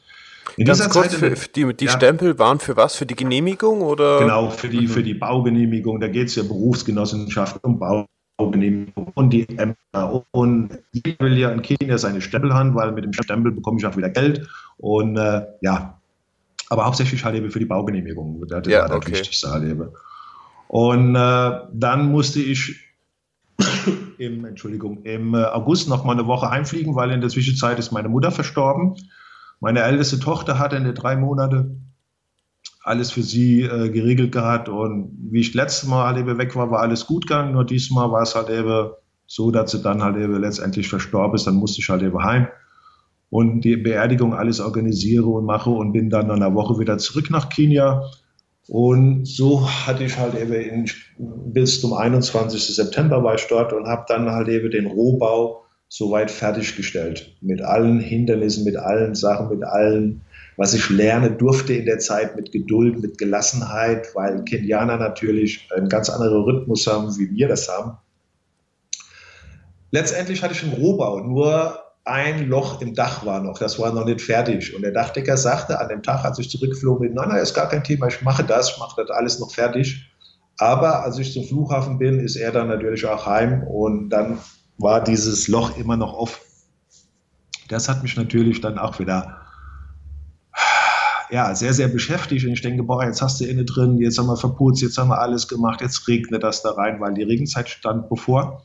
In 0.55 0.65
Ganz 0.65 0.87
kurz, 0.89 1.09
Zeit, 1.09 1.19
für, 1.19 1.35
für 1.35 1.49
die, 1.49 1.73
die 1.73 1.85
ja, 1.85 1.91
Stempel 1.91 2.37
waren 2.39 2.59
für 2.59 2.77
was? 2.77 2.95
Für 2.95 3.05
die 3.05 3.15
Genehmigung 3.15 3.81
oder? 3.81 4.19
Genau, 4.19 4.49
für 4.49 4.69
die, 4.69 4.81
mhm. 4.81 4.87
für 4.87 5.03
die 5.03 5.15
Baugenehmigung. 5.15 5.99
Da 5.99 6.07
geht 6.07 6.27
es 6.27 6.35
ja 6.35 6.43
Berufsgenossenschaft 6.43 7.63
um 7.63 7.79
Baugenehmigung 8.37 9.11
und 9.15 9.31
die 9.31 9.47
Ämter. 9.57 10.23
Und 10.31 10.79
ich 10.91 11.19
will 11.19 11.37
ja 11.37 11.49
in 11.51 11.61
Kenia 11.61 11.97
seine 11.97 12.21
Stempel 12.21 12.53
haben, 12.53 12.75
weil 12.75 12.91
mit 12.91 13.03
dem 13.03 13.13
Stempel 13.13 13.51
bekomme 13.51 13.79
ich 13.79 13.85
auch 13.85 13.97
wieder 13.97 14.09
Geld. 14.09 14.47
Und 14.77 15.17
äh, 15.17 15.41
ja, 15.61 15.99
aber 16.73 16.85
hauptsächlich 16.85 17.23
halt 17.23 17.35
eben 17.35 17.51
für 17.51 17.59
die 17.59 17.65
Baugenehmigung. 17.65 18.43
Das 18.47 18.67
ja, 18.67 18.81
war 18.81 18.87
das 18.87 18.97
okay. 18.97 19.11
Wichtigste 19.11 19.51
halt 19.51 19.63
eben. 19.63 19.89
Und 20.67 21.15
äh, 21.15 21.51
dann 21.71 22.11
musste 22.11 22.41
ich 22.41 22.79
im, 24.17 24.43
Entschuldigung, 24.43 25.03
im 25.03 25.35
äh, 25.35 25.43
August 25.43 25.87
noch 25.87 26.03
mal 26.03 26.13
eine 26.13 26.25
Woche 26.25 26.49
heimfliegen, 26.49 26.95
weil 26.95 27.11
in 27.11 27.21
der 27.21 27.29
Zwischenzeit 27.29 27.77
ist 27.77 27.91
meine 27.91 28.09
Mutter 28.09 28.31
verstorben. 28.31 28.95
Meine 29.59 29.83
älteste 29.83 30.19
Tochter 30.19 30.57
hatte 30.57 30.75
in 30.75 30.83
den 30.83 30.95
drei 30.95 31.15
Monate 31.15 31.75
alles 32.83 33.11
für 33.11 33.21
sie 33.21 33.61
äh, 33.61 33.89
geregelt 33.89 34.31
gehabt 34.31 34.67
und 34.67 35.15
wie 35.29 35.41
ich 35.41 35.53
letztes 35.53 35.87
Mal 35.87 36.07
halt 36.07 36.17
eben 36.17 36.39
weg 36.39 36.55
war, 36.55 36.71
war 36.71 36.81
alles 36.81 37.05
gut 37.05 37.27
gegangen, 37.27 37.53
nur 37.53 37.65
diesmal 37.65 38.11
war 38.11 38.23
es 38.23 38.35
halt 38.35 38.49
eben 38.49 38.89
so, 39.27 39.51
dass 39.51 39.71
sie 39.71 39.81
dann 39.81 40.03
halt 40.03 40.17
eben 40.17 40.35
letztendlich 40.41 40.89
verstorben 40.89 41.35
ist, 41.35 41.45
dann 41.45 41.55
musste 41.55 41.81
ich 41.81 41.89
halt 41.89 42.01
eben 42.01 42.21
heim 42.21 42.47
und 43.33 43.61
die 43.61 43.77
Beerdigung 43.77 44.35
alles 44.35 44.59
organisiere 44.59 45.25
und 45.25 45.45
mache 45.45 45.71
und 45.71 45.91
bin 45.91 46.11
dann 46.11 46.27
nach 46.27 46.35
einer 46.35 46.53
Woche 46.53 46.79
wieder 46.79 46.99
zurück 46.99 47.31
nach 47.31 47.49
Kenia 47.49 48.03
und 48.67 49.25
so 49.25 49.67
hatte 49.67 50.03
ich 50.03 50.17
halt 50.17 50.35
eben 50.35 50.85
bis 51.17 51.81
zum 51.81 51.93
21. 51.93 52.75
September 52.75 53.23
war 53.23 53.33
ich 53.35 53.47
dort 53.47 53.73
und 53.73 53.87
habe 53.87 54.05
dann 54.07 54.29
halt 54.29 54.47
eben 54.49 54.69
den 54.69 54.85
Rohbau 54.85 55.63
soweit 55.89 56.31
fertiggestellt. 56.31 57.35
Mit 57.41 57.61
allen 57.61 57.99
Hindernissen, 57.99 58.63
mit 58.65 58.77
allen 58.77 59.15
Sachen, 59.15 59.49
mit 59.49 59.63
allen, 59.63 60.21
was 60.55 60.75
ich 60.75 60.89
lernen 60.89 61.37
durfte 61.37 61.73
in 61.73 61.85
der 61.85 61.99
Zeit, 61.99 62.35
mit 62.35 62.51
Geduld, 62.51 63.01
mit 63.01 63.17
Gelassenheit, 63.17 64.13
weil 64.13 64.43
Kenianer 64.45 64.97
natürlich 64.97 65.67
einen 65.75 65.89
ganz 65.89 66.09
anderen 66.09 66.43
Rhythmus 66.43 66.87
haben, 66.87 67.17
wie 67.17 67.31
wir 67.31 67.47
das 67.47 67.67
haben. 67.67 67.97
Letztendlich 69.91 70.41
hatte 70.41 70.53
ich 70.53 70.63
einen 70.63 70.73
Rohbau, 70.73 71.19
nur 71.19 71.79
ein 72.05 72.49
Loch 72.49 72.81
im 72.81 72.93
Dach 72.93 73.25
war 73.25 73.41
noch, 73.41 73.59
das 73.59 73.79
war 73.79 73.93
noch 73.93 74.05
nicht 74.05 74.21
fertig. 74.21 74.75
Und 74.75 74.81
der 74.81 74.91
Dachdecker 74.91 75.37
sagte 75.37 75.79
an 75.79 75.89
dem 75.89 76.03
Tag, 76.03 76.25
als 76.25 76.37
ich 76.39 76.49
zurückflog, 76.49 76.99
mit, 76.99 77.13
nein, 77.13 77.29
nein, 77.29 77.41
ist 77.41 77.53
gar 77.53 77.69
kein 77.69 77.83
Thema, 77.83 78.07
ich 78.07 78.21
mache 78.21 78.43
das, 78.43 78.71
ich 78.71 78.79
mache 78.79 79.01
das 79.01 79.09
alles 79.09 79.39
noch 79.39 79.51
fertig. 79.51 80.09
Aber 80.57 81.03
als 81.03 81.17
ich 81.17 81.33
zum 81.33 81.45
Flughafen 81.45 81.97
bin, 81.97 82.19
ist 82.19 82.35
er 82.35 82.51
dann 82.51 82.67
natürlich 82.67 83.05
auch 83.05 83.25
heim 83.25 83.63
und 83.63 84.09
dann 84.09 84.37
war 84.77 85.03
dieses 85.03 85.47
Loch 85.47 85.77
immer 85.77 85.97
noch 85.97 86.13
offen. 86.13 86.41
Das 87.69 87.87
hat 87.87 88.03
mich 88.03 88.17
natürlich 88.17 88.59
dann 88.59 88.77
auch 88.77 88.99
wieder 88.99 89.39
ja, 91.31 91.55
sehr, 91.55 91.73
sehr 91.73 91.87
beschäftigt. 91.87 92.45
Und 92.45 92.51
ich 92.51 92.61
denke, 92.61 92.83
boah, 92.83 93.03
jetzt 93.03 93.21
hast 93.21 93.39
du 93.39 93.45
inne 93.45 93.65
drin, 93.65 93.97
jetzt 93.97 94.19
haben 94.19 94.27
wir 94.27 94.37
verputzt, 94.37 94.81
jetzt 94.81 94.97
haben 94.97 95.07
wir 95.07 95.19
alles 95.19 95.47
gemacht, 95.47 95.81
jetzt 95.81 96.07
regnet 96.07 96.43
das 96.43 96.61
da 96.61 96.71
rein, 96.71 96.99
weil 96.99 97.13
die 97.13 97.23
Regenzeit 97.23 97.69
stand 97.69 98.09
bevor. 98.09 98.63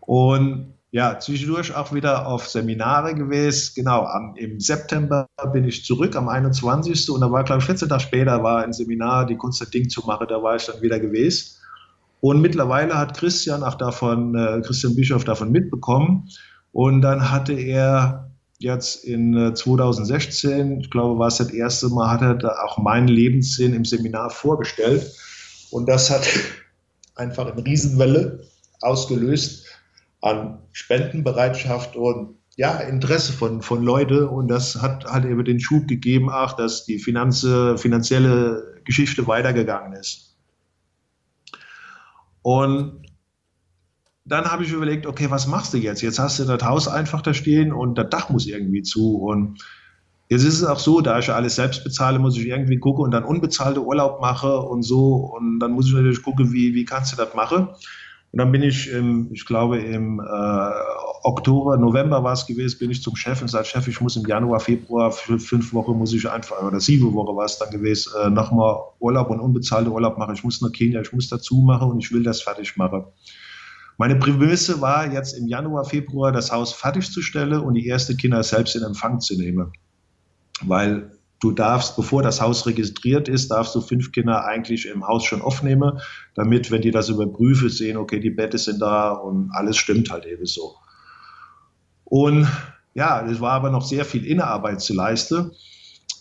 Und 0.00 0.74
ja, 0.94 1.18
zwischendurch 1.18 1.74
auch 1.74 1.92
wieder 1.92 2.28
auf 2.28 2.46
Seminare 2.46 3.16
gewesen. 3.16 3.72
Genau, 3.74 4.04
am, 4.04 4.36
im 4.36 4.60
September 4.60 5.28
bin 5.52 5.64
ich 5.64 5.84
zurück, 5.84 6.14
am 6.14 6.28
21. 6.28 7.10
Und 7.10 7.20
da 7.20 7.32
war, 7.32 7.42
glaube 7.42 7.58
ich, 7.58 7.66
14 7.66 7.88
Tage 7.88 8.00
später 8.00 8.44
war 8.44 8.62
ein 8.62 8.72
Seminar, 8.72 9.26
die 9.26 9.34
Kunst 9.34 9.60
das 9.60 9.70
Ding 9.70 9.88
zu 9.88 10.02
machen, 10.06 10.28
da 10.28 10.40
war 10.40 10.54
ich 10.54 10.66
dann 10.66 10.80
wieder 10.82 11.00
gewesen. 11.00 11.56
Und 12.20 12.40
mittlerweile 12.40 12.96
hat 12.96 13.16
Christian 13.16 13.64
auch 13.64 13.74
davon, 13.74 14.36
äh, 14.36 14.62
Christian 14.64 14.94
Bischof 14.94 15.24
davon 15.24 15.50
mitbekommen. 15.50 16.28
Und 16.70 17.02
dann 17.02 17.28
hatte 17.28 17.54
er 17.54 18.30
jetzt 18.60 19.04
in 19.04 19.36
äh, 19.36 19.52
2016, 19.52 20.78
ich 20.78 20.90
glaube, 20.92 21.18
war 21.18 21.26
es 21.26 21.38
das 21.38 21.50
erste 21.50 21.88
Mal, 21.88 22.08
hat 22.08 22.22
er 22.22 22.34
da 22.36 22.54
auch 22.64 22.78
meinen 22.78 23.08
Lebenssinn 23.08 23.74
im 23.74 23.84
Seminar 23.84 24.30
vorgestellt. 24.30 25.12
Und 25.72 25.88
das 25.88 26.08
hat 26.10 26.24
einfach 27.16 27.50
eine 27.50 27.66
Riesenwelle 27.66 28.44
ausgelöst 28.80 29.63
an 30.24 30.62
Spendenbereitschaft 30.72 31.96
und 31.96 32.38
ja, 32.56 32.78
Interesse 32.78 33.32
von, 33.32 33.60
von 33.60 33.82
Leuten 33.82 34.26
und 34.26 34.48
das 34.48 34.80
hat 34.80 35.04
halt 35.04 35.26
eben 35.26 35.44
den 35.44 35.60
Schub 35.60 35.86
gegeben, 35.86 36.30
auch 36.30 36.54
dass 36.54 36.86
die 36.86 36.98
Finanze, 36.98 37.76
finanzielle 37.76 38.80
Geschichte 38.84 39.26
weitergegangen 39.26 39.92
ist. 39.92 40.38
Und 42.40 43.02
dann 44.24 44.50
habe 44.50 44.64
ich 44.64 44.72
überlegt, 44.72 45.06
okay, 45.06 45.30
was 45.30 45.46
machst 45.46 45.74
du 45.74 45.78
jetzt? 45.78 46.00
Jetzt 46.00 46.18
hast 46.18 46.38
du 46.38 46.44
das 46.44 46.62
Haus 46.62 46.88
einfach 46.88 47.20
da 47.20 47.34
stehen 47.34 47.72
und 47.72 47.98
das 47.98 48.08
Dach 48.08 48.30
muss 48.30 48.46
irgendwie 48.46 48.82
zu. 48.82 49.18
Und 49.18 49.62
jetzt 50.30 50.44
ist 50.44 50.54
es 50.54 50.64
auch 50.64 50.78
so, 50.78 51.02
da 51.02 51.18
ich 51.18 51.30
alles 51.30 51.56
selbst 51.56 51.84
bezahle, 51.84 52.18
muss 52.18 52.38
ich 52.38 52.46
irgendwie 52.46 52.78
gucken 52.78 53.04
und 53.04 53.10
dann 53.10 53.24
unbezahlte 53.24 53.84
Urlaub 53.84 54.22
mache 54.22 54.60
und 54.60 54.84
so. 54.84 55.16
Und 55.16 55.60
dann 55.60 55.72
muss 55.72 55.88
ich 55.88 55.92
natürlich 55.92 56.22
gucken, 56.22 56.52
wie, 56.54 56.74
wie 56.74 56.86
kannst 56.86 57.12
du 57.12 57.16
das 57.16 57.34
machen. 57.34 57.68
Und 58.34 58.38
dann 58.38 58.50
bin 58.50 58.64
ich, 58.64 58.90
im, 58.90 59.28
ich 59.32 59.46
glaube, 59.46 59.78
im 59.78 60.18
äh, 60.18 60.70
Oktober, 61.22 61.76
November 61.76 62.24
war 62.24 62.32
es 62.32 62.44
gewesen, 62.44 62.80
bin 62.80 62.90
ich 62.90 63.00
zum 63.00 63.14
Chef 63.14 63.40
und 63.40 63.46
sage, 63.46 63.64
Chef, 63.64 63.86
ich 63.86 64.00
muss 64.00 64.16
im 64.16 64.26
Januar, 64.26 64.58
Februar, 64.58 65.12
fünf 65.12 65.72
Wochen 65.72 65.96
muss 65.96 66.12
ich 66.12 66.28
einfach, 66.28 66.60
oder 66.60 66.80
sieben 66.80 67.14
Wochen 67.14 67.36
war 67.36 67.44
es 67.44 67.58
dann 67.58 67.70
gewesen, 67.70 68.12
äh, 68.20 68.30
nochmal 68.30 68.74
Urlaub 68.98 69.30
und 69.30 69.38
unbezahlte 69.38 69.88
Urlaub 69.88 70.18
machen. 70.18 70.34
Ich 70.34 70.42
muss 70.42 70.60
nach 70.60 70.72
Kenia, 70.72 71.00
ich 71.00 71.12
muss 71.12 71.28
dazu 71.28 71.58
machen 71.58 71.92
und 71.92 72.00
ich 72.00 72.10
will 72.10 72.24
das 72.24 72.42
fertig 72.42 72.76
machen. 72.76 73.04
Meine 73.98 74.16
Prämisse 74.16 74.80
war 74.80 75.12
jetzt 75.12 75.38
im 75.38 75.46
Januar, 75.46 75.84
Februar 75.84 76.32
das 76.32 76.50
Haus 76.50 76.72
fertigzustellen 76.72 77.60
und 77.60 77.74
die 77.74 77.88
ersten 77.88 78.16
Kinder 78.16 78.42
selbst 78.42 78.74
in 78.74 78.82
Empfang 78.82 79.20
zu 79.20 79.38
nehmen. 79.38 79.70
Weil 80.62 81.13
Du 81.44 81.52
darfst, 81.52 81.94
bevor 81.94 82.22
das 82.22 82.40
Haus 82.40 82.66
registriert 82.66 83.28
ist, 83.28 83.50
darfst 83.50 83.74
du 83.74 83.82
fünf 83.82 84.12
Kinder 84.12 84.46
eigentlich 84.46 84.86
im 84.88 85.06
Haus 85.06 85.24
schon 85.24 85.42
aufnehmen, 85.42 86.00
damit, 86.34 86.70
wenn 86.70 86.80
die 86.80 86.90
das 86.90 87.10
überprüfen, 87.10 87.68
sehen, 87.68 87.98
okay, 87.98 88.18
die 88.18 88.30
Bette 88.30 88.56
sind 88.56 88.80
da 88.80 89.10
und 89.10 89.50
alles 89.52 89.76
stimmt 89.76 90.10
halt 90.10 90.24
eben 90.24 90.46
so. 90.46 90.76
Und 92.04 92.48
ja, 92.94 93.26
es 93.26 93.42
war 93.42 93.52
aber 93.52 93.68
noch 93.68 93.82
sehr 93.82 94.06
viel 94.06 94.24
Innenarbeit 94.24 94.80
zu 94.80 94.94
leisten. 94.94 95.52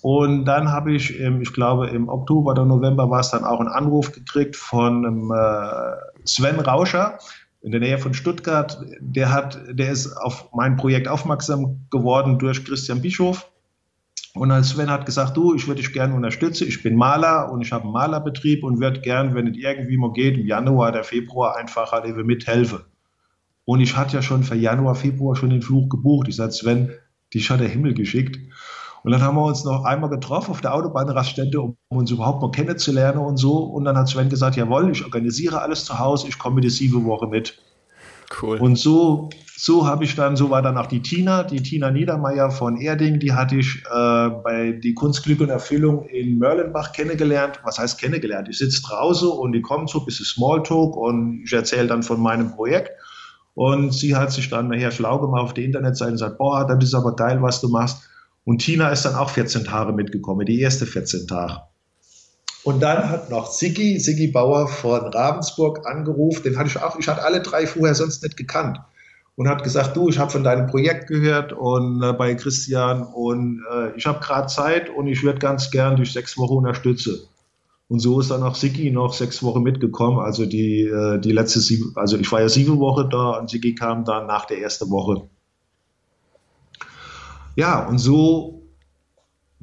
Und 0.01 0.43
dann 0.43 0.73
habe 0.73 0.93
ich, 0.93 1.17
im, 1.17 1.41
ich 1.41 1.53
glaube, 1.53 1.87
im 1.87 2.09
Oktober 2.09 2.51
oder 2.51 2.65
November 2.65 3.09
war 3.09 3.21
es 3.21 3.31
dann 3.31 3.45
auch 3.45 3.61
ein 3.61 3.69
Anruf 3.69 4.11
gekriegt 4.11 4.57
von 4.57 5.05
einem, 5.05 5.31
äh, 5.31 6.25
Sven 6.25 6.59
Rauscher 6.59 7.17
in 7.61 7.71
der 7.71 7.79
Nähe 7.79 7.97
von 7.97 8.13
Stuttgart. 8.13 8.77
Der 8.99 9.31
hat, 9.31 9.57
der 9.69 9.89
ist 9.89 10.17
auf 10.17 10.49
mein 10.53 10.75
Projekt 10.75 11.07
aufmerksam 11.07 11.87
geworden 11.89 12.39
durch 12.39 12.65
Christian 12.65 13.01
Bischof. 13.01 13.49
Und 14.35 14.49
als 14.49 14.69
Sven 14.69 14.89
hat 14.89 15.05
gesagt, 15.05 15.37
du, 15.37 15.53
ich 15.53 15.67
würde 15.67 15.81
dich 15.81 15.93
gerne 15.93 16.15
unterstützen. 16.15 16.67
Ich 16.67 16.81
bin 16.81 16.95
Maler 16.95 17.51
und 17.51 17.61
ich 17.61 17.71
habe 17.71 17.83
einen 17.83 17.93
Malerbetrieb 17.93 18.63
und 18.63 18.79
würde 18.79 19.01
gern, 19.01 19.35
wenn 19.35 19.47
es 19.47 19.57
irgendwie 19.57 19.97
mal 19.97 20.11
geht, 20.11 20.37
im 20.37 20.47
Januar 20.47 20.89
oder 20.89 21.03
Februar 21.03 21.55
einfach 21.55 21.91
halt 21.91 22.05
eben 22.05 22.25
mithelfen. 22.25 22.79
Und 23.65 23.79
ich 23.79 23.95
hatte 23.95 24.15
ja 24.15 24.21
schon 24.21 24.43
für 24.43 24.55
Januar, 24.55 24.95
Februar 24.95 25.35
schon 25.35 25.51
den 25.51 25.61
Fluch 25.61 25.87
gebucht. 25.87 26.27
Ich 26.27 26.37
sagte, 26.37 26.55
Sven, 26.55 26.91
dich 27.33 27.49
hat 27.49 27.59
der 27.59 27.67
Himmel 27.67 27.93
geschickt. 27.93 28.39
Und 29.03 29.11
dann 29.11 29.21
haben 29.21 29.35
wir 29.35 29.45
uns 29.45 29.65
noch 29.65 29.83
einmal 29.83 30.09
getroffen 30.09 30.51
auf 30.51 30.61
der 30.61 30.73
Autobahnraststätte, 30.73 31.61
um 31.61 31.75
uns 31.89 32.09
überhaupt 32.09 32.41
mal 32.41 32.51
kennenzulernen 32.51 33.19
und 33.19 33.37
so. 33.37 33.57
Und 33.57 33.85
dann 33.85 33.97
hat 33.97 34.07
Sven 34.07 34.29
gesagt, 34.29 34.55
jawohl, 34.55 34.91
ich 34.91 35.03
organisiere 35.03 35.61
alles 35.61 35.85
zu 35.85 35.99
Hause, 35.99 36.27
ich 36.27 36.39
komme 36.39 36.61
die 36.61 36.69
sieben 36.69 37.05
Woche 37.05 37.27
mit. 37.27 37.61
Cool. 38.41 38.57
Und 38.59 38.77
so, 38.77 39.29
so 39.55 39.85
habe 39.87 40.03
ich 40.03 40.15
dann, 40.15 40.35
so 40.35 40.49
war 40.49 40.61
dann 40.61 40.77
auch 40.77 40.87
die 40.87 41.01
Tina, 41.01 41.43
die 41.43 41.61
Tina 41.61 41.91
Niedermeyer 41.91 42.51
von 42.51 42.77
Erding, 42.77 43.19
die 43.19 43.33
hatte 43.33 43.55
ich 43.55 43.83
äh, 43.85 44.29
bei 44.43 44.79
die 44.83 44.93
Kunst, 44.93 45.23
Glück 45.23 45.41
und 45.41 45.49
Erfüllung 45.49 46.05
in 46.07 46.39
Mörlenbach 46.39 46.93
kennengelernt. 46.93 47.59
Was 47.63 47.77
heißt 47.77 47.99
kennengelernt? 47.99 48.49
Ich 48.49 48.57
sitze 48.57 48.81
draußen 48.81 49.29
und 49.29 49.53
die 49.53 49.61
kommt 49.61 49.89
so 49.89 49.99
ein 49.99 50.05
bisschen 50.05 50.25
Smalltalk 50.25 50.95
und 50.95 51.43
ich 51.45 51.53
erzähle 51.53 51.87
dann 51.87 52.03
von 52.03 52.19
meinem 52.19 52.51
Projekt. 52.51 52.91
Und 53.55 53.93
sie 53.93 54.15
hat 54.15 54.31
sich 54.31 54.49
dann 54.49 54.69
nachher 54.69 54.91
schlau 54.91 55.19
gemacht 55.19 55.43
auf 55.43 55.53
der 55.53 55.65
Internetseite 55.65 56.13
und 56.13 56.17
sagt, 56.17 56.37
boah, 56.39 56.65
das 56.65 56.83
ist 56.83 56.95
aber 56.95 57.15
geil, 57.15 57.41
was 57.41 57.61
du 57.61 57.69
machst. 57.69 58.09
Und 58.45 58.59
Tina 58.59 58.89
ist 58.89 59.05
dann 59.05 59.15
auch 59.15 59.29
14 59.29 59.63
Tage 59.63 59.93
mitgekommen, 59.93 60.45
die 60.45 60.59
erste 60.59 60.85
14 60.85 61.27
Tage. 61.27 61.61
Und 62.63 62.81
dann 62.81 63.09
hat 63.09 63.29
noch 63.29 63.51
Siggi, 63.51 63.99
Siggi 63.99 64.27
Bauer 64.27 64.67
von 64.67 65.01
Ravensburg 65.01 65.85
angerufen, 65.85 66.43
den 66.43 66.57
hatte 66.57 66.69
ich 66.69 66.81
auch, 66.81 66.97
ich 66.97 67.07
hatte 67.07 67.23
alle 67.23 67.41
drei 67.41 67.67
vorher 67.67 67.93
sonst 67.93 68.23
nicht 68.23 68.37
gekannt. 68.37 68.79
Und 69.35 69.49
hat 69.49 69.63
gesagt, 69.63 69.97
du, 69.97 70.09
ich 70.09 70.19
habe 70.19 70.31
von 70.31 70.43
deinem 70.43 70.67
Projekt 70.67 71.07
gehört 71.07 71.53
und 71.53 72.03
äh, 72.03 72.13
bei 72.13 72.35
Christian 72.35 73.01
und 73.01 73.63
äh, 73.71 73.97
ich 73.97 74.05
habe 74.05 74.19
gerade 74.19 74.47
Zeit 74.47 74.89
und 74.89 75.07
ich 75.07 75.23
würde 75.23 75.39
ganz 75.39 75.71
gern 75.71 75.95
durch 75.95 76.13
sechs 76.13 76.37
Wochen 76.37 76.57
unterstützen. 76.57 77.19
Und 77.89 77.99
so 77.99 78.19
ist 78.19 78.31
dann 78.31 78.43
auch 78.43 78.55
Siggi 78.55 78.91
noch 78.91 79.13
sechs 79.13 79.43
Wochen 79.43 79.63
mitgekommen. 79.63 80.19
Also 80.19 80.45
die, 80.45 80.81
äh, 80.83 81.19
die 81.19 81.31
letzte 81.31 81.59
sieben, 81.59 81.91
also 81.95 82.17
ich 82.17 82.31
war 82.31 82.41
ja 82.41 82.49
sieben 82.49 82.79
Wochen 82.79 83.09
da 83.09 83.39
und 83.39 83.49
Siggi 83.49 83.75
kam 83.75 84.05
dann 84.05 84.27
nach 84.27 84.45
der 84.45 84.59
ersten 84.59 84.89
Woche. 84.89 85.27
Ja, 87.55 87.87
und 87.87 87.97
so 87.97 88.62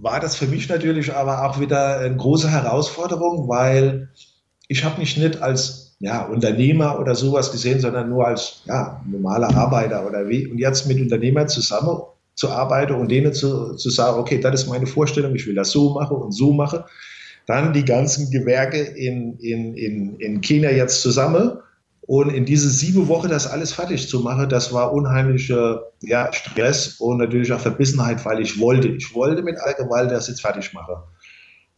war 0.03 0.21
das 0.21 0.37
für 0.37 0.47
mich 0.47 0.69
natürlich 0.69 1.13
aber 1.15 1.45
auch 1.45 1.61
wieder 1.61 1.99
eine 1.99 2.17
große 2.17 2.51
Herausforderung, 2.51 3.49
weil 3.49 4.09
ich 4.69 4.85
habe 4.85 5.01
mich 5.01 5.17
nicht 5.17 5.43
als 5.43 5.97
ja, 6.01 6.25
Unternehmer 6.25 6.99
oder 6.99 7.15
sowas 7.15 7.53
gesehen, 7.53 7.81
sondern 7.81 8.09
nur 8.09 8.27
als 8.27 8.63
ja, 8.65 9.03
normaler 9.07 9.55
Arbeiter 9.55 10.07
oder 10.07 10.29
wie. 10.29 10.47
Und 10.47 10.59
jetzt 10.59 10.87
mit 10.87 10.99
Unternehmern 10.99 11.49
zusammen 11.49 11.99
zu 12.35 12.49
arbeiten 12.49 12.95
und 12.95 13.11
denen 13.11 13.35
zu, 13.35 13.75
zu 13.75 13.91
sagen, 13.91 14.19
okay, 14.19 14.41
das 14.41 14.63
ist 14.63 14.69
meine 14.69 14.87
Vorstellung, 14.87 15.35
ich 15.35 15.47
will 15.47 15.55
das 15.55 15.71
so 15.71 15.93
machen 15.93 16.17
und 16.17 16.33
so 16.33 16.53
machen. 16.53 16.81
Dann 17.47 17.73
die 17.75 17.85
ganzen 17.85 18.31
Gewerke 18.31 18.81
in, 18.81 19.39
in, 19.41 19.75
in, 19.75 20.17
in 20.17 20.41
Kenia 20.41 20.71
jetzt 20.71 21.03
zusammen 21.03 21.59
und 22.11 22.31
in 22.31 22.45
diese 22.45 22.69
sieben 22.69 23.07
Wochen 23.07 23.29
das 23.29 23.47
alles 23.47 23.73
fertig 23.73 24.09
zu 24.09 24.19
machen, 24.19 24.49
das 24.49 24.73
war 24.73 24.93
unheimlicher 24.93 25.93
ja, 26.03 26.33
Stress 26.33 26.97
und 26.99 27.19
natürlich 27.19 27.53
auch 27.53 27.61
Verbissenheit, 27.61 28.25
weil 28.25 28.41
ich 28.41 28.59
wollte. 28.59 28.89
Ich 28.89 29.15
wollte 29.15 29.45
mit 29.45 29.61
Allgewalt 29.61 30.11
das 30.11 30.27
jetzt 30.27 30.41
fertig 30.41 30.73
machen. 30.73 30.97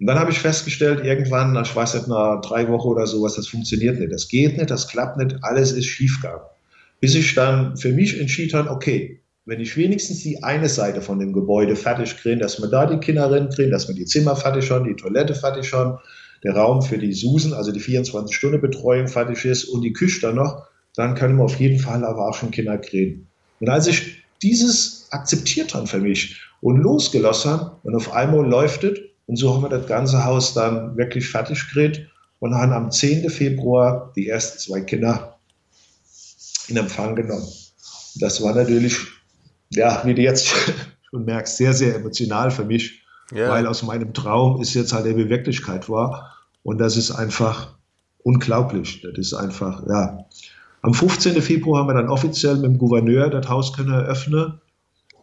Und 0.01 0.07
dann 0.07 0.19
habe 0.19 0.31
ich 0.31 0.39
festgestellt, 0.39 1.05
irgendwann, 1.05 1.55
ich 1.63 1.77
weiß 1.77 1.93
nicht, 1.93 2.09
nach 2.09 2.41
drei 2.41 2.67
Wochen 2.69 2.89
oder 2.89 3.07
sowas, 3.07 3.35
das 3.35 3.47
funktioniert 3.47 4.01
nicht. 4.01 4.11
Das 4.11 4.27
geht 4.27 4.57
nicht, 4.57 4.71
das 4.71 4.89
klappt 4.89 5.19
nicht, 5.19 5.37
alles 5.43 5.73
ist 5.73 5.85
schiefgegangen. 5.85 6.41
Bis 6.99 7.15
ich 7.15 7.35
dann 7.35 7.77
für 7.77 7.93
mich 7.93 8.19
entschieden 8.19 8.59
habe, 8.59 8.71
okay, 8.71 9.21
wenn 9.45 9.61
ich 9.61 9.77
wenigstens 9.77 10.23
die 10.23 10.43
eine 10.43 10.71
Seite 10.71 11.03
von 11.03 11.19
dem 11.19 11.35
Gebäude 11.35 11.77
fertig 11.77 12.17
kriege, 12.17 12.39
dass 12.39 12.59
wir 12.59 12.71
da 12.71 12.87
die 12.87 13.01
Kinder 13.01 13.29
kriegen, 13.55 13.71
dass 13.71 13.87
wir 13.87 13.95
die 13.95 14.07
Zimmer 14.07 14.35
fertig 14.35 14.71
haben, 14.71 14.87
die 14.87 14.97
Toilette 14.97 15.35
fertig 15.35 15.71
haben, 15.75 15.99
der 16.45 16.57
Raum 16.57 16.83
für 16.83 16.99
die 16.99 17.13
Susen, 17.13 17.53
also 17.53 17.73
die 17.73 17.81
24-Stunden-Betreuung 17.81 19.09
fertig 19.09 19.45
ist 19.45 19.65
und 19.65 19.83
die 19.83 19.93
Küche 19.93 20.21
dann 20.21 20.37
noch, 20.37 20.67
dann 20.95 21.15
können 21.15 21.37
wir 21.37 21.45
auf 21.45 21.59
jeden 21.59 21.79
Fall 21.79 22.05
aber 22.05 22.29
auch 22.29 22.35
schon 22.35 22.51
Kinder 22.51 22.79
kriegen. 22.79 23.29
Und 23.61 23.69
als 23.69 23.87
ich 23.87 24.23
dieses 24.43 25.07
akzeptiert 25.11 25.75
habe 25.75 25.87
für 25.87 26.01
mich 26.01 26.41
und 26.61 26.79
losgelassen 26.79 27.51
habe 27.53 27.77
und 27.85 27.95
auf 27.95 28.13
einmal 28.13 28.47
läuft 28.47 28.85
es 28.85 28.99
und 29.27 29.37
so 29.37 29.55
haben 29.55 29.63
wir 29.63 29.69
das 29.69 29.87
ganze 29.87 30.25
Haus 30.25 30.53
dann 30.55 30.97
wirklich 30.97 31.29
fertig 31.29 31.67
gekriegt 31.69 32.09
und 32.41 32.55
haben 32.55 32.73
am 32.73 32.91
10. 32.91 33.31
Februar 33.31 34.13
die 34.17 34.29
ersten 34.29 34.59
zwei 34.59 34.81
Kinder 34.81 35.39
in 36.69 36.77
Empfang 36.77 37.15
genommen. 37.15 37.47
Das 38.17 38.43
war 38.43 38.55
natürlich, 38.55 38.97
ja, 39.71 40.03
wie 40.05 40.15
du 40.15 40.23
jetzt 40.23 40.49
schon 41.11 41.25
merkst, 41.25 41.57
sehr, 41.57 41.73
sehr 41.73 41.95
emotional 41.95 42.51
für 42.51 42.65
mich, 42.65 43.02
ja. 43.35 43.49
weil 43.51 43.67
aus 43.67 43.83
meinem 43.83 44.15
Traum 44.15 44.61
ist 44.61 44.75
jetzt 44.75 44.93
halt 44.93 45.07
eben 45.07 45.29
Wirklichkeit 45.29 45.89
war. 45.89 46.37
Und 46.63 46.79
das 46.79 46.97
ist 46.97 47.11
einfach 47.11 47.75
unglaublich. 48.23 49.03
Das 49.03 49.19
ist 49.19 49.35
einfach, 49.35 49.87
ja. 49.89 50.27
Am 50.83 50.95
15. 50.95 51.41
Februar 51.43 51.81
haben 51.81 51.89
wir 51.89 51.95
dann 51.95 52.09
offiziell 52.09 52.57
mit 52.57 52.65
dem 52.65 52.79
Gouverneur 52.79 53.31
das 53.31 53.49
Haus 53.49 53.73
können 53.73 53.93
eröffnen. 53.93 54.61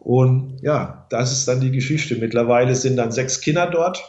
Und 0.00 0.58
ja, 0.62 1.06
das 1.10 1.32
ist 1.32 1.46
dann 1.46 1.60
die 1.60 1.70
Geschichte. 1.70 2.16
Mittlerweile 2.16 2.74
sind 2.74 2.96
dann 2.96 3.12
sechs 3.12 3.40
Kinder 3.40 3.66
dort. 3.66 4.02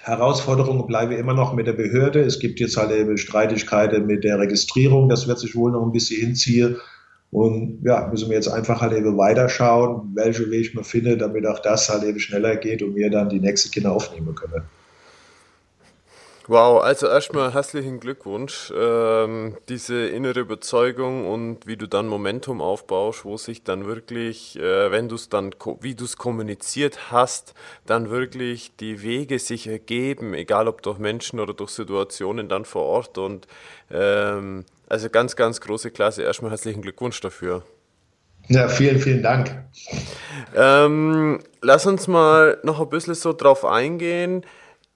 Herausforderungen 0.00 0.86
bleiben 0.86 1.12
immer 1.12 1.34
noch 1.34 1.52
mit 1.52 1.66
der 1.66 1.74
Behörde. 1.74 2.20
Es 2.20 2.40
gibt 2.40 2.60
jetzt 2.60 2.78
halt 2.78 2.90
eben 2.92 3.18
Streitigkeiten 3.18 4.06
mit 4.06 4.24
der 4.24 4.38
Registrierung. 4.38 5.10
Das 5.10 5.28
wird 5.28 5.38
sich 5.38 5.54
wohl 5.54 5.72
noch 5.72 5.82
ein 5.82 5.92
bisschen 5.92 6.20
hinziehen. 6.20 6.76
Und 7.30 7.80
ja, 7.84 8.08
müssen 8.10 8.30
wir 8.30 8.36
jetzt 8.36 8.48
einfach 8.48 8.80
halt 8.80 8.94
eben 8.94 9.18
weiterschauen, 9.18 10.12
welche 10.14 10.50
Weg 10.50 10.74
man 10.74 10.84
findet, 10.84 11.20
damit 11.20 11.46
auch 11.46 11.58
das 11.58 11.88
halt 11.88 12.04
eben 12.04 12.18
schneller 12.18 12.56
geht 12.56 12.82
und 12.82 12.94
wir 12.94 13.10
dann 13.10 13.28
die 13.28 13.40
nächsten 13.40 13.70
Kinder 13.70 13.92
aufnehmen 13.92 14.34
können. 14.34 14.62
Wow, 16.48 16.82
also 16.82 17.08
erstmal 17.08 17.52
herzlichen 17.52 18.00
Glückwunsch. 18.00 18.72
Ähm, 18.74 19.58
diese 19.68 20.06
innere 20.08 20.40
Überzeugung 20.40 21.30
und 21.30 21.66
wie 21.66 21.76
du 21.76 21.86
dann 21.86 22.06
Momentum 22.06 22.62
aufbaust, 22.62 23.26
wo 23.26 23.36
sich 23.36 23.64
dann 23.64 23.84
wirklich, 23.84 24.58
äh, 24.58 24.90
wenn 24.90 25.10
du 25.10 25.16
es 25.16 25.28
dann, 25.28 25.54
wie 25.82 25.94
du 25.94 26.06
es 26.06 26.16
kommuniziert 26.16 27.12
hast, 27.12 27.52
dann 27.84 28.08
wirklich 28.08 28.74
die 28.80 29.02
Wege 29.02 29.38
sich 29.38 29.66
ergeben, 29.66 30.32
egal 30.32 30.68
ob 30.68 30.80
durch 30.80 30.98
Menschen 30.98 31.38
oder 31.38 31.52
durch 31.52 31.68
Situationen 31.68 32.48
dann 32.48 32.64
vor 32.64 32.84
Ort. 32.84 33.18
Und 33.18 33.46
ähm, 33.90 34.64
also 34.88 35.10
ganz, 35.10 35.36
ganz 35.36 35.60
große 35.60 35.90
Klasse. 35.90 36.22
Erstmal 36.22 36.50
herzlichen 36.50 36.80
Glückwunsch 36.80 37.20
dafür. 37.20 37.62
Ja, 38.48 38.68
vielen, 38.68 38.98
vielen 38.98 39.22
Dank. 39.22 39.54
Ähm, 40.56 41.40
lass 41.60 41.84
uns 41.84 42.08
mal 42.08 42.56
noch 42.62 42.80
ein 42.80 42.88
bisschen 42.88 43.14
so 43.14 43.34
drauf 43.34 43.66
eingehen. 43.66 44.46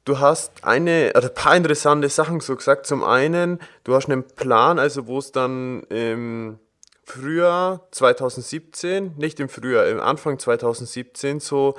Du 0.04 0.18
hast 0.18 0.64
eine, 0.64 1.12
oder 1.16 1.28
ein 1.28 1.34
paar 1.34 1.56
interessante 1.56 2.08
Sachen 2.08 2.40
so 2.40 2.56
gesagt. 2.56 2.86
Zum 2.86 3.04
einen, 3.04 3.60
du 3.84 3.94
hast 3.94 4.10
einen 4.10 4.24
Plan, 4.24 4.78
also 4.78 5.06
wo 5.06 5.18
es 5.18 5.30
dann 5.30 5.82
im 5.84 6.58
Frühjahr 7.04 7.88
2017, 7.90 9.14
nicht 9.16 9.40
im 9.40 9.48
Frühjahr, 9.48 9.88
im 9.88 10.00
Anfang 10.00 10.38
2017 10.38 11.40
so 11.40 11.74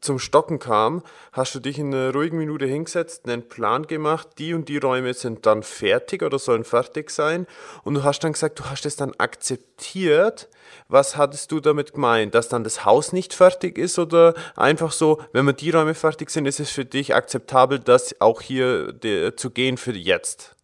zum 0.00 0.20
Stocken 0.20 0.60
kam, 0.60 1.02
hast 1.32 1.52
du 1.54 1.58
dich 1.58 1.80
in 1.80 1.92
einer 1.92 2.12
ruhigen 2.12 2.38
Minute 2.38 2.64
hingesetzt, 2.64 3.26
einen 3.26 3.48
Plan 3.48 3.88
gemacht, 3.88 4.28
die 4.38 4.54
und 4.54 4.68
die 4.68 4.78
Räume 4.78 5.14
sind 5.14 5.46
dann 5.46 5.64
fertig 5.64 6.22
oder 6.22 6.38
sollen 6.38 6.62
fertig 6.62 7.10
sein 7.10 7.48
und 7.82 7.94
du 7.94 8.04
hast 8.04 8.20
dann 8.20 8.34
gesagt, 8.34 8.60
du 8.60 8.66
hast 8.66 8.86
es 8.86 8.94
dann 8.94 9.14
akzeptiert. 9.18 10.48
Was 10.86 11.16
hattest 11.16 11.50
du 11.50 11.58
damit 11.58 11.94
gemeint? 11.94 12.34
Dass 12.34 12.48
dann 12.48 12.62
das 12.62 12.84
Haus 12.84 13.12
nicht 13.12 13.34
fertig 13.34 13.78
ist 13.78 13.98
oder 13.98 14.34
einfach 14.54 14.92
so, 14.92 15.20
wenn 15.32 15.44
wir 15.44 15.54
die 15.54 15.70
Räume 15.70 15.94
fertig 15.94 16.30
sind, 16.30 16.46
ist 16.46 16.60
es 16.60 16.70
für 16.70 16.84
dich 16.84 17.16
akzeptabel, 17.16 17.80
das 17.80 18.20
auch 18.20 18.40
hier 18.42 18.94
zu 19.36 19.50
gehen 19.50 19.76
für 19.76 19.92
jetzt? 19.92 20.54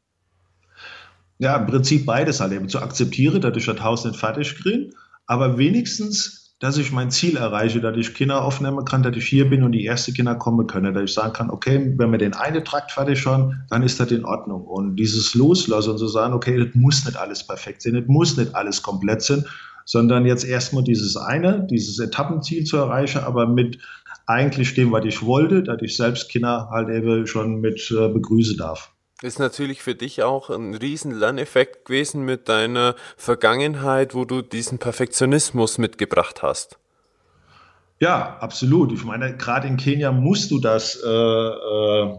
Ja, 1.39 1.57
im 1.57 1.67
Prinzip 1.67 2.07
beides 2.07 2.41
halt 2.41 2.53
eben 2.53 2.69
zu 2.69 2.81
akzeptieren, 2.81 3.41
dass 3.41 3.57
ich 3.57 3.67
das 3.67 3.83
Haus 3.83 4.05
nicht 4.05 4.17
fertig 4.17 4.55
kriege, 4.57 4.91
aber 5.27 5.59
wenigstens 5.59 6.45
dass 6.61 6.79
ich 6.79 6.93
mein 6.93 7.11
Ziel 7.11 7.37
erreiche, 7.37 7.81
dass 7.81 7.97
ich 7.97 8.15
Kinder 8.15 8.43
aufnehmen 8.43 8.87
kann, 8.87 9.03
dass 9.03 9.17
ich 9.17 9.27
hier 9.27 9.51
bin 9.51 9.65
und 9.65 9.73
die 9.73 9.85
ersten 9.85 10.15
Kinder 10.15 10.35
kommen 10.35 10.67
können, 10.67 10.95
dass 10.95 11.05
ich 11.05 11.13
sagen 11.13 11.35
kann, 11.35 11.51
okay, 11.51 11.93
wenn 11.99 12.11
wir 12.11 12.19
den 12.19 12.33
einen 12.33 12.65
Trakt 12.65 12.93
fertig 12.93 13.19
schon, 13.19 13.55
dann 13.69 13.83
ist 13.83 14.01
das 14.01 14.11
in 14.11 14.25
Ordnung. 14.25 14.63
Und 14.65 14.97
dieses 14.97 15.35
Loslassen 15.35 15.91
und 15.91 15.99
so 15.99 16.07
sagen, 16.07 16.33
okay, 16.33 16.57
das 16.57 16.75
muss 16.75 17.05
nicht 17.05 17.19
alles 17.19 17.47
perfekt 17.47 17.83
sein, 17.83 17.93
das 17.93 18.05
muss 18.07 18.39
nicht 18.39 18.55
alles 18.55 18.81
komplett 18.81 19.21
sein, 19.21 19.45
sondern 19.85 20.25
jetzt 20.25 20.45
erstmal 20.45 20.85
dieses 20.85 21.19
eine, 21.19 21.67
dieses 21.71 21.99
Etappenziel 21.99 22.65
zu 22.65 22.79
erreichen, 22.79 23.19
aber 23.19 23.47
mit 23.47 23.79
eigentlich 24.27 24.75
dem, 24.75 24.91
was 24.93 25.05
ich 25.05 25.23
wollte, 25.23 25.63
dass 25.65 25.83
ich 25.83 25.97
selbst 25.97 26.31
Kinder 26.31 26.69
halt 26.71 26.89
eben 26.89 27.27
schon 27.27 27.61
mit 27.61 27.91
äh, 27.91 28.09
begrüßen 28.09 28.57
darf. 28.57 28.94
Ist 29.23 29.39
natürlich 29.39 29.83
für 29.83 29.95
dich 29.95 30.23
auch 30.23 30.51
ein 30.51 30.75
riesen 30.75 31.13
Lerneffekt 31.13 31.87
gewesen 31.87 32.25
mit 32.25 32.49
deiner 32.49 32.97
Vergangenheit, 33.17 34.15
wo 34.15 34.25
du 34.25 34.43
diesen 34.43 34.79
Perfektionismus 34.79 35.79
mitgebracht 35.79 36.43
hast. 36.43 36.79
Ja, 38.01 38.37
absolut. 38.41 38.93
Ich 38.93 39.05
meine, 39.05 39.37
gerade 39.37 39.69
in 39.69 39.77
Kenia 39.77 40.11
musst 40.13 40.51
du 40.51 40.59
das, 40.59 41.01
äh, 41.03 41.09
äh, 41.09 42.19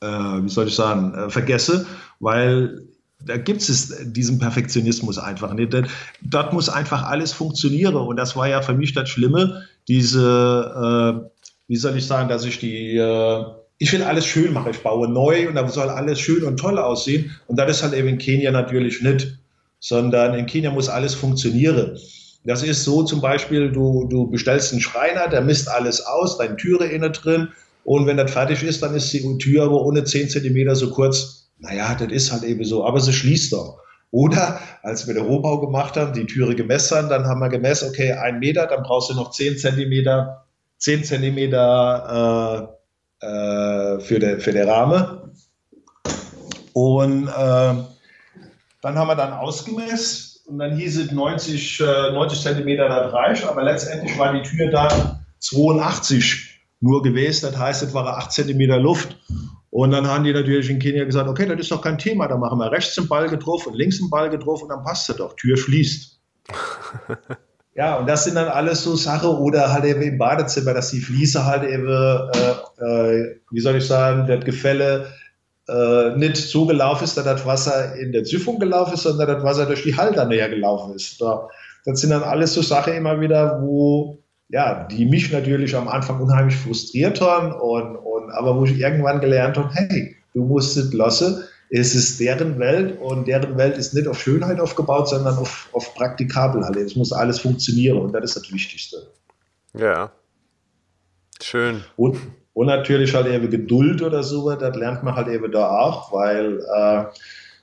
äh, 0.00 0.42
wie 0.44 0.48
soll 0.48 0.68
ich 0.68 0.74
sagen, 0.74 1.14
äh, 1.14 1.30
vergessen, 1.30 1.84
weil 2.20 2.86
da 3.22 3.36
gibt 3.36 3.60
es 3.60 4.12
diesen 4.12 4.38
Perfektionismus 4.38 5.18
einfach 5.18 5.52
nicht. 5.52 5.74
Dort 6.22 6.52
muss 6.52 6.68
einfach 6.68 7.02
alles 7.02 7.32
funktionieren. 7.32 7.96
Und 7.96 8.16
das 8.16 8.34
war 8.34 8.48
ja 8.48 8.62
für 8.62 8.72
mich 8.72 8.94
das 8.94 9.10
Schlimme, 9.10 9.66
diese, 9.88 11.26
äh, 11.26 11.30
wie 11.68 11.76
soll 11.76 11.96
ich 11.96 12.06
sagen, 12.06 12.28
dass 12.28 12.44
ich 12.44 12.58
die 12.58 12.96
äh, 12.96 13.44
ich 13.82 13.92
will 13.94 14.02
alles 14.02 14.26
schön 14.26 14.52
machen. 14.52 14.70
Ich 14.72 14.82
baue 14.82 15.08
neu 15.08 15.48
und 15.48 15.54
da 15.54 15.66
soll 15.66 15.88
alles 15.88 16.20
schön 16.20 16.44
und 16.44 16.58
toll 16.58 16.78
aussehen. 16.78 17.34
Und 17.46 17.58
das 17.58 17.78
ist 17.78 17.82
halt 17.82 17.94
eben 17.94 18.08
in 18.08 18.18
Kenia 18.18 18.50
natürlich 18.50 19.00
nicht, 19.00 19.38
sondern 19.80 20.34
in 20.34 20.44
Kenia 20.44 20.70
muss 20.70 20.90
alles 20.90 21.14
funktionieren. 21.14 21.98
Das 22.44 22.62
ist 22.62 22.84
so 22.84 23.02
zum 23.02 23.22
Beispiel, 23.22 23.72
du, 23.72 24.06
du 24.08 24.30
bestellst 24.30 24.72
einen 24.72 24.82
Schreiner, 24.82 25.28
der 25.28 25.40
misst 25.40 25.70
alles 25.70 26.04
aus, 26.04 26.36
deine 26.36 26.56
Türe 26.56 26.86
innen 26.86 27.12
drin. 27.12 27.48
Und 27.84 28.06
wenn 28.06 28.18
das 28.18 28.30
fertig 28.30 28.62
ist, 28.62 28.82
dann 28.82 28.94
ist 28.94 29.10
die 29.14 29.38
Tür 29.38 29.64
aber 29.64 29.82
ohne 29.82 30.04
10 30.04 30.28
Zentimeter 30.28 30.76
so 30.76 30.90
kurz. 30.90 31.48
Naja, 31.58 31.94
das 31.98 32.12
ist 32.12 32.32
halt 32.32 32.42
eben 32.42 32.64
so, 32.64 32.84
aber 32.84 33.00
sie 33.00 33.14
schließt 33.14 33.54
doch. 33.54 33.78
Oder 34.10 34.60
als 34.82 35.06
wir 35.06 35.14
den 35.14 35.24
Rohbau 35.24 35.58
gemacht 35.58 35.96
haben, 35.96 36.12
die 36.12 36.26
Türe 36.26 36.54
gemessen, 36.54 37.08
dann 37.08 37.24
haben 37.24 37.40
wir 37.40 37.48
gemessen, 37.48 37.88
okay, 37.88 38.12
ein 38.12 38.40
Meter, 38.40 38.66
dann 38.66 38.82
brauchst 38.82 39.08
du 39.08 39.14
noch 39.14 39.30
10 39.30 39.56
Zentimeter, 39.56 40.44
10 40.78 41.04
Zentimeter 41.04 42.76
äh, 42.76 42.79
äh, 43.20 44.00
für, 44.00 44.18
den, 44.18 44.40
für 44.40 44.52
den 44.52 44.68
Rahmen. 44.68 45.32
Und 46.72 47.28
äh, 47.28 47.74
dann 48.82 48.98
haben 48.98 49.08
wir 49.08 49.16
dann 49.16 49.32
ausgemessen 49.32 50.40
und 50.46 50.58
dann 50.58 50.76
hieß 50.76 50.98
es 50.98 51.12
90, 51.12 51.80
äh, 51.80 52.12
90 52.12 52.40
Zentimeter 52.40 52.88
das 52.88 53.12
reicht, 53.12 53.44
aber 53.44 53.62
letztendlich 53.62 54.18
war 54.18 54.32
die 54.32 54.42
Tür 54.42 54.70
dann 54.70 55.20
82 55.38 56.60
nur 56.80 57.02
gewesen. 57.02 57.50
Das 57.50 57.58
heißt, 57.58 57.82
es 57.82 57.94
war 57.94 58.06
8 58.06 58.32
Zentimeter 58.32 58.78
Luft. 58.78 59.16
Und 59.70 59.92
dann 59.92 60.06
haben 60.08 60.24
die 60.24 60.32
natürlich 60.32 60.68
in 60.68 60.80
Kenia 60.80 61.04
gesagt, 61.04 61.28
okay, 61.28 61.46
das 61.46 61.60
ist 61.60 61.70
doch 61.70 61.80
kein 61.80 61.98
Thema, 61.98 62.26
da 62.26 62.36
machen 62.36 62.58
wir 62.58 62.72
rechts 62.72 62.96
den 62.96 63.06
Ball 63.06 63.28
getroffen 63.28 63.70
und 63.70 63.76
links 63.76 63.98
den 63.98 64.10
Ball 64.10 64.28
getroffen 64.28 64.64
und 64.64 64.70
dann 64.70 64.82
passt 64.82 65.08
es 65.08 65.16
doch, 65.16 65.36
Tür 65.36 65.56
schließt. 65.56 66.20
Ja, 67.80 67.96
und 67.96 68.06
das 68.06 68.24
sind 68.24 68.34
dann 68.34 68.48
alles 68.48 68.84
so 68.84 68.94
Sachen 68.94 69.30
oder 69.30 69.72
halt 69.72 69.86
eben 69.86 70.02
im 70.02 70.18
Badezimmer, 70.18 70.74
dass 70.74 70.90
die 70.90 71.00
Fliese 71.00 71.46
halt 71.46 71.62
eben, 71.62 71.88
äh, 71.88 72.84
äh, 72.84 73.36
wie 73.50 73.60
soll 73.60 73.76
ich 73.76 73.86
sagen, 73.86 74.26
das 74.26 74.44
Gefälle 74.44 75.06
äh, 75.66 76.14
nicht 76.14 76.36
so 76.36 76.66
gelaufen 76.66 77.04
ist, 77.04 77.16
dass 77.16 77.24
das 77.24 77.46
Wasser 77.46 77.96
in 77.96 78.12
der 78.12 78.26
Süffung 78.26 78.58
gelaufen 78.58 78.92
ist, 78.92 79.04
sondern 79.04 79.28
das 79.28 79.42
Wasser 79.42 79.64
durch 79.64 79.82
die 79.82 79.96
Halter 79.96 80.26
näher 80.26 80.50
gelaufen 80.50 80.94
ist. 80.94 81.22
Da, 81.22 81.48
das 81.86 82.02
sind 82.02 82.10
dann 82.10 82.22
alles 82.22 82.52
so 82.52 82.60
Sachen 82.60 82.92
immer 82.92 83.18
wieder, 83.18 83.62
wo 83.62 84.18
ja, 84.50 84.84
die 84.84 85.06
mich 85.06 85.32
natürlich 85.32 85.74
am 85.74 85.88
Anfang 85.88 86.20
unheimlich 86.20 86.56
frustriert 86.56 87.22
haben 87.22 87.50
und, 87.50 87.96
und 87.96 88.30
aber 88.32 88.60
wo 88.60 88.66
ich 88.66 88.78
irgendwann 88.78 89.22
gelernt 89.22 89.56
habe, 89.56 89.70
hey, 89.72 90.16
du 90.34 90.44
musst 90.44 90.76
es 90.76 90.92
lassen, 90.92 91.44
es 91.70 91.94
ist 91.94 92.18
deren 92.18 92.58
Welt 92.58 93.00
und 93.00 93.28
deren 93.28 93.56
Welt 93.56 93.78
ist 93.78 93.94
nicht 93.94 94.08
auf 94.08 94.20
Schönheit 94.20 94.58
aufgebaut, 94.58 95.08
sondern 95.08 95.38
auf, 95.38 95.68
auf 95.72 95.94
praktikabel 95.94 96.64
halt. 96.64 96.76
Es 96.76 96.96
muss 96.96 97.12
alles 97.12 97.38
funktionieren 97.38 97.98
und 97.98 98.12
das 98.12 98.24
ist 98.24 98.36
das 98.36 98.52
Wichtigste. 98.52 99.06
Ja. 99.78 100.10
Schön. 101.40 101.84
Und, 101.96 102.18
und 102.54 102.66
natürlich 102.66 103.14
halt 103.14 103.28
eben 103.28 103.48
Geduld 103.50 104.02
oder 104.02 104.24
so, 104.24 104.54
das 104.54 104.76
lernt 104.76 105.04
man 105.04 105.14
halt 105.14 105.28
eben 105.28 105.50
da 105.52 105.78
auch, 105.78 106.12
weil 106.12 106.58
äh, 106.58 107.04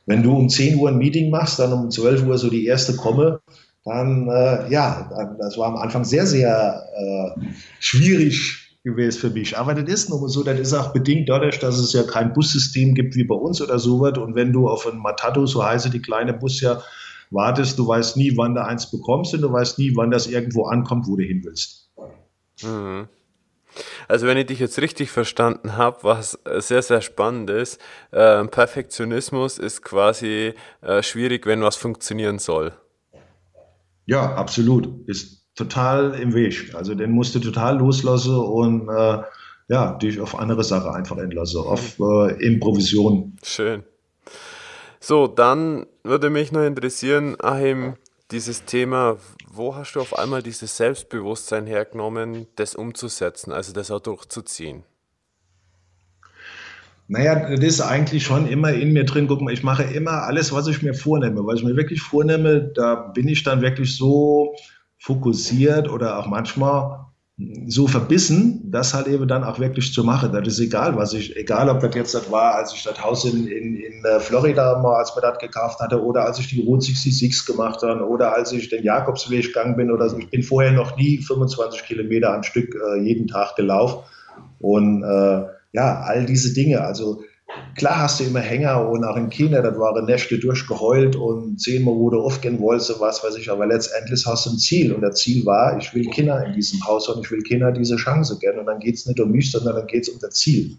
wenn 0.05 0.23
du 0.23 0.35
um 0.35 0.47
10 0.47 0.79
Uhr 0.79 0.89
ein 0.89 0.97
Meeting 0.97 1.29
machst, 1.29 1.59
dann 1.59 1.73
um 1.73 1.91
12 1.91 2.25
Uhr 2.25 2.37
so 2.37 2.49
die 2.49 2.65
erste 2.65 2.95
komme, 2.95 3.41
dann, 3.83 4.29
äh, 4.29 4.69
ja, 4.69 5.35
das 5.37 5.57
war 5.57 5.67
am 5.67 5.75
Anfang 5.75 6.05
sehr, 6.05 6.25
sehr 6.25 6.83
äh, 6.95 7.41
schwierig 7.79 8.66
gewesen 8.87 9.19
für 9.19 9.29
mich. 9.29 9.57
Aber 9.57 9.73
das 9.73 9.87
ist 9.91 10.09
nun 10.09 10.27
so, 10.27 10.43
das 10.43 10.59
ist 10.59 10.73
auch 10.73 10.93
bedingt 10.93 11.29
dadurch, 11.29 11.59
dass 11.59 11.77
es 11.77 11.93
ja 11.93 12.03
kein 12.03 12.33
Bussystem 12.33 12.95
gibt 12.95 13.15
wie 13.15 13.23
bei 13.23 13.35
uns 13.35 13.61
oder 13.61 13.79
so 13.79 14.01
wird. 14.01 14.17
Und 14.17 14.35
wenn 14.35 14.51
du 14.53 14.67
auf 14.67 14.87
ein 14.87 14.97
Matato, 14.97 15.45
so 15.45 15.63
heiße 15.63 15.89
die 15.89 16.01
kleine 16.01 16.33
Bus 16.33 16.61
ja, 16.61 16.81
wartest, 17.29 17.77
du 17.77 17.87
weißt 17.87 18.17
nie, 18.17 18.35
wann 18.37 18.55
du 18.55 18.63
eins 18.63 18.89
bekommst 18.89 19.33
und 19.33 19.41
du 19.41 19.51
weißt 19.51 19.79
nie, 19.79 19.95
wann 19.95 20.11
das 20.11 20.27
irgendwo 20.27 20.65
ankommt, 20.65 21.07
wo 21.07 21.15
du 21.15 21.23
hin 21.23 21.41
willst. 21.43 21.89
Mhm. 22.63 23.07
Also 24.07 24.25
wenn 24.25 24.37
ich 24.37 24.47
dich 24.47 24.59
jetzt 24.59 24.79
richtig 24.79 25.11
verstanden 25.11 25.77
habe, 25.77 25.99
was 26.01 26.39
sehr, 26.57 26.81
sehr 26.81 27.01
spannend 27.01 27.49
ist, 27.49 27.79
äh, 28.11 28.43
Perfektionismus 28.45 29.59
ist 29.59 29.83
quasi 29.83 30.53
äh, 30.81 31.03
schwierig, 31.03 31.45
wenn 31.45 31.61
was 31.61 31.75
funktionieren 31.75 32.39
soll. 32.39 32.73
Ja, 34.05 34.35
absolut. 34.35 35.07
Ist 35.07 35.36
total 35.57 36.13
im 36.13 36.33
Weg. 36.33 36.73
Also 36.73 36.95
den 36.95 37.11
musst 37.11 37.35
du 37.35 37.39
total 37.39 37.79
loslassen 37.79 38.35
und 38.35 38.87
äh, 38.87 39.23
ja, 39.69 39.97
dich 39.97 40.19
auf 40.21 40.39
andere 40.39 40.63
Sachen 40.63 40.91
einfach 40.91 41.17
entlassen, 41.17 41.61
auf 41.61 41.99
äh, 41.99 42.45
Improvision. 42.45 43.37
Schön. 43.43 43.83
So, 44.99 45.27
dann 45.27 45.85
würde 46.03 46.29
mich 46.29 46.51
noch 46.51 46.63
interessieren, 46.63 47.35
Achim, 47.41 47.95
dieses 48.31 48.65
Thema, 48.65 49.17
wo 49.51 49.75
hast 49.75 49.93
du 49.93 50.01
auf 50.01 50.17
einmal 50.17 50.43
dieses 50.43 50.77
Selbstbewusstsein 50.77 51.65
hergenommen, 51.65 52.47
das 52.55 52.75
umzusetzen, 52.75 53.51
also 53.51 53.73
das 53.73 53.91
auch 53.91 53.99
durchzuziehen? 53.99 54.83
Naja, 57.09 57.49
das 57.49 57.63
ist 57.63 57.81
eigentlich 57.81 58.25
schon 58.25 58.47
immer 58.47 58.73
in 58.73 58.91
mir 58.91 59.05
drin. 59.05 59.27
Guck 59.27 59.41
mal, 59.41 59.53
ich 59.53 59.63
mache 59.63 59.83
immer 59.83 60.23
alles, 60.23 60.51
was 60.51 60.67
ich 60.67 60.81
mir 60.81 60.93
vornehme. 60.93 61.45
Was 61.45 61.59
ich 61.59 61.65
mir 61.65 61.77
wirklich 61.77 62.01
vornehme, 62.01 62.69
da 62.75 62.95
bin 62.95 63.29
ich 63.29 63.43
dann 63.43 63.61
wirklich 63.61 63.95
so 63.95 64.53
fokussiert 65.07 65.89
oder 65.89 66.19
auch 66.19 66.27
manchmal 66.27 67.05
so 67.67 67.87
verbissen, 67.87 68.71
das 68.71 68.93
halt 68.93 69.07
eben 69.07 69.27
dann 69.27 69.43
auch 69.43 69.59
wirklich 69.59 69.93
zu 69.93 70.03
machen. 70.03 70.33
Das 70.33 70.45
ist 70.47 70.59
egal, 70.59 70.97
was 70.97 71.13
ich, 71.13 71.37
egal 71.37 71.69
ob 71.69 71.79
das 71.79 71.95
jetzt 71.95 72.13
das 72.13 72.29
war, 72.29 72.55
als 72.55 72.73
ich 72.73 72.83
das 72.83 73.01
Haus 73.01 73.23
in, 73.23 73.47
in, 73.47 73.77
in 73.77 74.03
äh, 74.03 74.19
Florida 74.19 74.79
mal, 74.79 74.97
als 74.97 75.15
man 75.15 75.21
das 75.21 75.37
gekauft 75.37 75.79
hatte, 75.79 76.03
oder 76.03 76.25
als 76.25 76.39
ich 76.39 76.47
die 76.47 76.61
Route 76.61 76.87
66 76.87 77.45
gemacht 77.45 77.83
habe, 77.83 78.05
oder 78.05 78.33
als 78.33 78.51
ich 78.51 78.69
den 78.69 78.83
Jakobsweg 78.83 79.45
gegangen 79.45 79.77
bin, 79.77 79.91
oder 79.91 80.09
so. 80.09 80.17
Ich 80.17 80.29
bin 80.29 80.43
vorher 80.43 80.73
noch 80.73 80.97
nie 80.97 81.19
25 81.19 81.83
Kilometer 81.83 82.33
am 82.33 82.43
Stück 82.43 82.75
äh, 82.75 82.99
jeden 82.99 83.27
Tag 83.27 83.55
gelaufen. 83.55 83.99
Und 84.59 85.03
äh, 85.03 85.43
ja, 85.73 86.01
all 86.01 86.25
diese 86.25 86.53
Dinge. 86.53 86.81
Also 86.81 87.21
klar 87.75 88.01
hast 88.01 88.19
du 88.19 88.25
immer 88.25 88.39
Hänger 88.39 88.89
und 88.89 89.03
auch 89.03 89.15
in 89.15 89.29
China, 89.29 89.61
das 89.61 89.77
waren 89.77 90.05
Nächte 90.05 90.37
durchgeheult 90.39 91.15
und 91.15 91.59
zehnmal 91.59 91.95
wurde 91.95 92.17
aufgehen 92.17 92.59
wollte, 92.59 92.95
was 92.99 93.23
weiß 93.23 93.35
ich, 93.35 93.49
aber 93.49 93.65
letztendlich 93.65 94.25
hast 94.25 94.45
du 94.45 94.51
ein 94.51 94.57
Ziel 94.57 94.93
und 94.93 95.01
das 95.01 95.19
Ziel 95.19 95.45
war, 95.45 95.77
ich 95.77 95.93
will 95.93 96.05
Kinder 96.09 96.45
in 96.45 96.53
diesem 96.53 96.85
Haus 96.85 97.07
und 97.07 97.23
ich 97.23 97.31
will 97.31 97.43
Kinder 97.43 97.71
diese 97.71 97.95
Chance 97.95 98.37
geben 98.39 98.59
und 98.59 98.65
dann 98.65 98.79
geht 98.79 98.95
es 98.95 99.05
nicht 99.05 99.19
um 99.19 99.31
mich, 99.31 99.51
sondern 99.51 99.75
dann 99.75 99.87
geht 99.87 100.03
es 100.03 100.09
um 100.09 100.19
das 100.19 100.35
Ziel. 100.35 100.77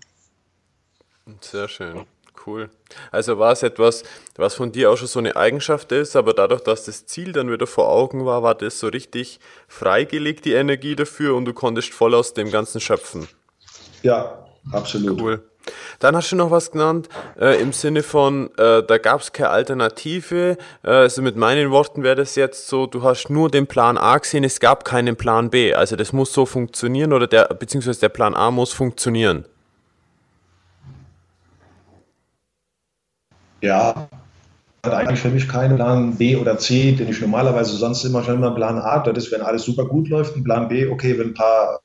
Sehr 1.40 1.68
schön. 1.68 2.06
Cool. 2.46 2.70
Also 3.10 3.38
war 3.38 3.52
es 3.52 3.62
etwas, 3.62 4.04
was 4.36 4.54
von 4.54 4.72
dir 4.72 4.90
auch 4.90 4.96
schon 4.96 5.08
so 5.08 5.18
eine 5.18 5.36
Eigenschaft 5.36 5.92
ist, 5.92 6.16
aber 6.16 6.32
dadurch, 6.32 6.62
dass 6.62 6.84
das 6.84 7.04
Ziel 7.04 7.32
dann 7.32 7.50
wieder 7.50 7.66
vor 7.66 7.88
Augen 7.88 8.24
war, 8.24 8.42
war 8.42 8.54
das 8.54 8.78
so 8.78 8.88
richtig 8.88 9.40
freigelegt, 9.66 10.44
die 10.44 10.52
Energie 10.52 10.96
dafür 10.96 11.34
und 11.34 11.44
du 11.44 11.52
konntest 11.52 11.92
voll 11.92 12.14
aus 12.14 12.34
dem 12.34 12.50
Ganzen 12.50 12.80
schöpfen. 12.80 13.28
Ja, 14.02 14.46
absolut. 14.72 15.20
Cool. 15.20 15.47
Dann 15.98 16.16
hast 16.16 16.30
du 16.32 16.36
noch 16.36 16.50
was 16.50 16.70
genannt 16.70 17.08
äh, 17.40 17.60
im 17.60 17.72
Sinne 17.72 18.02
von, 18.02 18.50
äh, 18.56 18.82
da 18.82 18.98
gab 18.98 19.20
es 19.20 19.32
keine 19.32 19.50
Alternative. 19.50 20.56
Äh, 20.82 20.88
also 20.88 21.22
mit 21.22 21.36
meinen 21.36 21.70
Worten 21.70 22.02
wäre 22.02 22.16
das 22.16 22.34
jetzt 22.34 22.68
so, 22.68 22.86
du 22.86 23.02
hast 23.02 23.30
nur 23.30 23.50
den 23.50 23.66
Plan 23.66 23.98
A 23.98 24.18
gesehen, 24.18 24.44
es 24.44 24.60
gab 24.60 24.84
keinen 24.84 25.16
Plan 25.16 25.50
B. 25.50 25.74
Also 25.74 25.96
das 25.96 26.12
muss 26.12 26.32
so 26.32 26.46
funktionieren 26.46 27.12
oder 27.12 27.26
der, 27.26 27.46
beziehungsweise 27.46 28.00
der 28.00 28.08
Plan 28.08 28.34
A 28.34 28.50
muss 28.50 28.72
funktionieren. 28.72 29.44
Ja, 33.60 34.08
hat 34.84 34.92
eigentlich 34.92 35.20
für 35.20 35.30
mich 35.30 35.48
keinen 35.48 35.76
Plan 35.76 36.16
B 36.16 36.36
oder 36.36 36.58
C, 36.58 36.92
den 36.92 37.08
ich 37.08 37.20
normalerweise 37.20 37.76
sonst 37.76 38.04
immer 38.04 38.22
schon 38.22 38.36
immer 38.36 38.52
Plan 38.54 38.78
A, 38.78 39.00
das 39.00 39.24
ist, 39.24 39.32
wenn 39.32 39.42
alles 39.42 39.64
super 39.64 39.84
gut 39.84 40.08
läuft, 40.08 40.36
ein 40.36 40.44
Plan 40.44 40.68
B, 40.68 40.86
okay, 40.86 41.18
wenn 41.18 41.28
ein 41.28 41.34
paar 41.34 41.80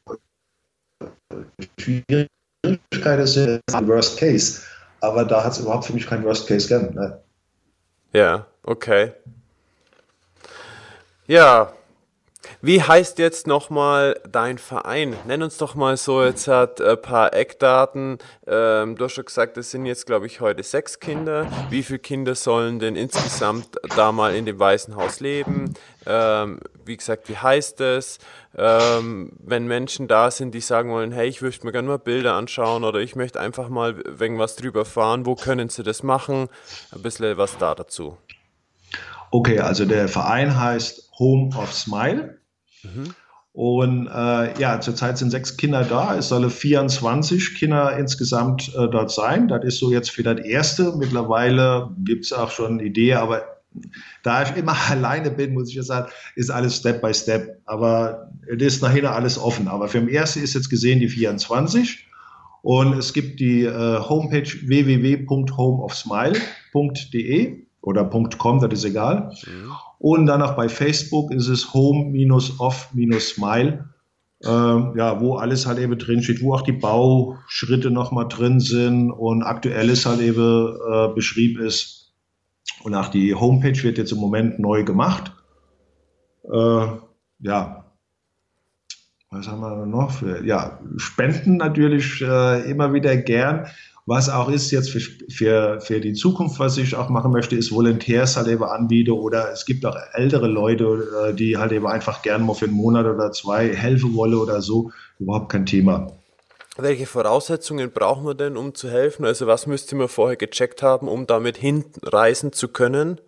schwierige 1.80 2.28
Schwierigkeit 2.66 3.20
ist 3.20 3.38
ein 3.38 3.88
Worst 3.88 4.18
Case. 4.18 4.61
Aber 5.01 5.26
da 5.26 5.43
hat 5.43 5.51
es 5.53 5.59
überhaupt 5.59 5.86
für 5.86 5.93
mich 5.93 6.07
keinen 6.07 6.24
Worst 6.24 6.47
Case 6.47 6.68
gegeben. 6.68 6.95
Ne? 6.95 7.20
Ja, 8.14 8.45
okay. 8.64 9.11
Ja, 11.28 11.74
wie 12.61 12.82
heißt 12.82 13.20
jetzt 13.20 13.45
nochmal 13.45 14.20
dein 14.30 14.57
Verein? 14.57 15.16
Nenn 15.26 15.43
uns 15.43 15.57
doch 15.57 15.76
mal 15.76 15.97
so, 15.97 16.24
jetzt 16.24 16.47
hat 16.47 16.80
ein 16.80 17.01
paar 17.01 17.34
Eckdaten. 17.34 18.20
Ähm, 18.47 18.95
du 18.95 19.03
hast 19.03 19.14
schon 19.14 19.26
gesagt, 19.26 19.57
es 19.57 19.72
sind 19.72 19.86
jetzt, 19.86 20.05
glaube 20.05 20.28
ich, 20.28 20.39
heute 20.39 20.64
sechs 20.64 20.99
Kinder. 20.99 21.47
Wie 21.70 21.84
viele 21.84 21.99
Kinder 21.99 22.36
sollen 22.36 22.80
denn 22.80 22.95
insgesamt 22.95 23.68
da 23.97 24.14
mal 24.14 24.34
in 24.34 24.45
dem 24.45 24.59
Weißen 24.59 24.95
Haus 24.95 25.20
leben? 25.20 25.74
Ähm, 26.05 26.59
wie 26.86 26.98
gesagt, 26.98 27.30
wie 27.30 27.38
heißt 27.38 27.82
es? 27.82 28.20
Ähm, 28.56 29.34
wenn 29.40 29.68
Menschen 29.68 30.08
da 30.08 30.32
sind, 30.32 30.54
die 30.54 30.62
sagen 30.62 30.92
wollen, 30.92 31.12
hey, 31.12 31.28
ich 31.28 31.42
möchte 31.42 31.66
mir 31.66 31.72
gerne 31.72 31.88
mal 31.88 32.00
Bilder 32.00 32.36
anschauen 32.36 32.84
oder 32.84 33.00
ich 33.00 33.16
möchte 33.16 33.40
einfach 33.40 33.70
mal 33.70 34.00
irgendwas 34.20 34.56
drüber 34.56 34.82
erfahren, 34.82 35.26
wo 35.26 35.36
können 35.36 35.70
sie 35.70 35.84
das 35.84 36.04
machen? 36.04 36.50
Ein 36.92 37.02
bisschen 37.02 37.38
was 37.38 37.58
da 37.58 37.76
dazu. 37.76 38.18
Okay, 39.32 39.60
also 39.60 39.86
der 39.86 40.08
Verein 40.08 40.60
heißt 40.60 41.12
Home 41.18 41.56
of 41.58 41.74
Smile. 41.74 42.38
Mhm. 42.84 43.16
Und 43.54 44.08
äh, 44.08 44.60
ja, 44.60 44.82
zurzeit 44.82 45.20
sind 45.20 45.30
sechs 45.30 45.58
Kinder 45.58 45.84
da. 45.84 46.16
Es 46.18 46.30
sollen 46.30 46.50
24 46.50 47.56
Kinder 47.56 47.96
insgesamt 47.98 48.70
äh, 48.76 48.88
dort 48.90 49.12
sein. 49.12 49.48
Das 49.48 49.64
ist 49.64 49.78
so 49.78 49.92
jetzt 49.92 50.10
für 50.10 50.24
das 50.24 50.40
erste. 50.40 50.96
Mittlerweile 50.98 51.92
gibt 52.04 52.26
es 52.26 52.34
auch 52.34 52.50
schon 52.50 52.74
eine 52.74 52.84
Idee, 52.84 53.14
aber 53.14 53.53
da 54.24 54.44
ich 54.44 54.56
immer 54.56 54.76
alleine 54.90 55.32
bin, 55.32 55.54
muss 55.54 55.70
ich 55.70 55.76
jetzt 55.76 55.88
sagen, 55.88 56.12
ist 56.36 56.50
alles 56.50 56.78
Step 56.78 57.02
by 57.02 57.14
Step. 57.14 57.62
Aber 57.66 58.32
es 58.48 58.62
ist 58.62 58.82
nachher 58.82 59.12
alles 59.12 59.38
offen. 59.38 59.68
Aber 59.68 59.88
für 59.88 60.00
den 60.00 60.10
ersten 60.10 60.44
ist 60.44 60.54
jetzt 60.54 60.70
gesehen 60.70 61.00
die 61.00 61.10
24. 61.10 62.08
Und 62.62 62.98
es 62.98 63.14
gibt 63.14 63.40
die 63.40 63.64
äh, 63.64 64.00
Homepage 64.00 64.50
www.homeofsmile.de 64.68 67.66
oder 67.82 68.06
.com, 68.06 68.60
das 68.62 68.74
ist 68.74 68.86
egal. 68.86 69.34
Mhm. 69.46 69.72
Und 70.00 70.26
dann 70.26 70.42
auch 70.42 70.56
bei 70.56 70.70
Facebook 70.70 71.32
ist 71.32 71.50
es 71.50 71.74
home-off-smile, 71.74 73.90
äh, 74.44 74.48
ja, 74.48 75.22
wo 75.22 75.36
alles 75.36 75.66
halt 75.66 75.80
eben 75.80 75.98
drin 75.98 76.24
steht, 76.24 76.42
wo 76.42 76.54
auch 76.54 76.62
die 76.62 76.72
Bauschritte 76.72 77.92
nochmal 77.92 78.30
drin 78.30 78.62
sind 78.62 79.12
und 79.12 79.44
aktuelles 79.44 80.06
halt 80.06 80.22
eben 80.22 80.78
äh, 80.90 81.10
beschrieben 81.14 81.62
ist. 81.64 82.03
Und 82.84 82.95
auch 82.95 83.07
die 83.07 83.34
Homepage 83.34 83.82
wird 83.84 83.97
jetzt 83.97 84.11
im 84.11 84.20
Moment 84.20 84.59
neu 84.59 84.84
gemacht. 84.84 85.32
Äh, 86.51 86.88
ja, 87.39 87.84
was 89.34 89.47
haben 89.47 89.61
wir 89.61 89.86
noch 89.86 90.11
für? 90.11 90.45
Ja, 90.45 90.80
Spenden 90.97 91.57
natürlich 91.57 92.22
äh, 92.22 92.70
immer 92.70 92.93
wieder 92.93 93.18
gern. 93.18 93.68
Was 94.05 94.30
auch 94.30 94.49
ist 94.49 94.70
jetzt 94.72 94.89
für, 94.89 94.99
für, 94.99 95.80
für 95.82 96.01
die 96.01 96.14
Zukunft, 96.14 96.59
was 96.59 96.78
ich 96.78 96.93
auch 96.95 97.09
machen 97.09 97.32
möchte, 97.32 97.55
ist 97.55 97.72
Volontärs 97.72 98.36
halt 98.36 98.47
eben 98.47 98.64
anbiete 98.64 99.18
oder 99.18 99.51
es 99.51 99.66
gibt 99.66 99.86
auch 99.86 99.95
ältere 100.11 100.47
Leute, 100.47 101.30
äh, 101.30 101.34
die 101.34 101.57
halt 101.57 101.72
eben 101.72 101.88
einfach 101.88 102.22
gerne 102.22 102.43
mal 102.43 102.53
für 102.53 102.66
einen 102.66 102.76
Monat 102.76 103.05
oder 103.05 103.32
zwei 103.32 103.74
helfen 103.74 104.14
wollen 104.14 104.36
oder 104.36 104.61
so. 104.61 104.91
Überhaupt 105.20 105.49
kein 105.49 105.66
Thema. 105.66 106.11
Welche 106.78 107.06
Voraussetzungen 107.06 107.92
brauchen 107.92 108.26
wir 108.26 108.34
denn, 108.34 108.58
um 108.58 108.74
zu 108.74 108.90
helfen? 108.90 109.26
Also 109.26 109.46
was 109.46 109.68
müsste 109.68 109.96
man 109.96 110.08
vorher 110.08 110.38
gecheckt 110.38 110.82
haben, 110.82 111.08
um 111.08 111.28
damit 111.28 111.58
hinreisen 111.58 112.52
zu 112.52 112.68
können? 112.68 113.22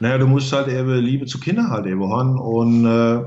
Naja, 0.00 0.18
du 0.18 0.26
musst 0.26 0.52
halt 0.52 0.66
eben 0.66 0.92
Liebe 0.98 1.26
zu 1.26 1.38
Kindern 1.38 1.70
halt 1.70 1.86
eben 1.86 2.12
haben 2.12 2.40
und 2.40 2.84
äh, 2.84 3.22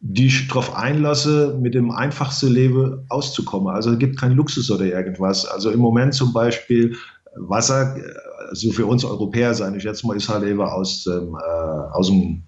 dich 0.00 0.46
darauf 0.46 0.76
einlasse, 0.76 1.58
mit 1.60 1.74
dem 1.74 1.90
einfachsten 1.90 2.52
Leben 2.52 3.04
auszukommen. 3.08 3.74
Also 3.74 3.90
es 3.90 3.98
gibt 3.98 4.20
keinen 4.20 4.36
Luxus 4.36 4.70
oder 4.70 4.84
irgendwas. 4.84 5.44
Also 5.44 5.70
im 5.70 5.80
Moment 5.80 6.14
zum 6.14 6.32
Beispiel 6.32 6.94
Wasser, 7.34 7.96
also 8.48 8.70
für 8.70 8.86
uns 8.86 9.04
Europäer, 9.04 9.54
sage 9.54 9.78
ich 9.78 9.82
jetzt 9.82 10.04
mal, 10.04 10.16
ist 10.16 10.28
halt 10.28 10.44
eben 10.44 10.60
aus, 10.60 11.06
ähm, 11.06 11.36
äh, 11.36 11.96
aus 11.96 12.06
dem 12.06 12.44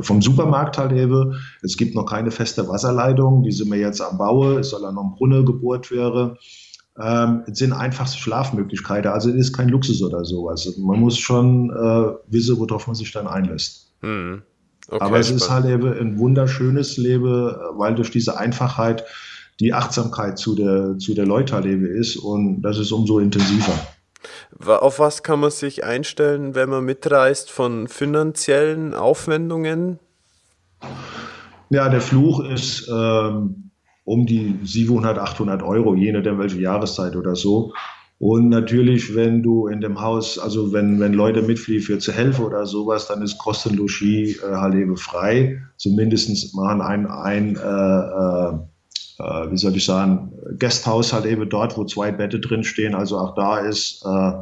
vom 0.00 0.22
Supermarkt 0.22 0.78
halt 0.78 0.92
eben. 0.92 1.34
Es 1.62 1.76
gibt 1.76 1.94
noch 1.94 2.06
keine 2.06 2.30
feste 2.30 2.68
Wasserleitung, 2.68 3.42
die 3.42 3.52
sind 3.52 3.70
wir 3.70 3.78
jetzt 3.78 4.00
am 4.00 4.18
Baue. 4.18 4.60
Es 4.60 4.70
soll 4.70 4.82
dann 4.82 4.94
noch 4.94 5.04
ein 5.04 5.14
Brunnen 5.16 5.44
gebohrt 5.44 5.90
werden. 5.90 6.36
Ähm, 6.98 7.42
es 7.46 7.58
sind 7.58 7.72
einfachste 7.72 8.18
Schlafmöglichkeiten. 8.18 9.10
Also 9.10 9.30
es 9.30 9.36
ist 9.36 9.52
kein 9.52 9.68
Luxus 9.68 10.02
oder 10.02 10.24
sowas. 10.24 10.72
Man 10.78 11.00
muss 11.00 11.18
schon 11.18 11.70
äh, 11.70 12.12
wissen, 12.28 12.58
worauf 12.58 12.86
man 12.86 12.96
sich 12.96 13.12
dann 13.12 13.26
einlässt. 13.26 13.92
Hm. 14.00 14.42
Okay, 14.88 15.04
Aber 15.04 15.18
es 15.18 15.26
spannend. 15.26 15.42
ist 15.42 15.50
halt 15.50 15.66
eben 15.66 15.92
ein 15.92 16.18
wunderschönes 16.18 16.96
Leben, 16.96 17.52
weil 17.76 17.94
durch 17.96 18.10
diese 18.10 18.38
Einfachheit 18.38 19.04
die 19.58 19.72
Achtsamkeit 19.72 20.38
zu 20.38 20.54
der, 20.54 20.98
zu 20.98 21.14
der 21.14 21.26
Leute 21.26 21.54
halt 21.54 21.66
eben 21.66 21.86
ist 21.86 22.16
und 22.16 22.62
das 22.62 22.78
ist 22.78 22.92
umso 22.92 23.18
intensiver. 23.18 23.72
Auf 24.64 24.98
was 24.98 25.22
kann 25.22 25.40
man 25.40 25.50
sich 25.50 25.84
einstellen, 25.84 26.54
wenn 26.54 26.68
man 26.68 26.84
mitreist 26.84 27.50
von 27.50 27.88
finanziellen 27.88 28.94
Aufwendungen? 28.94 29.98
Ja, 31.70 31.88
der 31.88 32.00
Fluch 32.00 32.40
ist 32.44 32.88
ähm, 32.88 33.70
um 34.04 34.26
die 34.26 34.58
700, 34.62 35.18
800 35.18 35.62
Euro, 35.62 35.94
je 35.94 36.12
nachdem 36.12 36.38
welche 36.38 36.60
Jahreszeit 36.60 37.16
oder 37.16 37.34
so. 37.34 37.72
Und 38.18 38.48
natürlich, 38.48 39.14
wenn 39.14 39.42
du 39.42 39.66
in 39.66 39.80
dem 39.80 40.00
Haus, 40.00 40.38
also 40.38 40.72
wenn, 40.72 41.00
wenn 41.00 41.12
Leute 41.12 41.42
mitfliegen 41.42 41.82
für 41.82 41.98
zu 41.98 42.12
helfen 42.12 42.46
oder 42.46 42.64
sowas, 42.64 43.08
dann 43.08 43.20
ist 43.20 43.36
Kostenlogis 43.36 44.42
äh, 44.42 44.54
halt 44.54 44.74
eben 44.74 44.96
frei. 44.96 45.60
Zumindest 45.76 46.54
machen 46.54 46.80
ein, 46.80 47.06
ein 47.06 47.56
äh, 47.56 47.60
äh, 47.60 48.58
äh, 49.18 49.50
wie 49.50 49.56
soll 49.56 49.76
ich 49.76 49.84
sagen, 49.84 50.32
Gasthaus 50.58 51.12
halt 51.12 51.26
eben 51.26 51.48
dort, 51.48 51.76
wo 51.76 51.84
zwei 51.84 52.12
Bette 52.12 52.40
drin 52.40 52.64
stehen. 52.64 52.94
Also 52.94 53.18
auch 53.18 53.34
da 53.34 53.58
ist 53.58 54.04
äh, 54.04 54.32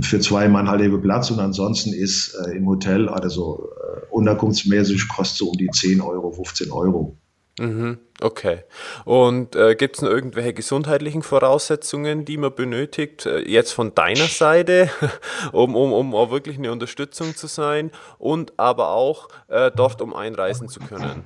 für 0.00 0.20
zwei 0.20 0.48
Mann 0.48 0.68
halt 0.68 0.80
eben 0.80 1.00
Platz 1.00 1.30
und 1.30 1.38
ansonsten 1.38 1.92
ist 1.92 2.34
äh, 2.34 2.56
im 2.56 2.66
Hotel, 2.66 3.08
also 3.08 3.70
äh, 3.76 4.00
unterkunftsmäßig 4.10 5.08
kostet 5.08 5.38
so 5.38 5.50
um 5.50 5.56
die 5.56 5.68
10 5.68 6.00
Euro, 6.00 6.32
15 6.32 6.70
Euro. 6.72 7.16
Mhm, 7.58 7.98
okay. 8.22 8.64
Und 9.04 9.56
äh, 9.56 9.74
gibt 9.74 9.96
es 9.96 10.02
noch 10.02 10.08
irgendwelche 10.08 10.54
gesundheitlichen 10.54 11.22
Voraussetzungen, 11.22 12.24
die 12.24 12.38
man 12.38 12.54
benötigt, 12.54 13.26
äh, 13.26 13.40
jetzt 13.40 13.72
von 13.72 13.94
deiner 13.94 14.26
Seite, 14.26 14.88
um, 15.52 15.76
um, 15.76 15.92
um 15.92 16.14
auch 16.14 16.30
wirklich 16.30 16.56
eine 16.56 16.72
Unterstützung 16.72 17.36
zu 17.36 17.46
sein 17.46 17.90
und 18.18 18.58
aber 18.58 18.92
auch 18.92 19.28
äh, 19.48 19.70
dort, 19.74 20.00
um 20.00 20.14
einreisen 20.14 20.68
zu 20.68 20.80
können? 20.80 21.24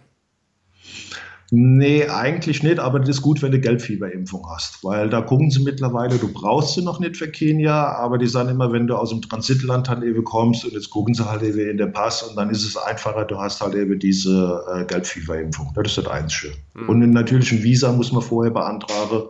Nee, 1.53 2.09
eigentlich 2.09 2.65
nicht, 2.65 2.81
aber 2.81 2.99
das 2.99 3.09
ist 3.09 3.23
gut, 3.23 3.41
wenn 3.41 3.53
du 3.53 3.61
Gelbfieberimpfung 3.61 4.45
hast, 4.51 4.83
weil 4.83 5.09
da 5.09 5.21
gucken 5.21 5.51
sie 5.51 5.63
mittlerweile, 5.63 6.19
du 6.19 6.33
brauchst 6.33 6.75
sie 6.75 6.83
noch 6.83 6.99
nicht 6.99 7.17
für 7.17 7.31
Kenia, 7.31 7.95
aber 7.97 8.19
die 8.19 8.27
sagen 8.27 8.49
immer, 8.49 8.73
wenn 8.73 8.89
du 8.89 8.97
aus 8.97 9.11
dem 9.11 9.23
Transitland 9.23 9.89
halt 9.89 10.03
eben 10.03 10.25
kommst 10.25 10.65
und 10.65 10.73
jetzt 10.73 10.91
gucken 10.91 11.15
sie 11.15 11.25
halt 11.25 11.43
eben 11.43 11.61
in 11.61 11.77
den 11.77 11.93
Pass 11.93 12.25
und 12.25 12.37
dann 12.37 12.51
ist 12.51 12.65
es 12.65 12.77
einfacher, 12.77 13.25
du 13.25 13.39
hast 13.39 13.61
halt 13.61 13.77
eben 13.77 13.97
diese 14.01 14.65
äh, 14.75 14.85
Gelbfieberimpfung. 14.87 15.73
Das 15.77 15.87
ist 15.87 15.99
das 15.99 16.09
Einzige. 16.09 16.53
Mhm. 16.75 16.89
Und 16.89 17.11
natürlich 17.11 17.53
ein 17.53 17.63
Visa 17.63 17.93
muss 17.93 18.11
man 18.11 18.23
vorher 18.23 18.53
beantragen. 18.53 19.29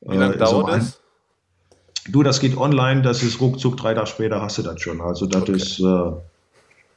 Wie 0.00 0.16
lange 0.16 0.34
äh, 0.34 0.38
dauert 0.38 0.70
das? 0.70 0.98
Du, 2.08 2.22
das 2.22 2.40
geht 2.40 2.56
online, 2.56 3.02
das 3.02 3.22
ist 3.22 3.38
ruckzuck, 3.38 3.76
drei 3.76 3.92
Tage 3.92 4.06
später 4.06 4.40
hast 4.40 4.56
du 4.56 4.62
das 4.62 4.80
schon. 4.80 5.02
Also 5.02 5.26
das 5.26 5.42
okay. 5.42 5.52
ist 5.52 5.78
äh, 5.80 6.10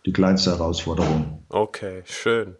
die 0.05 0.13
kleinste 0.13 0.51
Herausforderung. 0.51 1.43
Okay, 1.49 2.03
schön. 2.05 2.55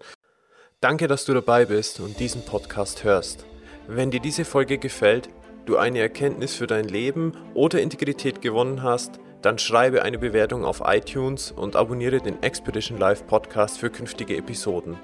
Danke, 0.81 1.07
dass 1.07 1.23
du 1.25 1.33
dabei 1.35 1.65
bist 1.65 1.99
und 1.99 2.19
diesen 2.19 2.43
Podcast 2.43 3.03
hörst. 3.03 3.45
Wenn 3.87 4.09
dir 4.09 4.19
diese 4.19 4.45
Folge 4.45 4.79
gefällt, 4.79 5.29
du 5.67 5.77
eine 5.77 5.99
Erkenntnis 5.99 6.55
für 6.55 6.65
dein 6.65 6.85
Leben 6.85 7.33
oder 7.53 7.79
Integrität 7.79 8.41
gewonnen 8.41 8.81
hast, 8.81 9.19
dann 9.43 9.59
schreibe 9.59 10.01
eine 10.01 10.17
Bewertung 10.17 10.65
auf 10.65 10.81
iTunes 10.83 11.51
und 11.51 11.75
abonniere 11.75 12.19
den 12.19 12.41
Expedition 12.41 12.97
Live 12.97 13.27
Podcast 13.27 13.77
für 13.77 13.91
künftige 13.91 14.35
Episoden. 14.35 14.97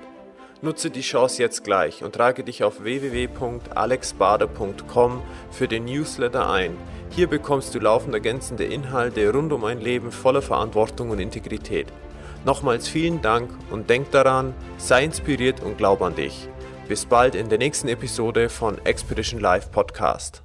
Nutze 0.64 0.90
die 0.90 1.02
Chance 1.02 1.44
jetzt 1.44 1.64
gleich 1.64 2.04
und 2.04 2.16
trage 2.16 2.44
dich 2.44 2.64
auf 2.64 2.84
www.alexbader.com 2.84 5.22
für 5.52 5.68
den 5.68 5.86
Newsletter 5.86 6.50
ein. 6.50 6.76
Hier 7.12 7.28
bekommst 7.28 7.76
du 7.76 7.80
laufend 7.80 8.16
ergänzende 8.16 8.64
Inhalte 8.64 9.32
rund 9.32 9.54
um 9.54 9.64
ein 9.64 9.80
Leben 9.80 10.12
voller 10.12 10.42
Verantwortung 10.42 11.12
und 11.12 11.20
Integrität. 11.20 11.86
Nochmals 12.46 12.88
vielen 12.88 13.22
Dank 13.22 13.50
und 13.72 13.90
denk 13.90 14.12
daran, 14.12 14.54
sei 14.78 15.04
inspiriert 15.04 15.62
und 15.62 15.78
glaub 15.78 16.02
an 16.02 16.16
dich. 16.16 16.48
Bis 16.88 17.06
bald 17.06 17.36
in 17.36 17.50
der 17.50 17.58
nächsten 17.58 17.88
Episode 17.90 18.50
von 18.50 18.84
Expedition 18.86 19.42
Live 19.42 19.72
Podcast. 19.72 20.44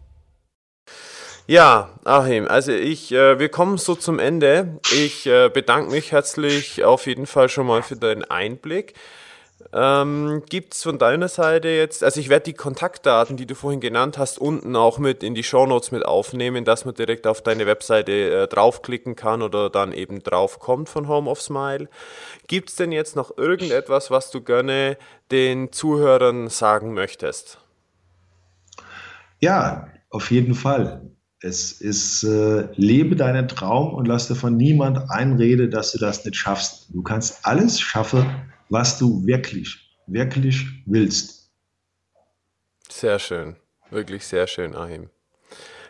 Ja, 1.46 1.98
Achim, 2.04 2.46
also 2.46 2.72
ich, 2.72 3.12
äh, 3.12 3.38
wir 3.38 3.48
kommen 3.48 3.76
so 3.76 3.94
zum 3.94 4.18
Ende. 4.18 4.78
Ich 4.92 5.26
äh, 5.26 5.48
bedanke 5.48 5.90
mich 5.90 6.12
herzlich 6.12 6.84
auf 6.84 7.06
jeden 7.06 7.26
Fall 7.26 7.48
schon 7.48 7.66
mal 7.66 7.82
für 7.82 7.96
deinen 7.96 8.24
Einblick. 8.24 8.94
Ähm, 9.74 10.42
Gibt 10.50 10.74
es 10.74 10.82
von 10.82 10.98
deiner 10.98 11.28
Seite 11.28 11.68
jetzt, 11.68 12.04
also 12.04 12.20
ich 12.20 12.28
werde 12.28 12.44
die 12.44 12.52
Kontaktdaten, 12.52 13.38
die 13.38 13.46
du 13.46 13.54
vorhin 13.54 13.80
genannt 13.80 14.18
hast, 14.18 14.38
unten 14.38 14.76
auch 14.76 14.98
mit 14.98 15.22
in 15.22 15.34
die 15.34 15.42
Shownotes 15.42 15.92
mit 15.92 16.04
aufnehmen, 16.04 16.66
dass 16.66 16.84
man 16.84 16.94
direkt 16.94 17.26
auf 17.26 17.40
deine 17.40 17.66
Webseite 17.66 18.12
äh, 18.12 18.48
draufklicken 18.48 19.16
kann 19.16 19.40
oder 19.40 19.70
dann 19.70 19.92
eben 19.92 20.22
draufkommt 20.22 20.90
von 20.90 21.08
Home 21.08 21.30
of 21.30 21.40
Smile. 21.40 21.88
Gibt 22.48 22.68
es 22.68 22.76
denn 22.76 22.92
jetzt 22.92 23.16
noch 23.16 23.38
irgendetwas, 23.38 24.10
was 24.10 24.30
du 24.30 24.42
gerne 24.42 24.98
den 25.30 25.72
Zuhörern 25.72 26.48
sagen 26.48 26.92
möchtest? 26.92 27.58
Ja, 29.40 29.88
auf 30.10 30.30
jeden 30.30 30.54
Fall. 30.54 31.10
Es 31.40 31.72
ist, 31.80 32.24
äh, 32.24 32.68
lebe 32.76 33.16
deinen 33.16 33.48
Traum 33.48 33.94
und 33.94 34.06
lass 34.06 34.28
dir 34.28 34.36
von 34.36 34.56
niemand 34.56 35.10
einreden, 35.10 35.70
dass 35.70 35.92
du 35.92 35.98
das 35.98 36.24
nicht 36.26 36.36
schaffst. 36.36 36.90
Du 36.92 37.02
kannst 37.02 37.44
alles 37.44 37.80
schaffen, 37.80 38.51
was 38.72 38.98
du 38.98 39.24
wirklich, 39.26 39.98
wirklich 40.06 40.66
willst. 40.86 41.50
Sehr 42.88 43.18
schön, 43.18 43.56
wirklich 43.90 44.26
sehr 44.26 44.46
schön, 44.46 44.74
Ahim. 44.74 45.10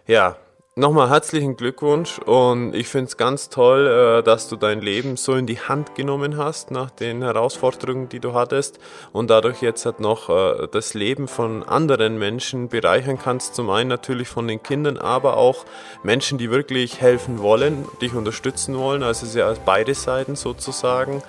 Ja, 0.08 0.36
nochmal 0.74 1.08
herzlichen 1.08 1.56
Glückwunsch 1.56 2.18
und 2.18 2.74
ich 2.74 2.88
finde 2.88 3.06
es 3.06 3.16
ganz 3.16 3.50
toll, 3.50 3.86
äh, 3.86 4.22
dass 4.24 4.48
du 4.48 4.56
dein 4.56 4.80
Leben 4.80 5.16
so 5.16 5.34
in 5.34 5.46
die 5.46 5.60
Hand 5.60 5.94
genommen 5.94 6.36
hast 6.38 6.72
nach 6.72 6.90
den 6.90 7.22
Herausforderungen, 7.22 8.08
die 8.08 8.18
du 8.18 8.34
hattest 8.34 8.80
und 9.12 9.30
dadurch 9.30 9.62
jetzt 9.62 9.86
halt 9.86 10.00
noch 10.00 10.28
äh, 10.28 10.66
das 10.72 10.94
Leben 10.94 11.28
von 11.28 11.62
anderen 11.62 12.18
Menschen 12.18 12.68
bereichern 12.68 13.18
kannst. 13.22 13.54
Zum 13.54 13.70
einen 13.70 13.90
natürlich 13.90 14.26
von 14.26 14.48
den 14.48 14.60
Kindern, 14.60 14.98
aber 14.98 15.36
auch 15.36 15.66
Menschen, 16.02 16.36
die 16.36 16.50
wirklich 16.50 17.00
helfen 17.00 17.38
wollen, 17.38 17.86
dich 18.00 18.12
unterstützen 18.12 18.76
wollen. 18.76 19.04
Also 19.04 19.24
es 19.24 19.30
ist 19.30 19.36
ja 19.36 19.54
beide 19.64 19.94
Seiten 19.94 20.34
sozusagen. 20.34 21.22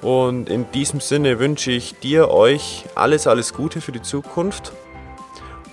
Und 0.00 0.48
in 0.48 0.70
diesem 0.72 1.00
Sinne 1.00 1.38
wünsche 1.38 1.70
ich 1.72 1.98
dir, 1.98 2.30
euch 2.30 2.84
alles, 2.94 3.26
alles 3.26 3.52
Gute 3.52 3.80
für 3.80 3.92
die 3.92 4.02
Zukunft 4.02 4.72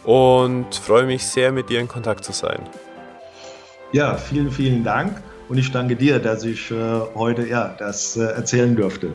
und 0.03 0.73
freue 0.75 1.05
mich 1.05 1.25
sehr, 1.25 1.51
mit 1.51 1.69
dir 1.69 1.79
in 1.79 1.87
Kontakt 1.87 2.23
zu 2.23 2.31
sein. 2.31 2.59
Ja, 3.91 4.17
vielen, 4.17 4.51
vielen 4.51 4.83
Dank 4.83 5.21
und 5.47 5.57
ich 5.57 5.71
danke 5.71 5.95
dir, 5.95 6.19
dass 6.19 6.43
ich 6.43 6.71
äh, 6.71 6.75
heute 7.15 7.47
ja, 7.47 7.75
das 7.77 8.17
äh, 8.17 8.23
erzählen 8.23 8.75
durfte. 8.75 9.13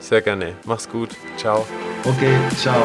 Sehr 0.00 0.20
gerne. 0.20 0.54
Mach's 0.64 0.88
gut. 0.88 1.10
Ciao. 1.36 1.66
Okay, 2.04 2.34
ciao. 2.56 2.82